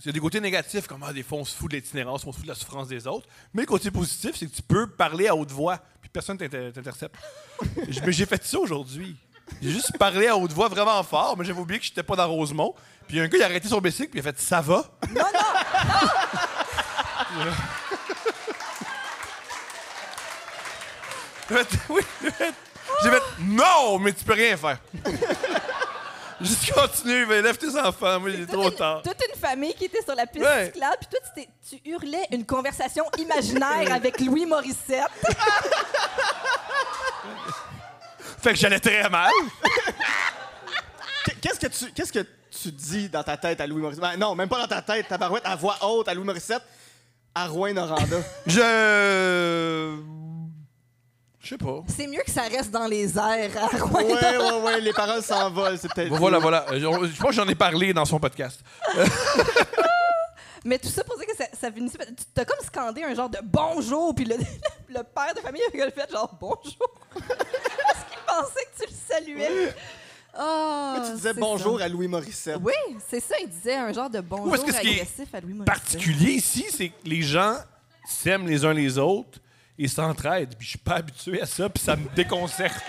Il 0.00 0.06
y 0.06 0.08
a 0.10 0.12
des 0.12 0.20
côtés 0.20 0.40
négatifs, 0.40 0.86
comme 0.86 1.02
ah, 1.02 1.12
des 1.12 1.22
fois, 1.22 1.38
on 1.38 1.44
se 1.44 1.56
fout 1.56 1.70
de 1.70 1.76
l'itinérance, 1.76 2.26
on 2.26 2.32
se 2.32 2.36
fout 2.36 2.44
de 2.44 2.50
la 2.50 2.54
souffrance 2.54 2.88
des 2.88 3.06
autres. 3.06 3.26
Mais 3.54 3.62
le 3.62 3.66
côté 3.66 3.90
positif, 3.90 4.32
c'est 4.36 4.46
que 4.46 4.54
tu 4.54 4.62
peux 4.62 4.86
parler 4.86 5.28
à 5.28 5.34
haute 5.34 5.50
voix, 5.50 5.78
puis 6.00 6.10
personne 6.10 6.36
t'inter- 6.36 6.72
t'intercepte. 6.72 7.14
Mais 8.04 8.12
j'ai 8.12 8.26
fait 8.26 8.44
ça 8.44 8.58
aujourd'hui. 8.58 9.16
J'ai 9.62 9.70
juste 9.70 9.96
parlé 9.98 10.26
à 10.26 10.36
haute 10.36 10.52
voix 10.52 10.68
vraiment 10.68 11.02
fort, 11.02 11.36
mais 11.36 11.44
j'avais 11.44 11.60
oublié 11.60 11.78
que 11.78 11.84
j'étais 11.84 12.02
pas 12.02 12.16
dans 12.16 12.26
Rosemont. 12.26 12.74
Puis 13.06 13.20
un 13.20 13.28
gars, 13.28 13.36
il 13.36 13.42
a 13.42 13.44
arrêté 13.44 13.68
son 13.68 13.78
bicycle, 13.78 14.08
puis 14.10 14.20
il 14.20 14.26
a 14.26 14.32
fait 14.32 14.40
Ça 14.40 14.62
va? 14.62 14.84
Non, 15.10 15.20
non! 15.20 17.50
J'ai 21.48 21.56
fait, 21.56 21.78
oui, 21.90 22.00
j'ai 22.22 22.30
fait, 22.30 22.54
j'ai 23.02 23.10
fait, 23.10 23.22
non, 23.40 23.98
mais 23.98 24.12
tu 24.14 24.24
peux 24.24 24.32
rien 24.32 24.56
faire. 24.56 24.78
Juste 26.44 26.72
continue, 26.72 27.26
mais 27.26 27.42
lève 27.42 27.56
tes 27.56 27.76
enfants, 27.78 28.20
moi 28.20 28.30
il 28.30 28.42
est 28.42 28.46
trop 28.46 28.70
une, 28.70 28.74
tard. 28.76 29.02
toute 29.02 29.16
une 29.32 29.40
famille 29.40 29.74
qui 29.74 29.86
était 29.86 30.02
sur 30.02 30.14
la 30.14 30.26
piste 30.26 30.44
Ouais. 30.44 30.66
cyclable, 30.66 30.96
puis 31.00 31.08
toi, 31.10 31.20
tu, 31.34 31.42
t'es- 31.42 31.48
tu 31.82 31.90
hurlais 31.90 32.26
une 32.32 32.44
conversation 32.46 33.04
imaginaire 33.18 33.92
avec 33.94 34.20
Louis 34.20 34.46
Morissette. 34.46 35.08
Fait 38.42 38.50
que 38.50 38.56
j'allais 38.58 38.80
très 38.80 39.08
mal. 39.08 39.30
Qu- 41.24 41.36
Qu'est-ce 41.40 41.60
que 41.60 41.66
tu 41.68 41.92
qu'est-ce 41.92 42.12
que 42.12 42.26
tu 42.50 42.70
dis 42.70 43.08
dans 43.08 43.22
ta 43.22 43.36
tête 43.36 43.60
à 43.60 43.66
Louis 43.66 43.80
Morissette? 43.80 44.02
Ben, 44.02 44.16
non, 44.18 44.34
même 44.34 44.48
pas 44.48 44.58
dans 44.60 44.68
ta 44.68 44.82
tête, 44.82 45.08
ta 45.08 45.16
barouette 45.18 45.46
à 45.46 45.56
voix 45.56 45.76
haute 45.82 46.08
à 46.08 46.14
Louis 46.14 46.24
Morissette, 46.24 46.62
à 47.34 47.46
Rouen-Noranda. 47.46 48.18
Je. 48.46 49.96
Je 51.44 51.50
sais 51.50 51.58
pas. 51.58 51.82
C'est 51.88 52.06
mieux 52.06 52.22
que 52.24 52.30
ça 52.30 52.42
reste 52.44 52.70
dans 52.70 52.86
les 52.86 53.18
airs 53.18 53.50
à 53.62 53.66
Rouen. 53.76 54.02
ouais, 54.02 54.36
ouais, 54.38 54.60
ouais, 54.62 54.80
les 54.80 54.94
paroles 54.94 55.22
s'envolent, 55.22 55.78
c'est 55.78 55.92
peut-être. 55.92 56.14
Voilà, 56.14 56.38
voilà. 56.38 56.64
Euh, 56.70 56.80
Je, 56.80 57.08
je 57.12 57.20
pense 57.20 57.30
que 57.30 57.32
j'en 57.36 57.46
ai 57.48 57.54
parlé 57.54 57.92
dans 57.92 58.06
son 58.06 58.18
podcast. 58.18 58.60
Mais 60.64 60.78
tout 60.78 60.88
ça 60.88 61.04
pour 61.04 61.18
dire 61.18 61.26
que 61.26 61.36
ça, 61.36 61.44
ça 61.60 61.70
finissait. 61.70 61.98
Tu 62.06 62.24
t'as 62.32 62.46
comme 62.46 62.64
scandé 62.64 63.02
un 63.02 63.14
genre 63.14 63.28
de 63.28 63.36
bonjour, 63.44 64.14
puis 64.14 64.24
le, 64.24 64.36
le 64.88 65.02
père 65.02 65.34
de 65.36 65.40
famille 65.40 65.60
a 65.68 65.90
fait 65.90 66.10
genre 66.10 66.34
bonjour. 66.40 66.90
Parce 67.12 68.04
qu'il 68.08 68.18
pensait 68.26 68.64
que 68.72 68.84
tu 68.84 68.90
le 68.90 69.14
saluais. 69.14 69.74
Ah, 70.32 71.02
Tu 71.06 71.12
disais 71.16 71.34
c'est 71.34 71.38
bonjour 71.40 71.78
ça. 71.78 71.84
à 71.84 71.88
Louis 71.88 72.08
Morissette. 72.08 72.56
Oui, 72.62 72.72
c'est 73.06 73.20
ça, 73.20 73.34
il 73.42 73.48
disait 73.50 73.74
un 73.74 73.92
genre 73.92 74.08
de 74.08 74.20
bonjour 74.22 74.46
Ou 74.48 74.54
est-ce 74.54 74.64
que 74.64 74.72
ce 74.72 74.80
qui 74.80 74.88
est 74.88 74.92
agressif 75.02 75.34
à 75.34 75.40
Louis 75.42 75.52
Morissette. 75.52 75.66
Particulier 75.82 76.30
ici, 76.32 76.64
c'est 76.74 76.88
que 76.88 76.94
les 77.04 77.20
gens 77.22 77.56
s'aiment 78.08 78.46
les 78.48 78.64
uns 78.64 78.72
les 78.72 78.96
autres 78.98 79.38
et 79.78 79.88
s'entraident. 79.88 80.54
Puis 80.56 80.64
je 80.66 80.70
suis 80.70 80.78
pas 80.78 80.96
habitué 80.96 81.40
à 81.42 81.46
ça, 81.46 81.68
puis 81.68 81.82
ça 81.82 81.96
me 81.96 82.08
déconcerte. 82.14 82.74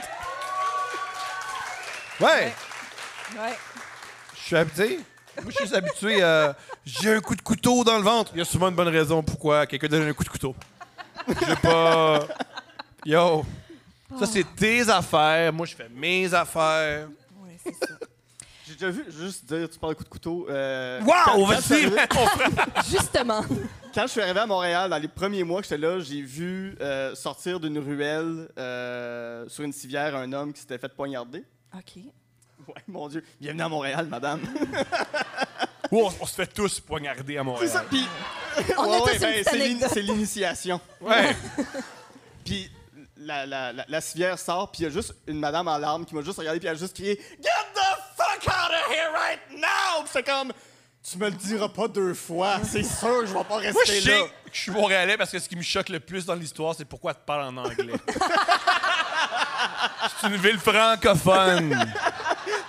Ouais. 2.19 2.53
Ouais. 3.37 3.57
Je 4.35 4.41
suis 4.41 4.55
habitué. 4.55 4.99
Moi, 5.43 5.51
je 5.59 5.65
suis 5.65 5.75
habitué 5.75 6.23
à. 6.23 6.55
J'ai 6.85 7.13
un 7.13 7.19
coup 7.19 7.35
de 7.35 7.41
couteau 7.41 7.83
dans 7.83 7.97
le 7.97 8.03
ventre. 8.03 8.31
Il 8.33 8.39
y 8.39 8.41
a 8.41 8.45
souvent 8.45 8.69
une 8.69 8.75
bonne 8.75 8.87
raison 8.87 9.21
pourquoi 9.21 9.65
quelqu'un 9.67 9.87
donne 9.87 10.07
un 10.07 10.13
coup 10.13 10.23
de 10.23 10.29
couteau. 10.29 10.55
Je 11.27 11.45
vais 11.45 11.55
pas. 11.57 12.25
Yo. 13.05 13.45
Ça, 14.17 14.25
c'est 14.27 14.45
tes 14.55 14.87
affaires. 14.89 15.51
Moi, 15.51 15.65
je 15.65 15.75
fais 15.75 15.89
mes 15.93 16.33
affaires. 16.33 17.09
Ouais, 17.41 17.57
c'est 17.61 17.73
ça. 17.85 17.95
J'ai 18.65 18.73
déjà 18.75 18.89
vu, 18.89 19.03
juste 19.09 19.45
dire, 19.45 19.69
tu 19.69 19.77
parles 19.77 19.93
de 19.93 19.97
coup 19.97 20.03
de 20.05 20.09
couteau. 20.09 20.47
euh, 20.49 21.01
Wow! 21.01 21.45
Vas-y, 21.47 21.91
Justement. 22.89 23.43
Quand 23.95 24.07
je 24.07 24.11
suis 24.11 24.21
arrivé 24.21 24.41
à 24.41 24.45
Montréal, 24.45 24.89
dans 24.89 24.97
les 24.97 25.07
premiers 25.07 25.43
mois 25.45 25.61
que 25.61 25.67
j'étais 25.69 25.77
là, 25.77 25.99
j'ai 26.01 26.21
vu 26.21 26.77
euh, 26.81 27.15
sortir 27.15 27.61
d'une 27.61 27.79
ruelle 27.79 28.49
euh, 28.57 29.47
sur 29.47 29.63
une 29.63 29.71
civière 29.71 30.15
un 30.17 30.33
homme 30.33 30.51
qui 30.51 30.59
s'était 30.59 30.77
fait 30.77 30.89
poignarder. 30.93 31.43
OK. 31.73 32.03
Ouais, 32.67 32.73
mon 32.89 33.07
Dieu. 33.07 33.23
Bienvenue 33.39 33.61
à 33.63 33.69
Montréal, 33.69 34.07
madame. 34.07 34.41
On, 35.91 36.09
on 36.19 36.25
se 36.25 36.33
fait 36.33 36.47
tous 36.47 36.79
poignarder 36.79 37.37
à 37.37 37.43
C'est 37.59 37.67
ça, 37.67 37.83
Montréal. 37.83 37.85
puis... 37.89 38.05
On 38.77 38.89
Ouais, 38.89 38.95
a 38.95 38.99
tous 38.99 39.05
ouais, 39.05 39.13
une 39.15 39.19
ben, 39.21 39.43
c'est 39.45 39.57
l'in- 39.57 39.65
anecdote. 39.65 39.89
c'est 39.93 40.01
l'initiation. 40.01 40.81
Ouais. 40.99 41.35
Puis 42.43 42.71
la, 43.17 43.45
la, 43.45 43.71
la, 43.71 43.85
la 43.87 44.01
civière 44.01 44.37
sort, 44.39 44.71
puis 44.71 44.81
il 44.81 44.83
y 44.85 44.87
a 44.87 44.89
juste 44.89 45.13
une 45.27 45.39
madame 45.39 45.67
en 45.67 45.77
larmes 45.77 46.03
qui 46.05 46.15
m'a 46.15 46.21
juste 46.21 46.39
regardé, 46.39 46.59
puis 46.59 46.67
elle 46.67 46.75
a 46.75 46.79
juste 46.79 46.95
crié 46.95 47.15
«Get 47.41 47.49
the 47.75 47.79
fuck 48.17 48.47
out 48.47 48.71
of 48.71 48.91
here 48.93 49.11
right 49.13 49.39
now!» 49.51 50.01
Puis 50.03 50.09
c'est 50.11 50.23
comme 50.25 50.51
«Tu 51.09 51.17
me 51.19 51.25
le 51.25 51.35
diras 51.35 51.69
pas 51.69 51.87
deux 51.87 52.15
fois, 52.15 52.57
c'est 52.63 52.81
sûr 52.83 53.19
que 53.21 53.27
je 53.27 53.33
vais 53.33 53.43
pas 53.43 53.59
Moi, 53.59 53.61
je 53.61 53.67
rester 53.91 54.01
sais 54.01 54.09
là. 54.09 54.23
que 54.25 54.31
je 54.51 54.59
suis 54.59 54.71
montréalais 54.71 55.17
parce 55.17 55.29
que 55.29 55.37
ce 55.37 55.47
qui 55.47 55.55
me 55.55 55.61
choque 55.61 55.89
le 55.89 55.99
plus 55.99 56.25
dans 56.25 56.33
l'histoire, 56.33 56.73
c'est 56.75 56.85
pourquoi 56.85 57.13
tu 57.13 57.19
parles 57.25 57.43
en 57.43 57.57
anglais. 57.57 57.93
c'est 60.21 60.27
une 60.27 60.37
ville 60.37 60.57
francophone.» 60.59 61.93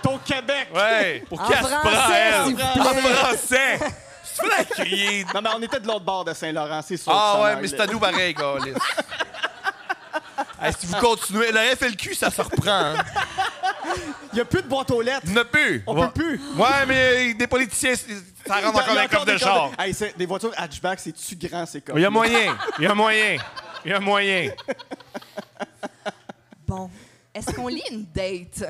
Ton 0.02 0.18
Québec! 0.18 0.68
Ouais. 0.74 1.24
Pour 1.28 1.40
En 1.40 1.46
qui 1.46 1.52
elle 1.54 1.64
se 1.64 1.68
français, 1.68 1.88
prend, 1.90 2.12
elle? 2.12 2.44
s'il 2.44 2.54
vous 2.56 2.62
En 2.62 2.92
plaît. 2.92 3.14
français. 3.14 3.78
Tu 3.78 4.42
fais 4.42 4.48
la 4.58 4.64
crier. 4.64 5.24
Non, 5.34 5.40
mais 5.42 5.50
on 5.56 5.62
était 5.62 5.80
de 5.80 5.86
l'autre 5.86 6.04
bord 6.04 6.24
de 6.24 6.34
Saint-Laurent, 6.34 6.82
c'est 6.86 6.96
sûr. 6.98 7.10
que 7.10 7.16
Ah 7.18 7.36
en 7.38 7.42
ouais, 7.42 7.56
mais 7.56 7.68
c'est 7.68 7.80
à 7.80 7.86
nous 7.86 7.98
pareil. 7.98 8.34
Hey, 10.60 10.72
si 10.78 10.86
vous 10.86 10.96
continuez, 10.96 11.52
le 11.52 11.76
FLQ, 11.76 12.14
ça 12.14 12.30
se 12.30 12.40
reprend. 12.40 12.70
Hein. 12.70 12.94
Il 14.36 14.40
y 14.40 14.42
a 14.42 14.44
plus 14.44 14.60
de 14.62 14.68
boîte 14.68 14.90
aux 14.90 15.00
lettres. 15.00 15.26
N'y 15.26 15.38
a 15.38 15.44
plus. 15.46 15.82
On 15.86 15.98
Ouais. 15.98 16.06
peut 16.08 16.12
plus. 16.12 16.40
Ouais, 16.56 16.84
mais 16.86 17.32
des 17.32 17.46
politiciens, 17.46 17.94
ça 17.96 18.54
rentre 18.60 18.68
encore 18.68 18.86
dans 18.86 18.96
a 19.00 19.02
les 19.02 19.08
coffres 19.08 19.24
de 19.24 19.32
des 19.32 19.38
char. 19.38 19.70
Hey, 19.78 19.94
c'est- 19.94 20.16
des 20.18 20.26
voitures 20.26 20.52
hatchback, 20.56 21.00
c'est-tu 21.00 21.36
grand, 21.36 21.64
ces 21.64 21.80
coffres? 21.80 21.98
Il 21.98 22.02
y 22.02 22.04
a 22.04 22.10
moyen. 22.10 22.54
Il 22.78 22.84
y 22.84 22.86
a 22.86 22.94
moyen. 22.94 23.38
Il 23.84 23.90
y 23.90 23.94
a 23.94 24.00
moyen. 24.00 24.50
Bon. 26.68 26.90
Est-ce 27.32 27.52
qu'on 27.54 27.68
lit 27.68 27.82
une 27.90 28.04
date? 28.12 28.68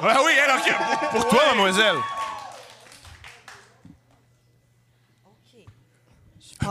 Ouais, 0.00 0.12
oui, 0.24 0.32
alors, 0.44 0.58
ok. 0.58 0.74
Pour 1.12 1.28
toi, 1.28 1.40
mademoiselle. 1.48 1.96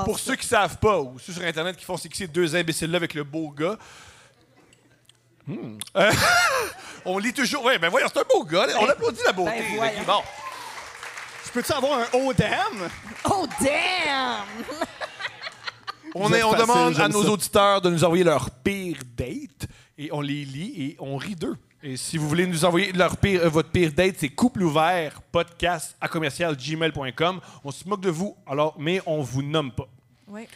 Pour 0.06 0.20
ça. 0.20 0.26
ceux 0.26 0.36
qui 0.36 0.46
savent 0.46 0.78
pas, 0.78 1.00
ou 1.00 1.18
ceux 1.18 1.34
sur 1.34 1.42
Internet 1.44 1.76
qui 1.76 1.84
font 1.86 1.98
c'est 1.98 2.10
qui 2.10 2.18
ces 2.20 2.28
deux 2.28 2.56
imbéciles-là 2.56 2.98
avec 2.98 3.16
le 3.16 3.24
beau 3.24 3.50
gars, 3.50 3.78
Euh, 5.50 5.80
on 7.06 7.18
lit 7.18 7.34
toujours. 7.34 7.64
Oui, 7.66 7.78
ben 7.80 7.89
voyons, 7.89 8.08
c'est 8.14 8.20
un 8.20 8.24
beau 8.30 8.43
gars. 8.43 8.66
là. 8.68 8.74
On 8.80 8.86
Ben, 8.86 8.91
applaudit 8.91 9.22
la 9.26 9.32
beauté. 9.32 9.52
ben 9.52 9.76
voyons. 9.76 10.04
bon. 10.06 10.22
Je 11.45 11.52
peux-tu 11.52 11.74
avoir 11.74 12.00
un 12.00 12.06
oh 12.14 12.32
damn? 12.38 12.89
Oh, 13.26 13.47
damn! 13.60 14.45
On, 16.16 16.32
est, 16.34 16.43
on 16.43 16.52
facile, 16.52 16.68
demande 16.68 17.00
à 17.00 17.08
nos 17.08 17.24
ça. 17.24 17.30
auditeurs 17.30 17.82
de 17.82 17.89
nous 17.89 18.04
envoyer 18.04 18.24
leur 18.24 18.50
pire 18.52 18.97
date 19.16 19.68
et 19.97 20.12
on 20.12 20.22
les 20.22 20.43
lit 20.45 20.74
et 20.78 20.95
on 21.00 21.18
rit 21.18 21.36
d'eux. 21.36 21.56
Et 21.82 21.97
si 21.97 22.18
vous 22.18 22.28
voulez 22.28 22.45
nous 22.45 22.66
envoyer 22.66 22.91
leur 22.91 23.16
pire, 23.18 23.41
euh, 23.43 23.50
votre 23.50 23.70
pire 23.70 23.91
date, 23.93 24.16
c'est 24.20 24.30
couple 24.30 24.64
ouvert 24.64 25.22
podcast 25.32 25.95
à 26.02 26.08
commercial 26.08 26.56
gmail.com. 26.56 27.39
On 27.64 27.72
se 27.72 27.88
moque 27.88 28.02
de 28.02 28.10
vous, 28.10 28.36
alors, 28.45 28.76
mais 28.78 29.02
on 29.06 29.22
vous 29.22 29.41
nomme 29.43 29.72
pas. 29.72 29.88
Oui, 30.28 30.47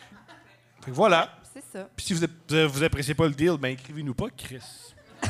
Fait 0.83 0.91
que 0.91 0.95
voilà. 0.95 1.29
c'est 1.53 1.63
ça. 1.71 1.87
Puis 1.95 2.05
si 2.07 2.13
vous, 2.13 2.25
vous 2.67 2.83
appréciez 2.83 3.13
pas 3.15 3.25
le 3.27 3.33
deal, 3.33 3.53
ben 3.57 3.69
écrivez-nous 3.69 4.13
pas, 4.13 4.27
Chris. 4.35 4.59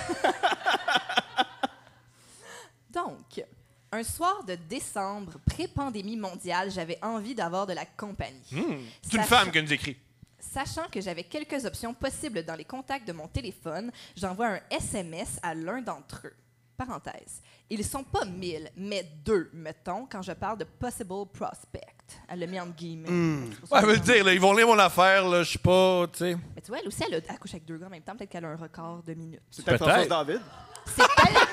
Donc, 2.94 3.44
un 3.92 4.04
soir 4.04 4.44
de 4.44 4.56
décembre, 4.56 5.34
pré-pandémie 5.46 6.18
mondiale, 6.18 6.72
j'avais 6.72 6.98
envie 7.04 7.36
d'avoir 7.36 7.68
de 7.68 7.74
la 7.74 7.86
compagnie. 7.86 8.40
Hmm. 8.52 8.78
C'est 9.02 9.14
une 9.14 9.24
Sachant- 9.24 9.28
femme 9.28 9.52
qui 9.52 9.62
nous 9.62 9.74
écrit. 9.74 9.98
Sachant 10.40 10.88
que 10.92 11.02
j'avais 11.02 11.24
quelques 11.24 11.66
options 11.66 11.94
possibles 11.94 12.44
dans 12.44 12.56
les 12.56 12.66
contacts 12.66 13.08
de 13.08 13.14
mon 13.14 13.28
téléphone, 13.28 13.92
j'envoie 14.16 14.48
un 14.48 14.60
SMS 14.70 15.40
à 15.42 15.56
l'un 15.56 15.82
d'entre 15.82 16.28
eux. 16.28 16.36
Parenthèse. 16.78 17.42
Ils 17.70 17.84
sont 17.86 18.04
pas 18.04 18.26
mille, 18.26 18.70
mais 18.76 19.04
deux, 19.24 19.50
mettons, 19.54 20.06
quand 20.10 20.22
je 20.22 20.32
parle 20.34 20.58
de 20.58 20.64
possible 20.66 21.26
prospect. 21.32 21.82
Elle 22.28 22.40
l'a 22.40 22.48
mis 22.48 22.60
en 22.60 22.68
guillemets. 22.68 23.50
Ça 23.68 23.76
Ouais, 23.76 23.82
que 23.82 23.86
veut 23.88 23.96
je- 23.96 24.00
dire, 24.02 24.24
là, 24.26 24.34
ils 24.34 24.40
vont 24.42 24.54
lire 24.54 24.68
mon 24.68 24.78
affaire, 24.80 25.28
là, 25.30 25.44
je 25.44 25.52
sais 25.54 25.60
pas, 25.60 26.08
tu 26.12 26.20
sais. 26.20 26.36
Mais 26.56 26.62
tu 26.62 26.68
vois, 26.70 26.80
elle 26.80 26.88
aussi, 26.88 27.04
elle 27.08 27.16
a 27.16 27.32
accouché 27.34 27.56
avec 27.56 27.66
deux 27.66 27.78
gars 27.78 27.88
en 27.88 27.90
même 27.90 28.02
temps. 28.04 28.16
Peut-être 28.16 28.30
qu'elle 28.32 28.46
a 28.46 28.50
un 28.50 28.56
record 28.56 29.04
de 29.04 29.14
minutes. 29.14 29.42
C'est 29.52 29.64
peut-être 29.66 29.84
Peut-être. 29.86 30.08
François 30.08 30.26
David. 30.26 30.42
C'est 30.88 31.08
tellement- 31.16 31.40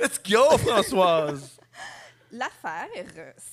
Let's 0.00 0.18
go, 0.22 0.58
Françoise! 0.58 1.58
L'affaire, 2.32 2.88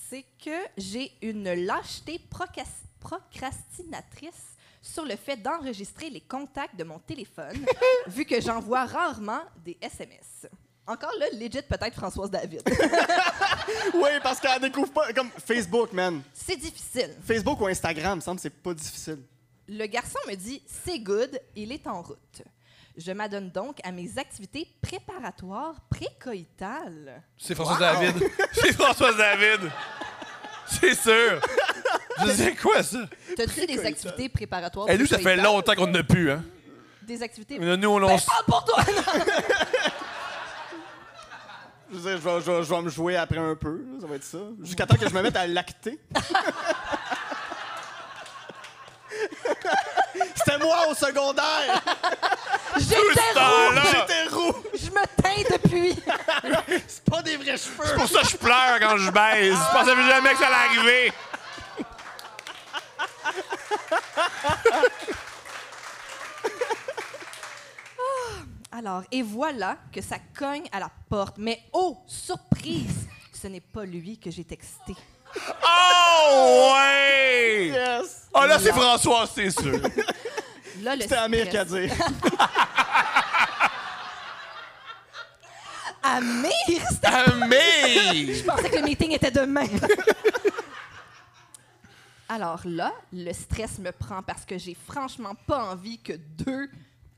c'est 0.10 0.26
que 0.44 0.56
j'ai 0.78 1.12
une 1.22 1.54
lâcheté 1.54 2.20
procrastinatrice 2.30 4.49
sur 4.82 5.06
le 5.06 5.16
fait 5.16 5.38
d'enregistrer 5.38 6.10
les 6.10 6.22
contacts 6.22 6.76
de 6.76 6.84
mon 6.84 7.00
téléphone, 7.00 7.66
vu 8.08 8.26
que 8.26 8.40
j'envoie 8.42 8.86
rarement 8.86 9.42
des 9.64 9.78
SMS. 9.82 10.48
Encore 10.88 11.14
là, 11.20 11.28
legit 11.34 11.62
peut-être 11.62 11.96
Françoise 11.96 12.32
David. 12.32 12.64
Oui, 13.94 14.10
parce 14.24 14.40
qu'elle 14.40 14.60
découvre 14.60 14.92
pas. 14.92 15.14
Comme 15.14 15.30
Facebook, 15.46 15.94
man. 15.94 16.22
c'est 16.34 16.56
difficile. 16.56 17.16
Facebook 17.24 17.62
ou 17.62 17.68
Instagram, 17.68 18.16
me 18.18 18.22
semble 18.22 18.38
que 18.38 18.42
c'est 18.42 18.50
pas 18.50 18.74
difficile. 18.74 19.20
Le 19.68 19.86
garçon 19.86 20.18
me 20.28 20.34
dit 20.34 20.64
c'est 20.66 20.98
good, 21.00 21.40
il 21.56 21.72
est 21.72 21.86
en 21.86 22.02
route. 22.02 22.42
Je 22.98 23.12
m'adonne 23.12 23.50
donc 23.52 23.78
à 23.84 23.92
mes 23.92 24.18
activités 24.18 24.68
préparatoires 24.82 25.76
précoïtales. 25.90 27.22
C'est 27.38 27.54
François 27.56 27.78
David. 27.78 28.28
C'est 28.54 28.74
François 28.74 29.14
David. 29.14 29.72
C'est 30.66 30.96
sûr. 30.96 31.40
Je 32.26 32.32
sais 32.32 32.56
quoi, 32.56 32.84
ça? 32.84 33.00
T'as-tu 33.36 33.66
des 33.66 33.86
activités 33.86 34.30
préparatoires 34.30 34.90
Et 34.90 34.98
nous, 34.98 35.06
ça 35.06 35.18
fait 35.20 35.36
longtemps 35.36 35.76
qu'on 35.76 35.88
n'a 35.88 36.04
plus, 36.04 36.32
hein? 36.32 36.44
Des 37.04 37.22
activités. 37.24 37.58
Mais 37.60 37.76
Nous, 37.78 37.90
on, 37.90 38.00
Ben, 38.00 38.10
s- 38.16 38.26
parle 38.26 38.46
pour 38.46 38.64
toi! 38.66 38.84
Je 41.92 41.98
veux 41.98 42.02
dire, 42.12 42.20
je 42.24 42.30
vais, 42.30 42.42
je 42.46 42.52
vais- 42.52 42.64
je 42.64 42.70
vais 42.70 42.82
me 42.84 42.90
jouer 42.90 43.16
après 43.18 43.40
un 43.40 43.56
peu, 43.56 43.72
là, 43.72 43.98
ça 44.02 44.06
va 44.06 44.16
être 44.16 44.24
ça. 44.24 44.38
Jusqu'à 44.62 44.86
temps 44.86 44.96
que 44.96 45.10
je 45.10 45.14
me 45.16 45.24
mette 45.24 45.36
à 45.36 45.48
lacter. 45.48 45.98
C'était 50.36 50.58
moi 50.60 50.88
au 50.90 50.94
secondaire! 50.94 51.82
J'étais 52.78 52.96
roux! 53.36 53.74
J'étais 53.92 54.36
roux! 54.36 54.56
Je 54.76 54.90
me 54.92 55.04
teins 55.22 55.44
depuis! 55.58 55.96
C'est 56.88 57.04
pas 57.06 57.22
des 57.24 57.38
vrais 57.38 57.58
cheveux! 57.58 57.84
C'est 57.86 57.96
pour 57.96 58.08
ça 58.08 58.22
que 58.22 58.28
je 58.28 58.38
pleure 58.38 58.80
quand 58.80 58.98
je 58.98 59.10
baise. 59.12 59.56
Je 59.56 59.78
pensais 59.78 59.96
jamais 59.96 60.32
que 60.34 60.38
ça 60.38 60.46
allait 60.48 60.78
arriver. 60.80 61.14
Alors, 68.72 69.04
et 69.12 69.22
voilà 69.22 69.78
que 69.92 70.02
ça 70.02 70.18
cogne 70.38 70.68
à 70.72 70.80
la 70.80 70.90
porte. 71.10 71.38
Mais 71.38 71.60
oh, 71.74 71.98
surprise! 72.08 73.08
Ce 73.34 73.48
n'est 73.48 73.60
pas 73.62 73.84
lui 73.84 74.18
que 74.18 74.30
j'ai 74.32 74.44
texté. 74.44 74.96
Oh, 75.66 76.74
ouais! 76.76 77.68
Yes! 77.70 78.28
Oh, 78.34 78.46
là, 78.46 78.58
c'est 78.60 78.72
François, 78.72 79.28
c'est 79.34 79.50
sûr. 79.50 79.80
Là, 80.82 80.96
le 80.96 81.02
C'était 81.02 81.16
Amir 81.16 81.48
stress. 81.48 81.52
qui 81.52 81.58
a 81.58 81.66
dit. 81.66 81.90
Amir! 86.04 86.82
C'était- 86.90 87.08
Amé! 87.08 88.34
Je 88.34 88.44
pensais 88.44 88.70
que 88.70 88.76
le 88.78 88.84
meeting 88.84 89.12
était 89.12 89.32
demain. 89.32 89.68
Alors 92.30 92.62
là, 92.66 92.92
le 93.12 93.34
stress 93.34 93.80
me 93.80 93.92
prend 93.92 94.22
parce 94.22 94.46
que 94.46 94.58
j'ai 94.58 94.78
franchement 94.88 95.34
pas 95.48 95.64
envie 95.72 96.00
que 96.00 96.14
deux. 96.14 96.70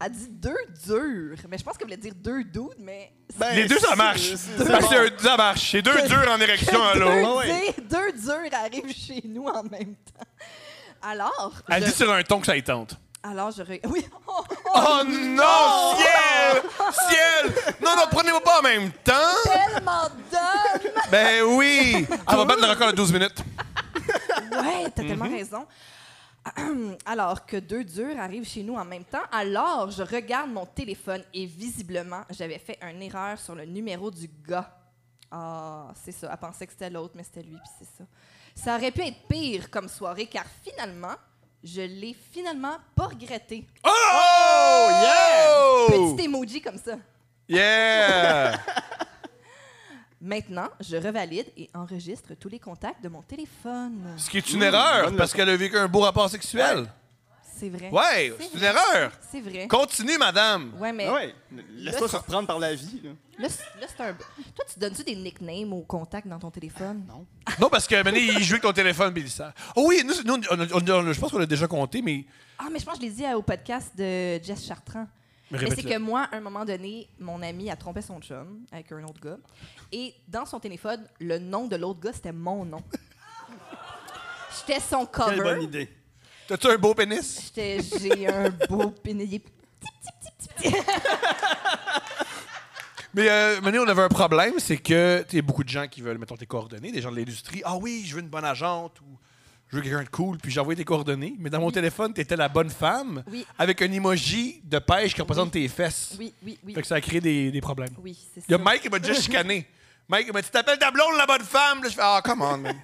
Elle 0.04 0.12
dit 0.14 0.28
deux 0.30 0.56
durs. 0.88 1.38
Mais 1.50 1.58
je 1.58 1.64
pense 1.64 1.78
qu'elle 1.78 1.86
voulait 1.88 1.98
dire 1.98 2.14
deux 2.16 2.44
dudes, 2.46 2.80
mais. 2.80 3.12
Ben, 3.38 3.54
Les 3.56 3.68
deux, 3.68 3.78
ça 3.78 3.96
marche. 3.96 4.22
c'est- 4.22 4.38
c'est 4.38 4.68
Parce 4.72 4.88
que 4.90 5.22
ça 5.22 5.38
marche. 5.38 5.72
C'est 5.72 5.82
deux 5.82 6.02
durs 6.08 6.28
en 6.30 6.40
érection 6.40 6.82
à 6.84 6.94
deux, 6.94 7.00
l'eau. 7.02 7.38
ouais. 7.38 7.74
durs- 7.78 7.84
deux 7.90 8.12
durs 8.14 8.54
arrivent 8.60 8.96
chez 8.96 9.22
nous 9.26 9.46
en 9.46 9.64
même 9.64 9.96
temps. 9.96 10.26
Alors. 11.04 11.54
Elle 11.70 11.84
je- 11.84 11.90
dit 11.90 11.96
sur 11.96 12.12
un 12.12 12.24
ton 12.24 12.40
que 12.40 12.46
ça 12.48 12.56
y 12.58 12.64
tente. 12.64 12.96
Alors, 13.24 13.52
je. 13.52 13.62
re- 13.62 13.80
Oui! 13.88 14.04
Oh, 14.28 14.32
oh, 14.50 14.70
Oh 14.74 15.04
non, 15.06 15.96
ciel! 15.98 16.64
Ciel! 17.10 17.76
Non, 17.84 17.96
non, 17.96 18.04
prenez-moi 18.10 18.42
pas 18.42 18.60
en 18.60 18.64
même 18.64 18.92
temps! 19.04 19.14
tellement 19.44 20.10
d'hommes! 20.32 20.92
Ben 21.12 21.44
oui! 21.44 22.08
Elle 22.10 22.36
va 22.38 22.46
battre 22.46 22.62
le 22.64 22.70
record 22.70 22.92
de 22.92 22.96
12 22.96 23.14
minutes. 23.14 23.44
Ouais, 24.52 24.84
t'as 24.94 25.04
tellement 25.04 25.26
Mhm. 25.26 25.34
raison. 25.36 25.68
Alors 27.06 27.46
que 27.46 27.58
deux 27.58 27.84
durs 27.84 28.20
arrivent 28.20 28.48
chez 28.48 28.64
nous 28.64 28.74
en 28.76 28.84
même 28.86 29.04
temps, 29.04 29.22
alors 29.32 29.92
je 29.92 30.02
regarde 30.02 30.50
mon 30.50 30.66
téléphone 30.66 31.24
et 31.34 31.46
visiblement, 31.46 32.22
j'avais 32.32 32.58
fait 32.58 32.80
une 32.82 33.02
erreur 33.04 33.38
sur 33.40 33.54
le 33.54 33.64
numéro 33.66 34.10
du 34.10 34.28
gars. 34.48 34.76
Ah, 35.30 35.94
c'est 36.04 36.12
ça. 36.12 36.30
Elle 36.32 36.38
pensait 36.40 36.66
que 36.66 36.74
c'était 36.74 36.90
l'autre, 36.90 37.14
mais 37.16 37.24
c'était 37.24 37.44
lui, 37.44 37.56
puis 37.58 37.72
c'est 37.80 37.86
ça. 37.98 38.04
Ça 38.56 38.76
aurait 38.76 38.92
pu 38.92 39.02
être 39.02 39.28
pire 39.30 39.70
comme 39.70 39.88
soirée, 39.88 40.26
car 40.26 40.46
finalement, 40.64 41.16
je 41.64 41.82
l'ai 41.82 42.16
finalement 42.32 42.78
pas 42.96 43.06
regretté. 43.08 43.66
Oh! 43.86 44.88
yeah! 44.90 45.88
Petit 46.16 46.24
emoji 46.26 46.60
comme 46.60 46.78
ça. 46.78 46.98
Yeah! 47.48 48.60
Maintenant, 50.22 50.70
je 50.80 50.98
revalide 50.98 51.48
et 51.58 51.68
enregistre 51.74 52.36
tous 52.40 52.50
les 52.50 52.60
contacts 52.60 53.04
de 53.04 53.10
mon 53.10 53.24
téléphone. 53.24 54.14
Ce 54.18 54.30
qui 54.30 54.38
est 54.38 54.52
une 54.52 54.62
erreur, 54.62 55.16
parce 55.16 55.34
qu'elle 55.34 55.50
a 55.50 55.58
vécu 55.58 55.76
un 55.78 55.88
beau 55.88 56.02
rapport 56.02 56.30
sexuel. 56.30 56.88
C'est 57.58 57.70
vrai. 57.70 57.90
Ouais, 57.92 58.34
c'est 58.40 58.58
une 58.58 58.64
erreur. 58.64 59.12
C'est 59.32 59.42
vrai. 59.42 59.68
Continue, 59.68 60.18
madame. 60.18 60.74
Ouais, 60.80 60.92
mais 60.92 61.06
Ah 61.08 61.14
ouais, 61.14 61.36
laisse-toi 61.76 62.08
Là, 62.08 62.10
surprendre 62.10 62.48
par 62.48 62.58
la 62.58 62.74
vie. 62.74 63.02
là. 63.04 63.12
Là, 63.40 63.48
c'est 63.50 64.04
un. 64.04 64.14
Toi, 64.14 64.66
tu 64.72 64.80
donnes-tu 64.80 65.04
des 65.04 65.16
nicknames 65.16 65.74
aux 65.74 65.82
contacts 65.84 66.28
dans 66.28 66.40
ton 66.40 66.50
téléphone? 66.50 67.04
Non. 67.08 67.26
Non, 67.60 67.70
parce 67.70 67.88
que 67.88 67.96
maintenant, 67.96 68.14
il 68.20 68.44
joue 68.44 68.54
avec 68.54 68.64
ton 68.64 68.74
téléphone 68.74 69.14
ça. 69.28 69.54
Oh 69.76 69.86
oui, 69.88 70.04
nous, 70.06 70.14
nous, 70.26 70.42
on 70.50 71.14
je 71.14 71.20
pense 71.20 71.32
qu'on 71.32 71.38
l'a 71.40 71.46
déjà 71.46 71.68
compté, 71.68 72.02
mais. 72.02 72.26
Ah, 72.58 72.68
mais 72.72 72.80
je 72.80 72.86
pense 72.86 72.96
que 72.96 73.02
je 73.02 73.08
l'ai 73.10 73.14
dit 73.14 73.26
euh, 73.26 73.38
au 73.38 73.42
podcast 73.44 73.92
de 73.96 74.42
Jess 74.44 74.66
Chartrand. 74.66 75.08
Mais 75.52 75.58
Mais 75.62 75.70
c'est 75.76 75.84
que 75.84 75.98
moi, 75.98 76.28
à 76.32 76.38
un 76.38 76.42
moment 76.42 76.64
donné, 76.66 77.10
mon 77.20 77.42
ami 77.42 77.70
a 77.70 77.76
trompé 77.76 78.02
son 78.02 78.20
chum 78.22 78.66
avec 78.72 78.92
un 78.92 79.04
autre 79.04 79.20
gars. 79.22 79.38
Et 79.92 80.14
dans 80.28 80.46
son 80.46 80.60
téléphone, 80.60 81.06
le 81.20 81.40
nom 81.40 81.68
de 81.68 81.76
l'autre 81.76 82.00
gars, 82.00 82.14
c'était 82.14 82.32
mon 82.32 82.64
nom. 82.66 82.82
J'étais 84.68 84.80
son 84.80 85.06
Quelle 85.06 85.38
bonne 85.38 85.54
cover. 85.56 85.64
idée. 85.64 85.90
T'as-tu 86.48 86.68
un 86.68 86.78
beau 86.78 86.94
pénis? 86.94 87.44
J'étais- 87.46 87.80
J'ai 88.00 88.28
un 88.28 88.50
beau 88.70 88.92
pénis. 88.92 89.28
Il 89.30 89.36
est 89.36 89.40
petit, 89.40 90.50
petit, 90.60 90.70
petit. 90.72 90.76
Mais 93.14 93.30
euh, 93.30 93.60
maintenant, 93.62 93.84
on 93.84 93.88
avait 93.90 94.04
un 94.04 94.08
problème, 94.10 94.54
c'est 94.58 94.78
que 94.78 95.22
tu 95.28 95.36
sais, 95.38 95.42
beaucoup 95.42 95.66
de 95.66 95.70
gens 95.70 95.86
qui 95.88 96.02
veulent, 96.02 96.18
mettons, 96.18 96.38
tes 96.38 96.46
coordonnées, 96.46 96.94
des 96.94 97.02
gens 97.02 97.12
de 97.12 97.18
l'industrie. 97.18 97.62
Ah 97.66 97.76
oui, 97.76 98.04
je 98.06 98.16
veux 98.16 98.22
une 98.22 98.30
bonne 98.30 98.46
agente 98.46 99.02
ou 99.02 99.18
je 99.72 99.78
veux 99.78 99.82
quelqu'un 99.84 100.04
de 100.04 100.10
cool, 100.10 100.38
puis 100.38 100.52
j'ai 100.52 100.60
envoyé 100.60 100.76
tes 100.78 100.84
coordonnées. 100.84 101.34
Mais 101.40 101.50
dans 101.50 101.62
mon 101.62 101.72
téléphone, 101.72 102.14
tu 102.14 102.20
étais 102.22 102.36
la 102.36 102.50
bonne 102.50 102.70
femme 102.70 103.24
Oui. 103.32 103.46
avec 103.58 103.82
un 103.82 103.92
emoji 103.92 104.60
de 104.66 104.80
pêche 104.80 105.14
qui 105.16 105.22
représente 105.22 105.52
tes 105.52 105.66
fesses. 105.70 106.16
Oui, 106.20 106.34
oui, 106.44 106.60
oui. 106.66 106.74
Fait 106.74 106.82
que 106.82 106.88
ça 106.88 106.96
a 106.96 107.02
créé 107.02 107.22
des, 107.22 107.52
des 107.52 107.62
problèmes. 107.62 107.90
Oui, 108.04 108.18
c'est 108.34 108.42
Il 108.48 108.52
y 108.52 108.54
a 108.54 108.58
ça. 108.58 108.64
Mike 108.64 108.82
qui 108.82 108.90
m'a 108.90 109.00
déjà 109.00 109.14
chicané. 109.20 109.66
Mike, 110.10 110.26
il 110.28 110.34
m'a 110.34 110.42
dit 110.42 110.48
Tu 110.48 110.52
t'appelles 110.52 110.78
ta 110.80 110.92
blonde 110.92 111.16
la 111.18 111.26
bonne 111.26 111.44
femme 111.44 111.82
Là, 111.84 111.90
je 111.90 111.96
fais 111.96 112.02
Ah, 112.04 112.22
come 112.24 112.42
on, 112.42 112.58
man. 112.58 112.76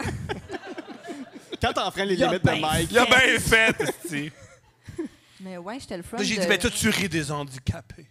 Quand 1.62 1.74
t'enfreins 1.74 2.06
les 2.06 2.16
limites 2.16 2.46
de 2.46 2.52
Mike, 2.62 2.88
Il 2.92 2.98
a 3.00 3.06
bien 3.06 3.40
fait, 3.40 3.76
esti. 3.82 4.32
Mais 5.42 5.58
ouais, 5.58 5.80
j'étais 5.80 5.98
le 5.98 6.04
front. 6.04 6.18
Là, 6.18 6.24
j'ai 6.24 6.36
de- 6.38 6.42
dit 6.42 6.48
Ben, 6.48 6.58
toi, 6.58 6.70
tu 6.70 6.88
ris 6.90 7.10
des 7.10 7.32
handicapés. 7.32 8.06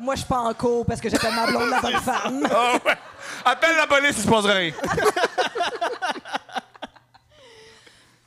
Moi, 0.00 0.14
je 0.16 0.20
suis 0.20 0.28
pas 0.28 0.40
en 0.40 0.52
cours 0.54 0.84
parce 0.84 1.00
que 1.00 1.08
j'appelle 1.08 1.34
ma 1.34 1.46
blonde 1.46 1.70
la 1.70 1.80
bonne 1.80 2.00
femme. 2.00 2.46
Ah 2.50 2.72
ouais. 2.84 2.96
Appelle 3.44 3.76
la 3.76 3.86
police, 3.86 4.16
il 4.18 4.22
se 4.24 4.28
passe 4.28 4.44
rien. 4.44 4.72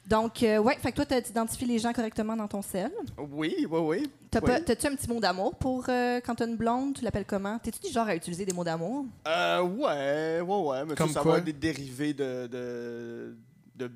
Donc, 0.08 0.42
euh, 0.42 0.58
ouais, 0.60 0.78
fait 0.82 0.92
que 0.92 1.02
toi, 1.02 1.06
tu 1.06 1.30
identifies 1.30 1.66
les 1.66 1.80
gens 1.80 1.92
correctement 1.92 2.36
dans 2.38 2.48
ton 2.48 2.62
sel. 2.62 2.92
Oui, 3.18 3.68
oui, 3.70 3.80
oui. 3.80 4.12
T'as 4.32 4.40
Oui. 4.40 4.46
pas- 4.46 4.60
T'as-tu 4.62 4.88
un 4.88 4.96
petit 4.96 5.10
mot 5.10 5.20
d'amour 5.20 5.56
pour 5.56 5.84
euh, 5.90 6.22
quand 6.26 6.36
t'as 6.36 6.48
une 6.48 6.56
blonde? 6.56 6.96
Tu 6.98 7.04
l'appelles 7.04 7.26
comment? 7.26 7.60
T'es-tu 7.60 7.80
du 7.88 7.94
genre 7.94 8.08
à 8.08 8.16
utiliser 8.16 8.46
des 8.46 8.54
mots 8.54 8.64
d'amour? 8.64 9.06
Euh, 9.28 9.62
ouais, 9.62 10.40
ouais, 10.42 10.56
ouais. 10.70 10.84
Mais 10.86 10.90
tu 10.92 10.96
Comme 10.96 11.10
ça 11.10 11.20
quoi? 11.22 11.34
va 11.34 11.38
être 11.40 11.44
des 11.46 11.54
dérivés 11.54 12.14
de, 12.14 12.48
de, 12.48 13.36
de 13.76 13.92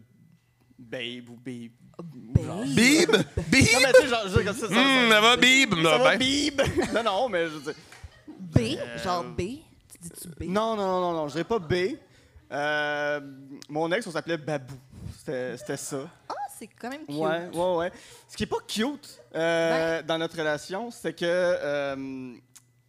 babe 0.78 1.30
ou 1.30 1.36
babe. 1.38 1.72
Babe. 2.04 2.66
Bib! 2.76 3.12
Bib! 3.50 3.68
Non, 3.74 3.80
mais 3.80 3.94
tu 3.94 4.02
sais, 4.02 4.08
genre, 4.08 4.24
je- 4.26 4.44
ça, 4.44 4.54
ça, 4.54 4.68
ça, 4.68 5.10
ça 5.10 5.22
va, 5.22 5.38
Bib? 5.38 5.76
Ça 5.76 5.82
Non, 5.82 6.04
va, 6.04 6.18
bib? 6.18 6.62
non, 6.96 7.04
non, 7.04 7.30
mais 7.30 7.46
je 7.48 7.60
sais. 7.70 7.76
B? 8.28 8.78
Genre 9.04 9.24
B? 9.24 9.38
Tu 9.38 9.98
dis-tu 10.02 10.28
B? 10.30 10.44
Non, 10.50 10.76
non, 10.76 10.88
non, 10.88 11.00
non, 11.02 11.14
non, 11.14 11.28
je 11.28 11.34
dirais 11.34 11.44
pas 11.46 11.60
B. 11.60 11.74
Euh, 12.52 13.20
mon 13.70 13.92
ex, 13.92 14.06
on 14.08 14.12
s'appelait 14.12 14.38
Babou. 14.38 14.74
C'était 15.24 15.56
c'était 15.58 15.78
ça. 15.78 16.10
Ah, 16.30 16.34
c'est 16.58 16.66
quand 16.68 16.90
même 16.90 17.06
cute. 17.06 17.16
Ouais, 17.16 17.50
ouais, 17.54 17.76
ouais. 17.78 17.92
Ce 18.28 18.36
qui 18.36 18.44
est 18.44 18.48
pas 18.48 18.58
cute 18.68 19.22
euh, 19.36 20.02
dans 20.02 20.18
notre 20.18 20.36
relation, 20.36 20.90
c'est 20.90 21.14
que 21.14 21.26
euh, 21.26 22.34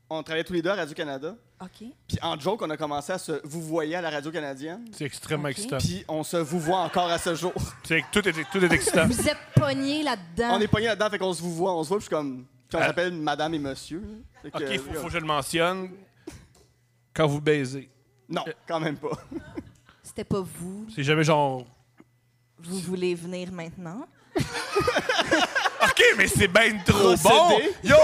on 0.09 0.23
travaillait 0.23 0.45
tous 0.45 0.55
les 0.55 0.63
deux 0.63 0.71
à 0.71 0.77
Radio-Canada. 0.77 1.37
OK. 1.61 1.85
Puis 2.09 2.19
en 2.23 2.39
joke, 2.41 2.63
on 2.63 2.71
a 2.71 2.77
commencé 2.79 3.13
à 3.13 3.19
se 3.19 3.41
vous 3.45 3.61
voyez 3.61 3.97
à 3.97 4.01
la 4.01 4.09
radio 4.09 4.31
canadienne. 4.31 4.87
C'est 4.93 5.05
extrêmement 5.05 5.45
Ok. 5.45 5.51
excitant. 5.59 5.77
Puis 5.79 6.05
on 6.09 6.23
se 6.25 6.39
vous 6.39 6.59
voit 6.59 6.79
encore 6.79 7.11
à 7.11 7.19
ce 7.19 7.35
jour. 7.35 7.53
C'est 7.85 8.03
tout 8.11 8.27
est, 8.27 8.33
tout 8.51 8.65
est 8.65 8.73
excitant. 8.73 9.07
Vous 9.07 9.29
êtes 9.29 9.37
pognés 9.55 10.03
là-dedans. 10.03 10.57
on 10.57 10.61
est 10.61 10.69
pogné 10.69 10.87
là-dedans, 10.87 11.11
fait 11.11 11.19
qu'on 11.19 11.35
se 11.35 11.43
vous 11.43 11.55
voit, 11.55 11.75
on 11.77 11.83
se 11.85 11.89
voit, 11.89 11.99
puis 11.99 12.05
je 12.05 12.09
suis 12.09 12.17
comme. 12.17 12.47
Puis 12.69 12.79
on 12.79 12.81
Ah. 12.83 12.87
s'appelle 12.87 13.13
Madame 13.13 13.53
et 13.53 13.59
Monsieur. 13.59 14.03
Fait 14.41 14.51
que, 14.51 14.57
OK, 14.57 14.79
faut, 14.81 15.01
faut 15.01 15.07
que 15.09 15.13
je 15.13 15.19
le 15.19 15.27
mentionne. 15.27 15.91
Quand 17.15 17.27
vous 17.27 17.43
baisez, 17.43 17.91
Non, 18.27 18.45
quand 18.67 18.81
même 18.81 18.97
pas. 18.97 19.11
C'était 20.03 20.25
pas 20.25 20.41
vous. 20.41 20.87
c'est 20.95 21.03
jamais 21.05 21.25
genre. 21.25 21.67
Vous 22.65 22.79
voulez 22.79 23.15
venir 23.15 23.51
maintenant? 23.53 24.07
OK, 24.37 26.03
mais 26.17 26.27
c'est 26.27 26.49
bien 26.49 26.79
trop 26.85 27.15
Procédé. 27.17 27.29
bon! 27.29 27.59
Yo! 27.85 27.97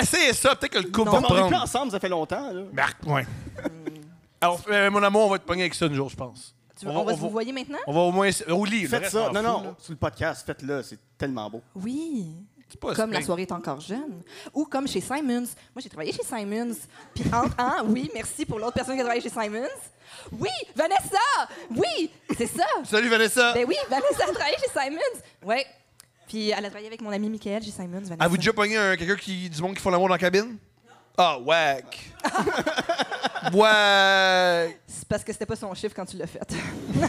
Essayez 0.00 0.32
ça, 0.32 0.56
peut-être 0.56 0.72
que 0.72 0.78
le 0.78 0.90
couple 0.90 1.10
va 1.10 1.20
Non, 1.20 1.26
on 1.28 1.34
est 1.34 1.40
plus 1.42 1.50
prendre. 1.50 1.62
ensemble, 1.62 1.90
ça 1.92 2.00
fait 2.00 2.08
longtemps. 2.08 2.50
Là. 2.52 2.62
Marc, 2.72 2.96
ouais. 3.06 3.26
Alors, 4.40 4.60
euh, 4.70 4.90
mon 4.90 5.02
amour, 5.02 5.26
on 5.26 5.30
va 5.30 5.38
te 5.38 5.44
pogner 5.44 5.62
avec 5.62 5.74
ça 5.74 5.84
un 5.86 5.92
jour, 5.92 6.08
je 6.08 6.16
pense. 6.16 6.54
Tu 6.78 6.86
veux- 6.86 6.92
On 6.92 6.94
va- 6.94 7.00
on 7.00 7.04
va 7.04 7.12
on 7.12 7.16
se 7.16 7.20
va- 7.20 7.26
vous 7.26 7.32
voyez 7.32 7.52
maintenant? 7.52 7.78
On 7.86 7.92
va 7.92 8.00
au 8.00 8.10
moins. 8.12 8.30
Au 8.48 8.64
lit, 8.64 8.82
le 8.82 8.88
Faites 8.88 9.00
reste, 9.02 9.12
ça. 9.12 9.28
on 9.28 9.32
Non, 9.34 9.42
s'en 9.42 9.42
non, 9.42 9.58
fout, 9.58 9.64
là. 9.66 9.74
sur 9.80 9.92
le 9.92 9.98
podcast, 9.98 10.46
faites-le, 10.46 10.82
c'est 10.82 10.98
tellement 11.18 11.50
beau. 11.50 11.60
Oui. 11.74 12.26
Pas 12.78 12.94
Comme 12.94 13.12
la 13.12 13.22
soirée 13.22 13.42
est 13.42 13.52
encore 13.52 13.80
jeune. 13.80 14.22
Ou 14.54 14.64
comme 14.64 14.86
chez 14.86 15.00
Simons. 15.00 15.46
Moi, 15.74 15.80
j'ai 15.82 15.88
travaillé 15.88 16.12
chez 16.12 16.22
Simons. 16.22 16.76
Puis, 17.14 17.24
en, 17.32 17.44
hein, 17.58 17.82
oui, 17.86 18.10
merci 18.14 18.44
pour 18.46 18.58
l'autre 18.58 18.74
personne 18.74 18.94
qui 18.94 19.00
a 19.00 19.04
travaillé 19.04 19.22
chez 19.22 19.28
Simons. 19.30 19.66
Oui, 20.32 20.50
Vanessa! 20.76 21.48
Oui, 21.70 22.10
c'est 22.36 22.46
ça. 22.46 22.64
Salut 22.84 23.08
Vanessa! 23.08 23.52
Ben 23.54 23.64
oui, 23.66 23.76
Vanessa 23.88 24.24
a 24.28 24.32
travaillé 24.32 24.56
chez 24.56 24.70
Simons. 24.70 25.20
Ouais. 25.44 25.66
Puis, 26.28 26.50
elle 26.50 26.58
a 26.64 26.68
travaillé 26.68 26.86
avec 26.88 27.00
mon 27.00 27.10
ami 27.10 27.28
Michael 27.28 27.62
chez 27.62 27.70
Simons. 27.70 28.00
Vanessa. 28.02 28.16
Avez-vous 28.20 28.36
déjà 28.36 28.52
pogné 28.52 28.76
un- 28.76 28.96
quelqu'un 28.96 29.16
qui 29.16 29.48
du 29.50 29.60
monde 29.62 29.74
qui 29.74 29.80
font 29.82 29.90
l'amour 29.90 30.08
dans 30.08 30.14
la 30.14 30.18
cabine? 30.18 30.56
Ah, 31.18 31.38
whack! 31.38 32.12
whack! 33.52 34.80
C'est 34.86 35.08
parce 35.08 35.24
que 35.24 35.32
c'était 35.32 35.46
pas 35.46 35.56
son 35.56 35.74
chiffre 35.74 35.94
quand 35.94 36.06
tu 36.06 36.16
l'as 36.16 36.26
fait. 36.26 36.40
ouais, 36.50 37.08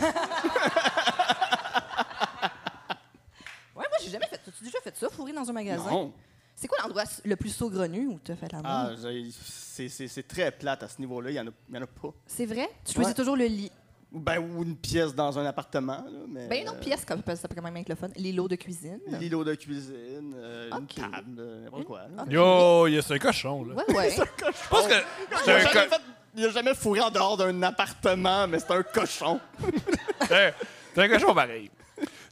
moi, 3.75 3.90
j'ai 4.03 4.11
jamais 4.11 4.27
fait 4.27 4.39
ça. 4.43 4.51
Tu 4.57 4.63
déjà 4.63 4.79
fait 4.81 4.95
ça, 4.95 5.09
fourré 5.09 5.33
dans 5.33 5.49
un 5.49 5.53
magasin? 5.53 5.89
Non. 5.89 6.13
C'est 6.55 6.67
quoi 6.67 6.77
l'endroit 6.83 7.03
le 7.25 7.35
plus 7.35 7.49
saugrenu 7.49 8.07
où 8.07 8.19
tu 8.23 8.31
as 8.31 8.35
fait 8.35 8.51
l'amour? 8.51 8.67
Ah, 8.69 8.91
c'est- 9.01 9.87
c'est 9.89 10.07
c'est 10.07 10.23
très 10.27 10.51
plate 10.51 10.83
à 10.83 10.87
ce 10.87 10.99
niveau-là. 10.99 11.29
Il 11.31 11.33
n'y 11.33 11.39
en, 11.39 11.47
a- 11.47 11.51
il 11.69 11.75
y 11.75 11.77
en 11.79 11.81
a 11.81 11.87
pas. 11.87 12.09
C'est 12.27 12.45
vrai? 12.45 12.69
Tu 12.85 12.93
choisis 12.93 13.11
Ouais. 13.11 13.15
toujours 13.15 13.35
le 13.37 13.45
lit. 13.45 13.71
Ou 14.13 14.19
Ben, 14.19 14.39
ou 14.39 14.61
une 14.63 14.75
pièce 14.75 15.15
dans 15.15 15.39
un 15.39 15.45
appartement. 15.45 15.93
Là, 16.05 16.19
mais, 16.27 16.47
Ben, 16.49 16.61
une 16.63 16.67
autre 16.69 16.79
euh, 16.79 16.81
pièce, 16.83 17.05
comme 17.05 17.23
ça 17.35 17.47
peut 17.47 17.55
quand 17.55 17.61
même 17.61 17.77
être 17.77 17.87
le 17.87 17.95
fun. 17.95 18.09
L'îlot 18.17 18.49
de 18.49 18.57
cuisine. 18.57 18.99
L'îlot 19.07 19.45
de 19.45 19.55
cuisine, 19.55 20.33
euh, 20.35 20.67
une 20.69 20.83
Ok. 20.83 20.95
table, 20.95 21.35
euh, 21.39 21.63
n'importe 21.63 21.85
quoi. 21.85 22.01
là. 22.15 22.25
Yo, 22.29 23.01
c'est 23.01 23.13
un 23.13 23.19
cochon, 23.19 23.63
là. 23.63 23.75
Ouais, 23.75 23.95
ouais. 23.95 24.09
Je 24.17 24.69
pense 24.69 24.85
que 24.87 24.93
Il 24.93 25.37
c'est 25.45 25.51
a 25.51 25.55
un 25.55 25.59
jamais 25.61 25.87
fait- 25.87 26.51
jamais 26.51 26.73
fourré 26.75 26.99
en 26.99 27.09
dehors 27.09 27.37
d'un 27.37 27.63
appartement, 27.63 28.47
mais 28.49 28.59
c'est 28.59 28.71
un 28.71 28.83
cochon. 28.83 29.39
c'est 30.27 30.53
un 30.97 31.07
cochon 31.09 31.33
pareil. 31.33 31.71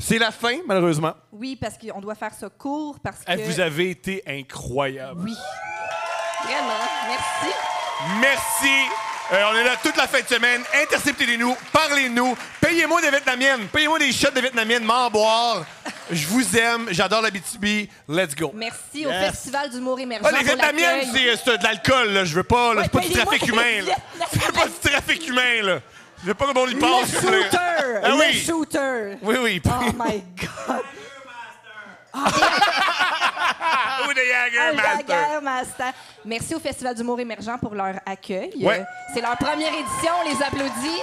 C'est 0.02 0.18
la 0.18 0.32
fin, 0.32 0.58
malheureusement. 0.66 1.14
Oui, 1.32 1.58
parce 1.60 1.76
qu'on 1.78 2.00
doit 2.00 2.16
faire 2.16 2.34
ça 2.34 2.47
court, 2.50 2.97
parce 3.04 3.18
que... 3.20 3.32
Eh, 3.32 3.43
Vous 3.43 3.60
avez 3.60 3.89
été 3.91 4.24
incroyable. 4.26 5.22
Oui. 5.26 5.36
Vraiment, 6.43 6.74
merci. 7.08 7.56
Merci. 8.22 8.89
Euh, 9.32 9.43
on 9.52 9.56
est 9.58 9.64
là 9.64 9.76
toute 9.84 9.95
la 9.97 10.08
fin 10.08 10.22
de 10.22 10.26
semaine. 10.26 10.62
Interceptez-nous, 10.82 11.56
parlez-nous, 11.72 12.36
payez-moi 12.60 13.00
des 13.02 13.12
vietnamiennes, 13.12 13.68
payez-moi 13.68 14.00
des 14.00 14.12
shots 14.12 14.32
de 14.34 14.39
vietnamiennes, 14.41 14.84
m'en 14.84 15.08
boire. 15.12 15.64
Je 16.10 16.26
vous 16.26 16.58
aime, 16.58 16.88
j'adore 16.89 17.22
la 17.22 17.30
BTB. 17.30 17.88
Let's 18.08 18.34
go. 18.36 18.52
Merci 18.56 19.06
au 19.06 19.10
Yes. 19.12 19.30
Festival 19.32 19.70
d'humour 19.70 20.00
émergent 20.00 20.24
Ah, 20.26 20.32
les 20.32 20.38
pour 20.38 20.45
vietnamiennes, 20.45 21.08
l'accueil. 21.10 21.38
c'est 21.38 21.52
c'est 21.52 21.58
de 21.60 21.64
l'alcool, 21.64 22.08
là. 22.10 22.26
Je 22.26 22.34
veux 22.34 22.43
pas, 22.43 22.74
là. 22.74 22.82
Ouais, 22.82 22.84
c'est 22.86 22.91
pas 22.91 23.00
du 23.02 23.08
payez-moi 23.10 23.26
trafic 23.26 23.47
humain, 23.50 23.82
là. 23.86 23.95
C'est 24.32 24.52
pas 24.52 24.66
du 24.68 24.89
trafic 24.91 25.28
humain, 25.28 25.62
là. 25.62 25.80
Je 26.22 26.28
veux 26.28 26.34
pas 26.34 26.45
que 26.45 26.49
le 26.49 26.53
monde 26.59 26.70
y 26.72 26.74
Le 26.74 26.80
passe. 26.80 27.13
là. 27.13 27.20
shooter! 27.22 27.99
Ah 28.03 28.09
le 28.09 28.15
oui. 28.15 28.34
shooter! 28.34 29.17
Oui, 29.22 29.36
oui. 29.41 29.61
Oh 29.65 29.91
my 29.97 30.24
God! 30.38 30.84
Ou 34.07 34.13
des 34.13 34.22
Un 34.34 34.49
Jagermaster. 34.51 35.05
Jagger 35.07 35.41
Master. 35.41 35.93
Merci 36.26 36.55
au 36.55 36.59
Festival 36.59 36.95
d'humour 36.95 37.20
émergent 37.20 37.57
pour 37.61 37.74
leur 37.76 37.95
accueil. 38.05 38.51
Ouais. 38.61 38.84
C'est 39.13 39.22
leur 39.22 39.38
première 39.38 39.74
édition, 39.74 40.11
on 40.26 40.30
les 40.30 40.43
applaudit. 40.43 41.01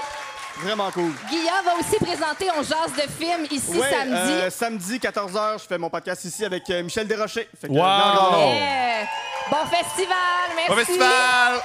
Vraiment 0.63 0.91
cool. 0.91 1.13
Guilla 1.31 1.61
va 1.65 1.75
aussi 1.77 1.97
présenter 2.03 2.49
On 2.57 2.63
jase 2.63 2.93
de 2.97 3.03
film 3.13 3.45
ici 3.51 3.79
Ouais, 3.79 3.91
samedi. 3.91 4.33
euh, 4.33 4.51
samedi, 4.51 4.99
14h, 4.99 5.63
je 5.63 5.67
fais 5.67 5.77
mon 5.79 5.91
podcast 5.91 6.25
ici 6.25 6.45
avec 6.47 6.69
euh, 6.71 6.83
Michel 6.83 7.07
Desrochers. 7.07 7.49
Fait 7.61 7.69
que, 7.69 7.73
Wow. 7.73 7.79
euh, 7.83 8.31
le. 8.33 8.55
Yeah. 8.57 9.07
Bon 9.51 9.67
festival, 9.67 10.17
merci. 10.57 10.71
Bon 10.71 10.77
festival! 10.77 11.61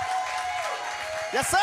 Yes, 1.34 1.48
sir! 1.48 1.58